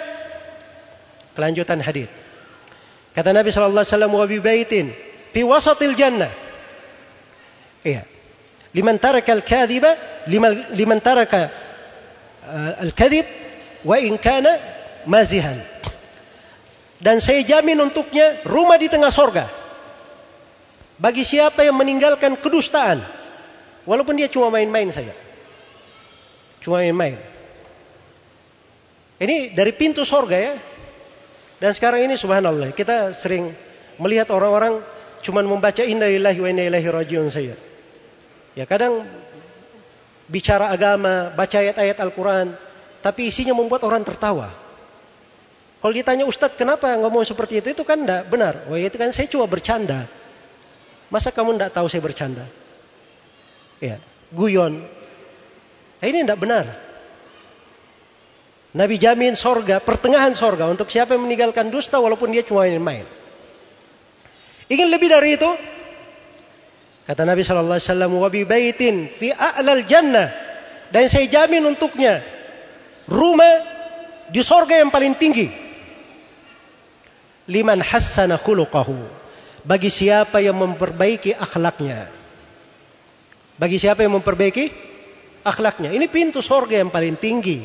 [1.35, 2.07] Kelanjutan hadis.
[3.13, 4.87] Kata Nabi Shallallahu Alaihi Wasallam, "Wabi baitin
[5.35, 6.31] fi wasatil jannah."
[7.83, 8.07] Iya.
[8.73, 9.99] Liman taraka al-kadhiba
[10.73, 11.53] liman taraka
[12.81, 13.27] al-kadhib
[13.85, 14.57] wa in kana
[15.05, 15.59] mazihan.
[17.03, 19.51] Dan saya jamin untuknya rumah di tengah sorga.
[21.03, 23.03] Bagi siapa yang meninggalkan kedustaan.
[23.83, 25.11] Walaupun dia cuma main-main saja.
[26.63, 27.19] Cuma main-main.
[29.23, 30.55] Ini dari pintu sorga ya.
[31.63, 32.75] Dan sekarang ini subhanallah.
[32.75, 33.55] Kita sering
[33.99, 34.83] melihat orang-orang
[35.23, 37.55] cuma membaca inna lillahi wa inna ilaihi rajiun saja.
[38.59, 39.07] Ya kadang
[40.27, 42.55] bicara agama, baca ayat-ayat Al-Quran,
[42.99, 44.51] tapi isinya membuat orang tertawa.
[45.83, 48.67] Kalau ditanya Ustadz kenapa ngomong seperti itu, itu kan tidak benar.
[48.71, 50.07] Oh itu kan saya cuma bercanda.
[51.11, 52.47] Masa kamu tidak tahu saya bercanda?
[53.83, 53.99] Ya,
[54.31, 54.87] guyon.
[56.03, 56.67] Nah, ini tidak benar.
[58.75, 63.07] Nabi jamin sorga, pertengahan sorga untuk siapa yang meninggalkan dusta walaupun dia cuma main-main.
[64.67, 65.47] Ingin lebih dari itu?
[67.07, 70.35] Kata Nabi Shallallahu Alaihi Wasallam, "Wabi baitin fi a'lal jannah."
[70.91, 72.19] Dan saya jamin untuknya
[73.07, 73.63] rumah
[74.33, 75.53] di sorga yang paling tinggi.
[77.47, 79.23] Liman hassana khuluqahu.
[79.63, 82.11] Bagi siapa yang memperbaiki akhlaknya.
[83.61, 84.92] Bagi siapa yang memperbaiki
[85.43, 85.91] akhlaknya.
[85.95, 87.63] Ini pintu sorga yang paling tinggi.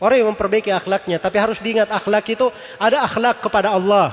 [0.00, 1.16] Orang yang memperbaiki akhlaknya.
[1.20, 4.12] Tapi harus diingat akhlak itu ada akhlak kepada Allah.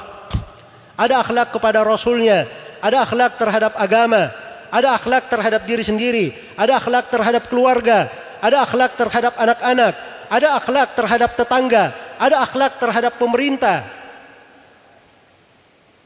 [0.95, 2.47] Ada akhlak kepada Rasulnya
[2.83, 4.27] ada akhlak terhadap agama,
[4.67, 8.11] ada akhlak terhadap diri sendiri, ada akhlak terhadap keluarga,
[8.43, 9.95] ada akhlak terhadap anak-anak,
[10.27, 13.87] ada akhlak terhadap tetangga, ada akhlak terhadap pemerintah.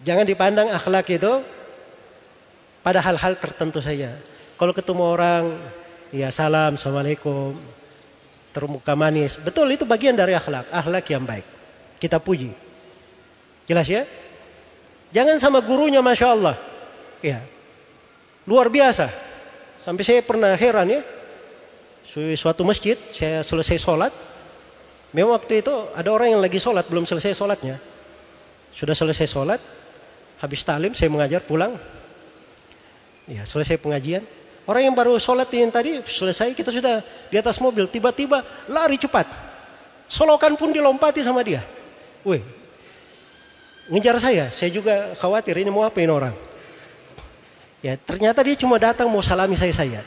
[0.05, 1.41] Jangan dipandang akhlak itu
[2.85, 4.13] pada hal-hal tertentu saja.
[4.61, 5.57] Kalau ketemu orang,
[6.13, 7.57] ya salam, assalamualaikum,
[8.55, 9.37] termuka manis.
[9.37, 11.45] Betul itu bagian dari akhlak, akhlak yang baik.
[11.97, 12.53] Kita puji.
[13.67, 14.07] Jelas ya?
[15.11, 16.55] Jangan sama gurunya Masya Allah.
[17.23, 17.41] Ya.
[18.47, 19.11] Luar biasa.
[19.83, 21.01] Sampai saya pernah heran ya.
[22.37, 24.09] Suatu masjid, saya selesai sholat.
[25.13, 27.77] Memang waktu itu ada orang yang lagi sholat, belum selesai sholatnya.
[28.73, 29.61] Sudah selesai sholat.
[30.41, 31.77] Habis talim, saya mengajar pulang.
[33.29, 34.25] Ya, selesai pengajian.
[34.67, 36.99] Orang yang baru sholat yang tadi selesai kita sudah
[37.31, 37.87] di atas mobil.
[37.87, 39.23] Tiba-tiba lari cepat.
[40.11, 41.63] Solokan pun dilompati sama dia.
[42.27, 42.43] Wih,
[43.87, 44.51] ngejar saya.
[44.51, 46.35] Saya juga khawatir ini mau apain orang.
[47.79, 50.01] Ya, ternyata dia cuma datang mau salami saya saya.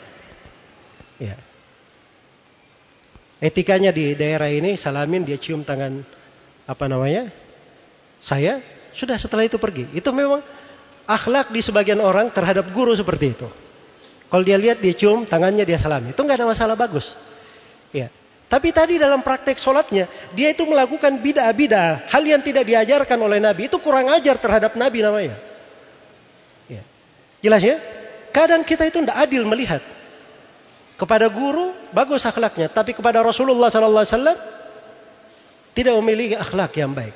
[1.16, 1.36] Ya.
[3.40, 6.04] Etikanya di daerah ini salamin dia cium tangan
[6.68, 7.32] apa namanya?
[8.20, 8.60] Saya
[8.92, 9.88] sudah setelah itu pergi.
[9.96, 10.44] Itu memang
[11.08, 13.48] akhlak di sebagian orang terhadap guru seperti itu.
[14.30, 16.14] Kalau dia lihat dia cium tangannya dia salami.
[16.14, 17.18] Itu nggak ada masalah bagus.
[17.90, 18.14] Ya.
[18.50, 22.10] Tapi tadi dalam praktek sholatnya, dia itu melakukan bid'ah-bid'ah.
[22.10, 23.70] Hal yang tidak diajarkan oleh Nabi.
[23.70, 25.34] Itu kurang ajar terhadap Nabi namanya.
[26.66, 26.82] Ya.
[27.42, 27.62] Jelas?
[28.30, 29.82] Kadang kita itu tidak adil melihat.
[30.98, 32.70] Kepada guru, bagus akhlaknya.
[32.70, 34.38] Tapi kepada Rasulullah SAW,
[35.74, 37.14] tidak memiliki akhlak yang baik.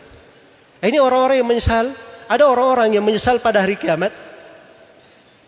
[0.82, 1.94] Ini orang-orang yang menyesal.
[2.24, 4.14] Ada orang-orang yang menyesal pada hari kiamat.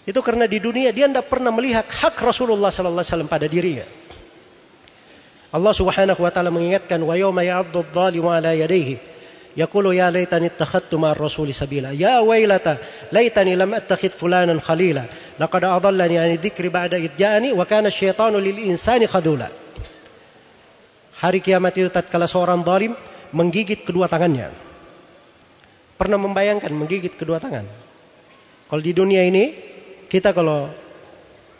[0.07, 3.83] Itu karena di dunia dia tidak pernah melihat hak Rasulullah SAW pada dirinya.
[5.51, 9.03] Allah Subhanahu wa taala mengingatkan wa yauma ya'addu adh-dhalimu ala yadayhi
[9.57, 12.77] yaqulu ya laitani ittakhadtu ma'ar rasuli sabila ya wailata
[13.09, 15.09] laitani lam attakhidh fulanan khalila
[15.41, 19.49] laqad adallani 'ani dzikri ba'da id ja'ani wa kana asyaitanu lil insani khadula
[21.17, 22.93] Hari kiamat itu tatkala seorang zalim
[23.33, 24.53] menggigit kedua tangannya.
[25.97, 27.65] Pernah membayangkan menggigit kedua tangan?
[28.69, 29.57] Kalau di dunia ini
[30.07, 30.71] kita kalau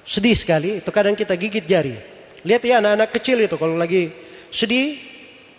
[0.07, 1.99] sedih sekali itu kadang kita gigit jari.
[2.47, 4.15] Lihat ya anak-anak kecil itu kalau lagi
[4.55, 4.99] sedih,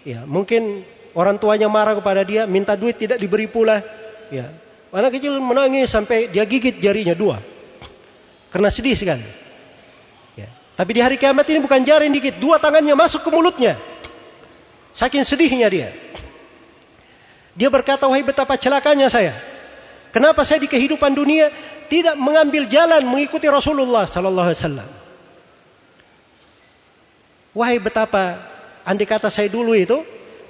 [0.08, 3.84] ya mungkin orang tuanya marah kepada dia, minta duit tidak diberi pula.
[4.32, 4.48] Ya,
[4.96, 7.44] anak kecil menangis sampai dia gigit jarinya dua,
[8.52, 9.28] karena sedih sekali.
[10.40, 10.48] Ya.
[10.80, 13.76] Tapi di hari kiamat ini bukan jari dikit, dua tangannya masuk ke mulutnya.
[14.96, 15.90] Saking sedihnya dia.
[17.58, 19.34] Dia berkata, wahai betapa celakanya saya.
[20.16, 21.52] Kenapa saya di kehidupan dunia
[21.92, 24.90] tidak mengambil jalan mengikuti Rasulullah Sallallahu Alaihi Wasallam?
[27.58, 28.38] Wahai betapa
[28.86, 30.06] andai kata saya dulu itu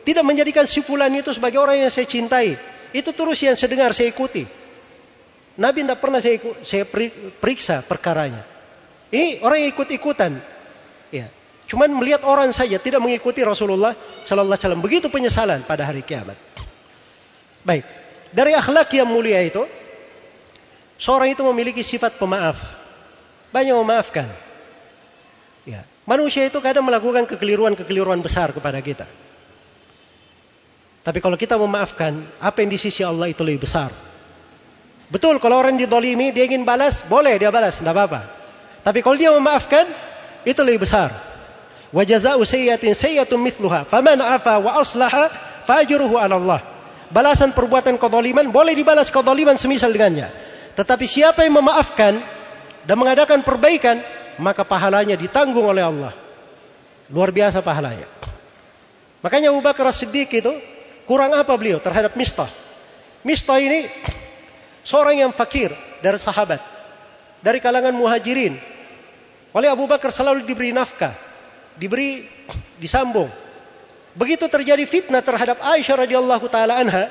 [0.08, 2.56] tidak menjadikan si fulan itu sebagai orang yang saya cintai.
[2.96, 4.48] Itu terus yang saya dengar, saya ikuti.
[5.60, 6.88] Nabi tidak pernah saya, ikut, saya
[7.42, 8.46] periksa perkaranya.
[9.12, 10.40] Ini orang yang ikut-ikutan.
[11.12, 11.28] Ya.
[11.68, 13.92] Cuman melihat orang saja tidak mengikuti Rasulullah
[14.24, 14.84] Sallallahu Alaihi Wasallam.
[14.86, 16.40] Begitu penyesalan pada hari kiamat.
[17.68, 17.84] Baik.
[18.36, 19.64] Dari akhlak yang mulia itu,
[21.00, 22.58] seorang itu memiliki sifat pemaaf.
[23.52, 24.28] Banyak memaafkan.
[25.68, 25.84] Ya.
[26.08, 29.08] Manusia itu kadang melakukan kekeliruan-kekeliruan besar kepada kita.
[31.04, 33.92] Tapi kalau kita memaafkan, apa yang di sisi Allah itu lebih besar.
[35.08, 38.22] Betul, kalau orang didolimi, dia ingin balas, boleh dia balas, tidak apa-apa.
[38.84, 39.88] Tapi kalau dia memaafkan,
[40.44, 41.16] itu lebih besar.
[41.96, 43.88] Wajazau sayyatin sayyatun mithluha.
[43.88, 45.32] Faman afa wa aslaha
[45.64, 46.60] fajruhu ala Allah.
[47.08, 50.28] Balasan perbuatan kezaliman boleh dibalas kezaliman semisal dengannya.
[50.76, 52.20] Tetapi siapa yang memaafkan
[52.84, 54.04] dan mengadakan perbaikan,
[54.38, 56.14] maka pahalanya ditanggung oleh Allah.
[57.08, 58.06] Luar biasa pahalanya.
[59.24, 60.54] Makanya Abu Bakar As-Siddiq itu
[61.08, 62.52] kurang apa beliau terhadap Mistah?
[63.26, 63.88] Mistah ini
[64.86, 65.74] seorang yang fakir
[66.04, 66.62] dari sahabat,
[67.42, 68.60] dari kalangan muhajirin.
[69.56, 71.16] Oleh Abu Bakar selalu diberi nafkah,
[71.80, 72.28] diberi
[72.78, 73.32] disambung.
[74.18, 77.06] Begitu terjadi fitnah terhadap Aisyah radhiyallahu taala anha,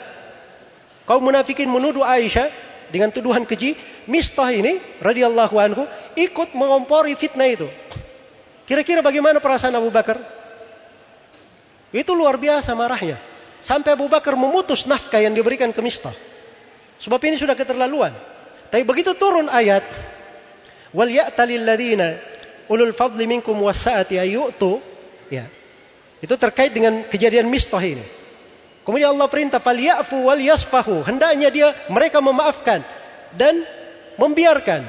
[1.06, 2.50] kaum munafikin menuduh Aisyah
[2.90, 3.78] dengan tuduhan keji,
[4.10, 5.86] Mistah ini radhiyallahu anhu
[6.18, 7.70] ikut mengompori fitnah itu.
[8.66, 10.18] Kira-kira bagaimana perasaan Abu Bakar?
[11.94, 13.14] Itu luar biasa marahnya.
[13.62, 16.14] Sampai Abu Bakar memutus nafkah yang diberikan ke Mistah.
[16.98, 18.10] Sebab ini sudah keterlaluan.
[18.70, 19.86] Tapi begitu turun ayat,
[20.90, 22.18] "Wal ya'talil ladina
[22.66, 24.82] ulul fadli minkum wasa'ati ayyutu."
[25.30, 25.46] Ya.
[26.24, 28.04] Itu terkait dengan kejadian Mistah ini.
[28.86, 31.02] Kemudian Allah perintah falyafu wal yasfahu.
[31.02, 32.86] Hendaknya dia mereka memaafkan
[33.34, 33.66] dan
[34.16, 34.86] membiarkan.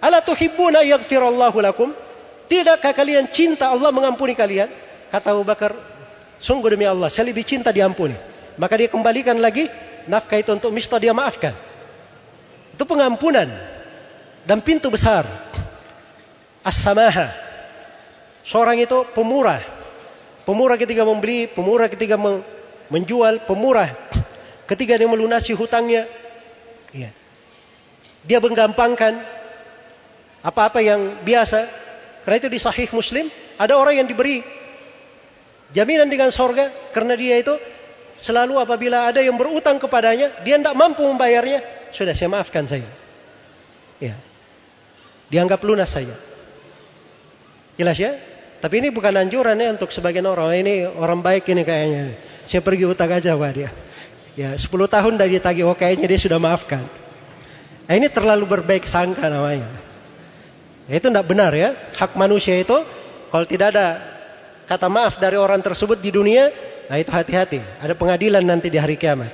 [0.00, 1.92] Ala tuhibbuna yaghfirallahu lakum?
[2.48, 4.72] Tidakkah kalian cinta Allah mengampuni kalian?
[5.12, 5.76] Kata Abu Bakar,
[6.40, 8.16] sungguh demi Allah, saya lebih cinta diampuni.
[8.56, 9.68] Maka dia kembalikan lagi
[10.08, 11.52] nafkah itu untuk Mistah dia maafkan.
[12.72, 13.46] Itu pengampunan
[14.48, 15.28] dan pintu besar.
[16.64, 17.28] As-samaha.
[18.48, 19.60] Seorang itu pemurah.
[20.48, 22.16] Pemurah ketika membeli, pemurah ketika
[22.88, 23.92] menjual pemurah
[24.64, 26.08] ketika dia melunasi hutangnya.
[26.88, 27.12] Ya.
[28.24, 29.20] dia menggampangkan
[30.40, 31.68] apa-apa yang biasa.
[32.24, 33.28] Karena itu di sahih muslim
[33.60, 34.40] ada orang yang diberi
[35.76, 37.52] jaminan dengan sorga karena dia itu
[38.16, 41.60] selalu apabila ada yang berutang kepadanya dia tidak mampu membayarnya.
[41.92, 42.88] Sudah saya maafkan saya.
[44.00, 44.16] Ya
[45.28, 46.16] dianggap lunas saya.
[47.78, 48.16] Jelas ya
[48.58, 52.18] tapi ini bukan anjuran ya untuk sebagian orang ini orang baik ini kayaknya
[52.48, 53.70] saya pergi utang aja pak dia.
[54.32, 56.80] Ya 10 tahun dari ditagih, oh kayaknya dia sudah maafkan.
[57.84, 59.68] Nah, ini terlalu berbaik sangka namanya.
[60.88, 61.76] Itu tidak benar ya.
[61.92, 62.86] Hak manusia itu
[63.28, 64.00] kalau tidak ada
[64.64, 66.48] kata maaf dari orang tersebut di dunia,
[66.88, 67.60] nah itu hati-hati.
[67.84, 69.28] Ada pengadilan nanti di hari kiamat.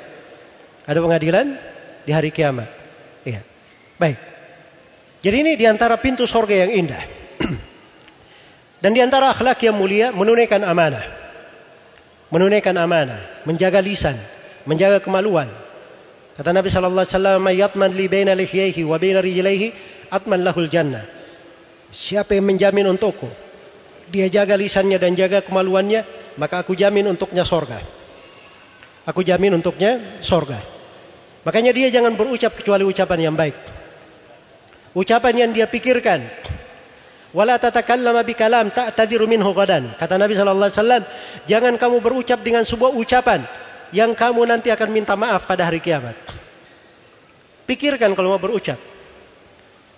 [0.91, 1.55] Ada pengadilan
[2.03, 2.67] di hari kiamat.
[3.23, 3.47] Iya.
[4.01, 4.19] Baik.
[5.23, 7.24] Jadi ini di antara pintu sorga yang indah.
[8.85, 11.01] Dan di antara akhlak yang mulia menunaikan amanah.
[12.29, 13.17] Menunaikan amanah,
[13.49, 14.13] menjaga lisan,
[14.69, 15.49] menjaga kemaluan.
[16.37, 19.73] Kata Nabi sallallahu alaihi wasallam, "Yatman li baina wa baina rijlaihi
[20.13, 21.01] atman lahul jannah."
[21.95, 23.31] Siapa yang menjamin untukku
[24.11, 26.05] dia jaga lisannya dan jaga kemaluannya,
[26.37, 27.81] maka aku jamin untuknya sorga.
[29.09, 30.61] Aku jamin untuknya sorga.
[31.45, 33.57] Makanya dia jangan berucap kecuali ucapan yang baik.
[34.97, 36.25] Ucapan yang dia pikirkan.
[37.35, 39.91] Wala tatakallama bikalam ta'tadiru minhu gadan.
[39.99, 41.03] Kata Nabi sallallahu alaihi wasallam,
[41.51, 43.43] jangan kamu berucap dengan sebuah ucapan
[43.91, 46.15] yang kamu nanti akan minta maaf pada hari kiamat.
[47.67, 48.79] Pikirkan kalau mau berucap.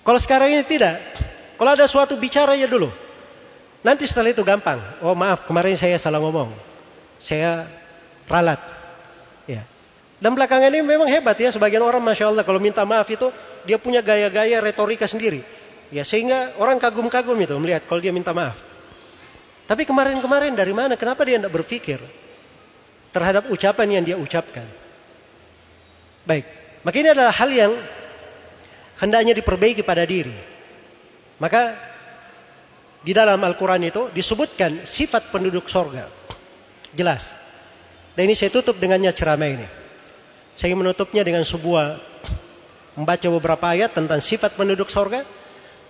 [0.00, 0.96] Kalau sekarang ini tidak.
[1.60, 2.88] Kalau ada suatu bicara ya dulu.
[3.84, 4.80] Nanti setelah itu gampang.
[5.04, 6.48] Oh maaf kemarin saya salah ngomong.
[7.20, 7.68] Saya
[8.30, 8.58] ralat.
[9.44, 9.60] Ya.
[10.22, 13.28] Dan belakangan ini memang hebat ya sebagian orang masya Allah kalau minta maaf itu
[13.68, 15.44] dia punya gaya-gaya retorika sendiri.
[15.94, 18.58] Ya sehingga orang kagum-kagum itu melihat kalau dia minta maaf.
[19.66, 20.94] Tapi kemarin-kemarin dari mana?
[20.94, 21.98] Kenapa dia tidak berpikir
[23.10, 24.66] terhadap ucapan yang dia ucapkan?
[26.26, 26.46] Baik.
[26.86, 27.72] Maka ini adalah hal yang
[29.02, 30.34] hendaknya diperbaiki pada diri.
[31.42, 31.74] Maka
[33.02, 36.10] di dalam Al-Quran itu disebutkan sifat penduduk sorga.
[36.94, 37.34] Jelas.
[38.18, 39.66] Dan ini saya tutup dengannya ceramah ini.
[40.56, 42.00] Saya menutupnya dengan sebuah
[42.96, 45.22] membaca beberapa ayat tentang sifat penduduk sorga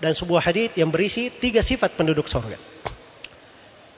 [0.00, 2.56] dan sebuah hadis yang berisi tiga sifat penduduk sorga.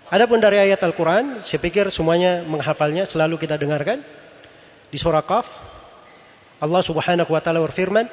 [0.08, 4.00] Adapun dari ayat Al-Quran, saya pikir semuanya menghafalnya, selalu kita dengarkan.
[4.88, 5.60] Di surah Qaf,
[6.64, 8.08] Allah subhanahu wa ta'ala berfirman,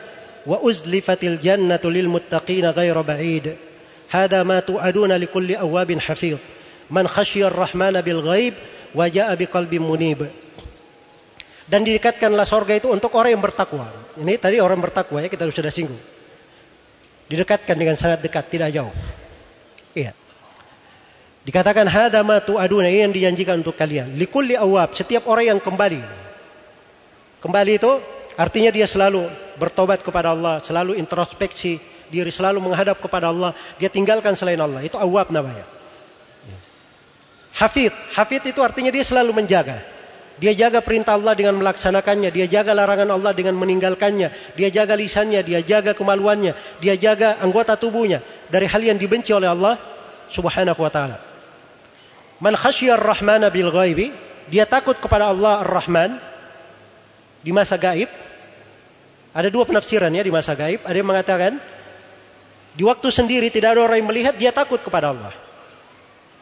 [2.11, 3.55] muttaqina ghaira ba'id.
[4.11, 6.37] Hada ma tu'aduna likulli awabin hafidh
[6.91, 8.53] man khasyiyar rahmana bil ghaib
[8.91, 10.27] wa ja'a biqalbin munib.
[11.65, 13.89] Dan didekatkanlah sorga itu untuk orang yang bertakwa.
[14.19, 15.97] Ini tadi orang bertakwa ya kita sudah singgung
[17.31, 18.93] didekatkan dengan sangat dekat tidak jauh
[19.97, 20.11] iya
[21.45, 26.01] dikatakan hada ma tu'aduna ini yang dijanjikan untuk kalian likulli awab setiap orang yang kembali
[27.41, 27.91] kembali itu
[28.35, 31.79] Artinya dia selalu bertobat kepada Allah, selalu introspeksi
[32.11, 33.55] diri, selalu menghadap kepada Allah.
[33.79, 34.83] Dia tinggalkan selain Allah.
[34.83, 35.63] Itu awab namanya.
[37.55, 39.79] Hafid, hafid itu artinya dia selalu menjaga.
[40.35, 42.27] Dia jaga perintah Allah dengan melaksanakannya.
[42.27, 44.55] Dia jaga larangan Allah dengan meninggalkannya.
[44.59, 46.51] Dia jaga lisannya, dia jaga kemaluannya.
[46.83, 48.19] Dia jaga anggota tubuhnya.
[48.51, 49.79] Dari hal yang dibenci oleh Allah
[50.27, 51.17] subhanahu wa ta'ala.
[52.43, 54.11] Man khasyiyar rahmana bil ghaibi.
[54.51, 56.19] Dia takut kepada Allah ar-Rahman.
[57.39, 58.11] Di masa gaib.
[59.31, 60.83] Ada dua penafsiran ya di masa gaib.
[60.83, 61.51] Ada yang mengatakan
[62.75, 65.44] di waktu sendiri tidak ada orang yang melihat dia takut kepada Allah.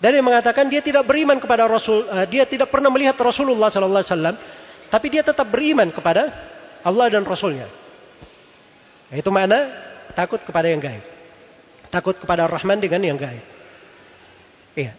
[0.03, 4.03] Dan yang mengatakan dia tidak beriman kepada Rasul, uh, dia tidak pernah melihat Rasulullah sallallahu
[4.03, 4.35] alaihi wasallam,
[4.91, 6.27] tapi dia tetap beriman kepada
[6.83, 7.71] Allah dan Rasulnya.
[9.15, 9.71] Itu mana
[10.11, 10.99] takut kepada yang gaib.
[11.87, 13.45] Takut kepada Rahman dengan yang gaib.
[14.75, 14.91] Iya.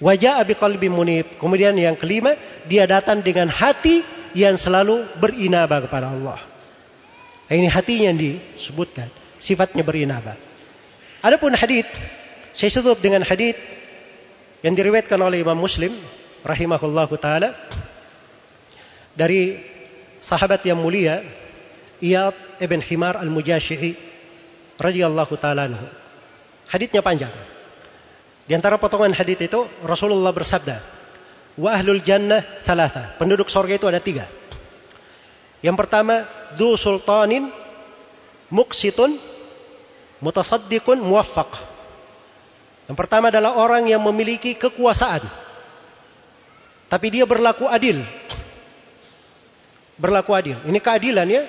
[0.00, 1.36] Wajah abi qalbi munib.
[1.36, 2.32] Kemudian yang kelima,
[2.64, 4.00] dia datang dengan hati
[4.32, 6.40] yang selalu berinabah kepada Allah.
[7.52, 9.12] Ini hatinya yang disebutkan.
[9.36, 10.40] Sifatnya berinabah.
[11.20, 11.84] Adapun hadis,
[12.56, 13.58] saya tutup dengan hadis
[14.60, 15.92] yang diriwayatkan oleh Imam Muslim
[16.44, 17.56] rahimahullahu taala
[19.16, 19.60] dari
[20.20, 21.24] sahabat yang mulia
[22.00, 22.32] Iyad
[22.64, 23.92] ibn Himar al-Mujashi'i
[24.80, 25.84] radhiyallahu taala anhu.
[26.72, 27.32] Hadisnya panjang.
[28.48, 30.80] Di antara potongan hadis itu Rasulullah bersabda,
[31.60, 34.24] "Wa ahlul jannah thalatha." Penduduk surga itu ada tiga.
[35.60, 36.24] Yang pertama,
[36.56, 37.52] du sultanin
[38.48, 39.20] muksitun
[40.24, 41.69] mutasaddiqun muwaffaq.
[42.90, 45.22] Yang pertama adalah orang yang memiliki kekuasaan.
[46.90, 48.02] Tapi dia berlaku adil.
[49.94, 50.58] Berlaku adil.
[50.66, 51.46] Ini keadilan ya.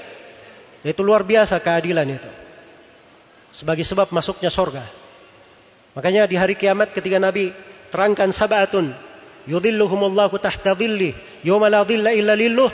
[0.85, 2.29] Itu luar biasa keadilan itu.
[3.49, 4.85] Sebagai sebab masuknya sorga.
[5.97, 7.49] Makanya di hari kiamat ketika Nabi
[7.89, 8.93] terangkan sabatun
[9.49, 12.69] yudhilluhumullahu tahta dhilli yawma la dhilla illa lilluh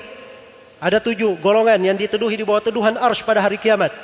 [0.78, 3.96] ada tujuh golongan yang dituduhi di bawah tuduhan arsh pada hari kiamat.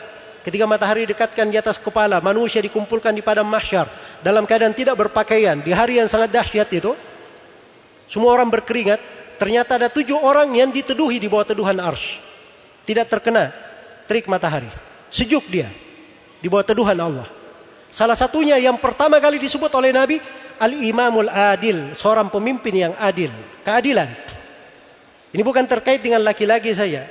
[0.43, 3.87] Ketika matahari dekatkan di atas kepala, manusia dikumpulkan di padang mahsyar
[4.19, 6.91] dalam keadaan tidak berpakaian di hari yang sangat dahsyat itu.
[8.11, 8.99] Semua orang berkeringat.
[9.39, 12.19] Ternyata ada tujuh orang yang dituduhi di bawah tuduhan arsh.
[12.83, 13.55] Tidak terkena
[14.05, 14.67] terik matahari.
[15.07, 15.71] Sejuk dia
[16.43, 17.27] di bawah tuduhan Allah.
[17.87, 20.19] Salah satunya yang pertama kali disebut oleh Nabi
[20.59, 23.31] Al-Imamul Adil, seorang pemimpin yang adil,
[23.63, 24.11] keadilan.
[25.33, 27.07] Ini bukan terkait dengan laki-laki saja.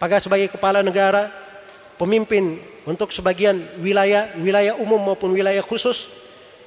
[0.00, 1.41] Apakah sebagai kepala negara,
[2.02, 6.10] pemimpin untuk sebagian wilayah, wilayah umum maupun wilayah khusus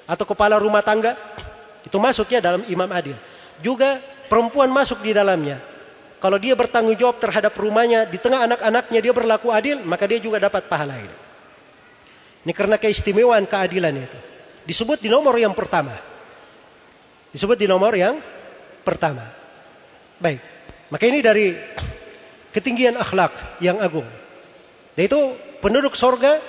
[0.07, 1.19] atau kepala rumah tangga
[1.83, 3.19] itu masuk ya dalam imam adil.
[3.59, 3.99] Juga
[4.31, 5.59] perempuan masuk di dalamnya.
[6.23, 10.39] Kalau dia bertanggung jawab terhadap rumahnya di tengah anak-anaknya dia berlaku adil, maka dia juga
[10.39, 11.15] dapat pahala ini.
[12.47, 14.19] Ini karena keistimewaan keadilan itu.
[14.65, 15.93] Disebut di nomor yang pertama.
[17.35, 18.17] Disebut di nomor yang
[18.87, 19.27] pertama.
[20.17, 20.39] Baik.
[20.89, 21.53] Maka ini dari
[22.55, 24.07] ketinggian akhlak yang agung.
[24.95, 25.19] Yaitu
[25.59, 26.39] penduduk sorga,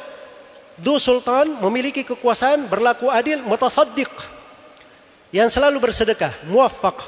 [0.76, 4.12] Du Sultan memiliki kekuasaan, berlaku adil, mutasaddiq.
[5.32, 7.00] Yang selalu bersedekah, muwaffaq.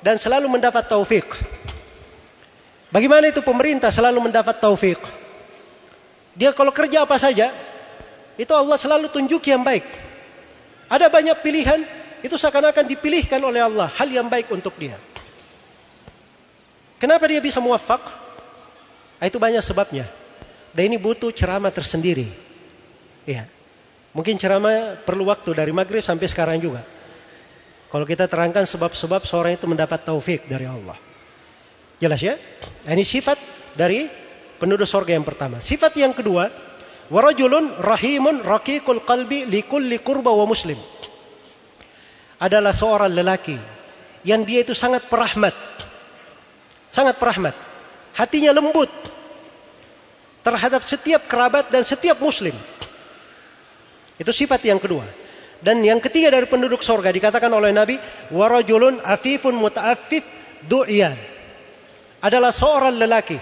[0.00, 1.28] Dan selalu mendapat taufik.
[2.88, 5.00] Bagaimana itu pemerintah selalu mendapat taufik?
[6.36, 7.52] Dia kalau kerja apa saja,
[8.40, 9.84] itu Allah selalu tunjuk yang baik.
[10.88, 11.84] Ada banyak pilihan,
[12.20, 14.96] itu seakan-akan dipilihkan oleh Allah hal yang baik untuk dia.
[17.00, 18.00] Kenapa dia bisa muwafaq?
[19.20, 20.04] Ah, itu banyak sebabnya.
[20.70, 22.26] Dan ini butuh ceramah tersendiri.
[23.26, 23.46] Ya.
[24.14, 26.82] Mungkin ceramah perlu waktu dari maghrib sampai sekarang juga.
[27.90, 30.94] Kalau kita terangkan sebab-sebab seorang itu mendapat taufik dari Allah.
[31.98, 32.38] Jelas ya?
[32.86, 33.38] Ini sifat
[33.74, 34.06] dari
[34.62, 35.58] penduduk sorga yang pertama.
[35.58, 36.50] Sifat yang kedua,
[37.10, 40.78] warajulun rahimun raqiqul qalbi likulli kurba wa muslim.
[42.40, 43.58] Adalah seorang lelaki
[44.22, 45.52] yang dia itu sangat perahmat
[46.90, 47.54] sangat perahmat.
[48.18, 48.90] Hatinya lembut
[50.40, 52.54] terhadap setiap kerabat dan setiap muslim.
[54.20, 55.04] Itu sifat yang kedua.
[55.60, 58.00] Dan yang ketiga dari penduduk sorga dikatakan oleh Nabi,
[58.32, 60.24] warajulun afifun muta'affif
[60.64, 61.16] du'iyan.
[62.20, 63.40] Adalah seorang lelaki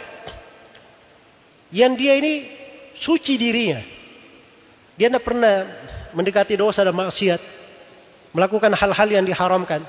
[1.75, 2.47] yang dia ini
[2.95, 3.79] suci dirinya.
[4.99, 5.67] Dia tidak pernah
[6.15, 7.39] mendekati dosa dan maksiat,
[8.35, 9.87] melakukan hal-hal yang diharamkan.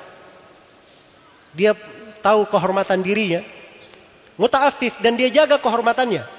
[1.57, 1.73] Dia
[2.21, 3.41] tahu kehormatan dirinya,
[4.37, 6.38] mutaafif dan dia jaga kehormatannya.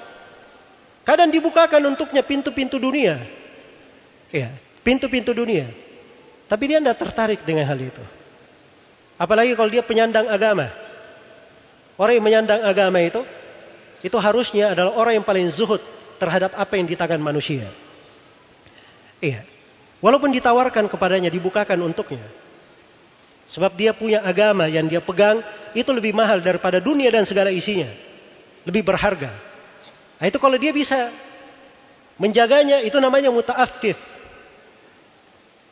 [1.01, 3.17] Kadang dibukakan untuknya pintu-pintu dunia.
[4.29, 4.53] Ya,
[4.85, 5.65] pintu-pintu dunia.
[6.45, 8.03] Tapi dia tidak tertarik dengan hal itu.
[9.17, 10.69] Apalagi kalau dia penyandang agama.
[11.97, 13.21] Orang yang menyandang agama itu,
[14.01, 15.81] itu harusnya adalah orang yang paling zuhud
[16.17, 17.65] terhadap apa yang di tangan manusia.
[19.21, 19.45] Iya.
[20.01, 22.25] Walaupun ditawarkan kepadanya, dibukakan untuknya.
[23.51, 25.45] Sebab dia punya agama yang dia pegang
[25.77, 27.89] itu lebih mahal daripada dunia dan segala isinya.
[28.65, 29.50] Lebih berharga.
[30.21, 31.09] Nah, itu kalau dia bisa
[32.21, 33.97] menjaganya itu namanya muta'affif.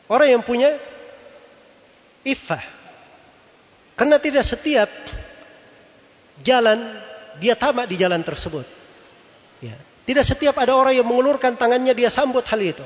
[0.10, 0.74] Orang yang punya
[2.26, 2.66] iffah.
[3.94, 4.90] Karena tidak setiap
[6.42, 6.82] jalan
[7.38, 8.66] dia tamak di jalan tersebut.
[9.62, 9.78] Ya.
[10.10, 12.82] Tidak setiap ada orang yang mengulurkan tangannya dia sambut hal itu.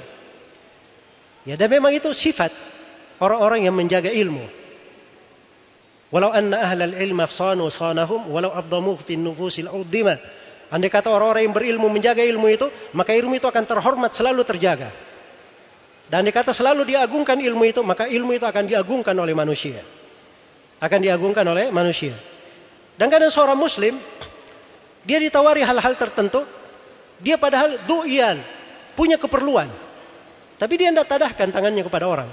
[1.47, 2.51] Ya, dan memang itu sifat
[3.23, 4.43] orang-orang yang menjaga ilmu.
[6.11, 10.19] Walau anna ahlal ilma sanu sanahum walau abdamu fi nufusil uddima.
[10.71, 14.89] Andai kata orang-orang yang berilmu menjaga ilmu itu, maka ilmu itu akan terhormat selalu terjaga.
[16.07, 19.81] Dan andai kata selalu diagungkan ilmu itu, maka ilmu itu akan diagungkan oleh manusia.
[20.83, 22.13] Akan diagungkan oleh manusia.
[22.99, 23.97] Dan kadang seorang muslim,
[25.03, 26.45] dia ditawari hal-hal tertentu,
[27.23, 28.37] dia padahal du'ian,
[28.93, 29.71] punya keperluan.
[30.59, 32.29] Tapi dia tidak tadahkan tangannya kepada orang.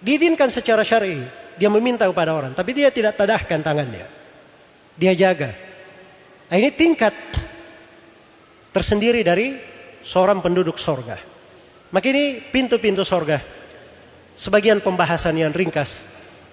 [0.00, 1.20] Diizinkan secara syar'i.
[1.56, 4.04] Dia meminta kepada orang, tapi dia tidak tadahkan tangannya.
[5.00, 5.56] Dia jaga.
[6.46, 7.14] Nah, ini tingkat
[8.70, 9.58] tersendiri dari
[10.06, 11.18] seorang penduduk sorga.
[11.90, 13.42] Maka ini pintu-pintu sorga.
[14.38, 16.06] Sebagian pembahasan yang ringkas.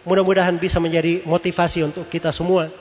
[0.07, 2.73] Mudah-mudahan bisa menjadi motivasi untuk kita semua.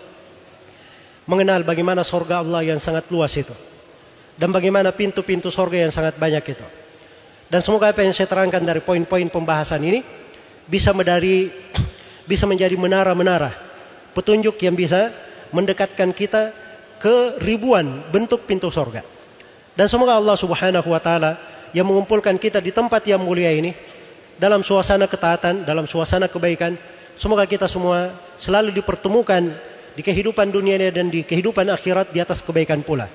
[1.29, 3.55] Mengenal bagaimana sorga Allah yang sangat luas itu.
[4.41, 6.67] Dan bagaimana pintu-pintu sorga yang sangat banyak itu.
[7.53, 10.01] Dan semoga apa yang saya terangkan dari poin-poin pembahasan ini
[10.65, 11.53] bisa menjadi
[12.25, 13.53] bisa menjadi menara-menara
[14.17, 15.13] petunjuk yang bisa
[15.53, 16.55] mendekatkan kita
[17.03, 19.03] ke ribuan bentuk pintu sorga.
[19.75, 21.35] Dan semoga Allah Subhanahu wa taala
[21.75, 23.75] yang mengumpulkan kita di tempat yang mulia ini
[24.39, 26.79] dalam suasana ketaatan, dalam suasana kebaikan,
[27.19, 29.51] semoga kita semua selalu dipertemukan
[29.99, 33.11] di kehidupan dunia ini dan di kehidupan akhirat di atas kebaikan pula.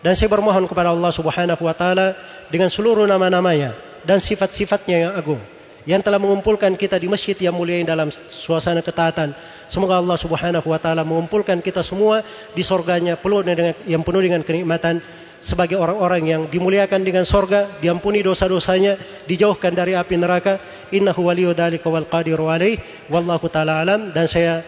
[0.00, 2.16] Dan saya bermohon kepada Allah Subhanahu wa taala
[2.48, 3.76] dengan seluruh nama-namanya
[4.08, 5.42] dan sifat-sifatnya yang agung
[5.86, 9.32] yang telah mengumpulkan kita di masjid yang mulia ini dalam suasana ketaatan.
[9.66, 12.22] Semoga Allah Subhanahu wa taala mengumpulkan kita semua
[12.54, 15.02] di surganya penuh dengan yang penuh dengan kenikmatan
[15.42, 18.98] sebagai orang-orang yang dimuliakan dengan sorga, diampuni dosa-dosanya,
[19.30, 20.58] dijauhkan dari api neraka.
[20.94, 22.78] Innahu waliyu dzalika wal qadiru alaih.
[23.10, 24.62] Wallahu taala alam dan saya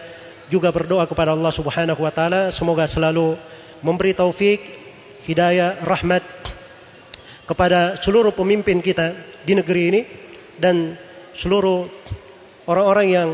[0.51, 3.39] juga berdoa kepada Allah Subhanahu wa taala semoga selalu
[3.85, 4.59] memberi taufik,
[5.23, 6.25] hidayah, rahmat
[7.47, 9.15] kepada seluruh pemimpin kita
[9.47, 10.01] di negeri ini
[10.59, 10.99] dan
[11.33, 11.87] seluruh
[12.67, 13.29] orang-orang yang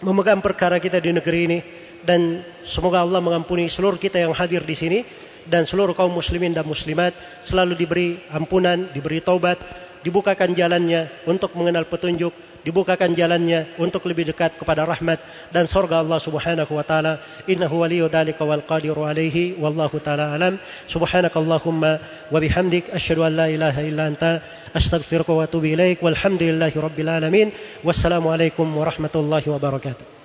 [0.00, 1.58] memegang perkara kita di negeri ini
[2.04, 4.98] dan semoga Allah mengampuni seluruh kita yang hadir di sini
[5.48, 7.12] dan seluruh kaum muslimin dan muslimat
[7.44, 9.60] selalu diberi ampunan, diberi taubat,
[10.04, 12.32] dibukakan jalannya untuk mengenal petunjuk,
[12.66, 15.20] dibukakan jalannya untuk lebih dekat kepada rahmat
[15.50, 17.18] dan surga Allah Subhanahu wa taala.
[17.48, 20.60] Innahu waliyyu dzalika wal qadiru alaihi wallahu taala alam.
[20.86, 21.92] Subhanakallahumma
[22.30, 24.44] wa bihamdik asyhadu an la ilaha illa anta
[24.76, 26.04] astaghfiruka wa atubu ilaik.
[26.04, 27.48] Walhamdulillahi rabbil alamin.
[27.80, 30.19] Wassalamu alaikum warahmatullahi wabarakatuh.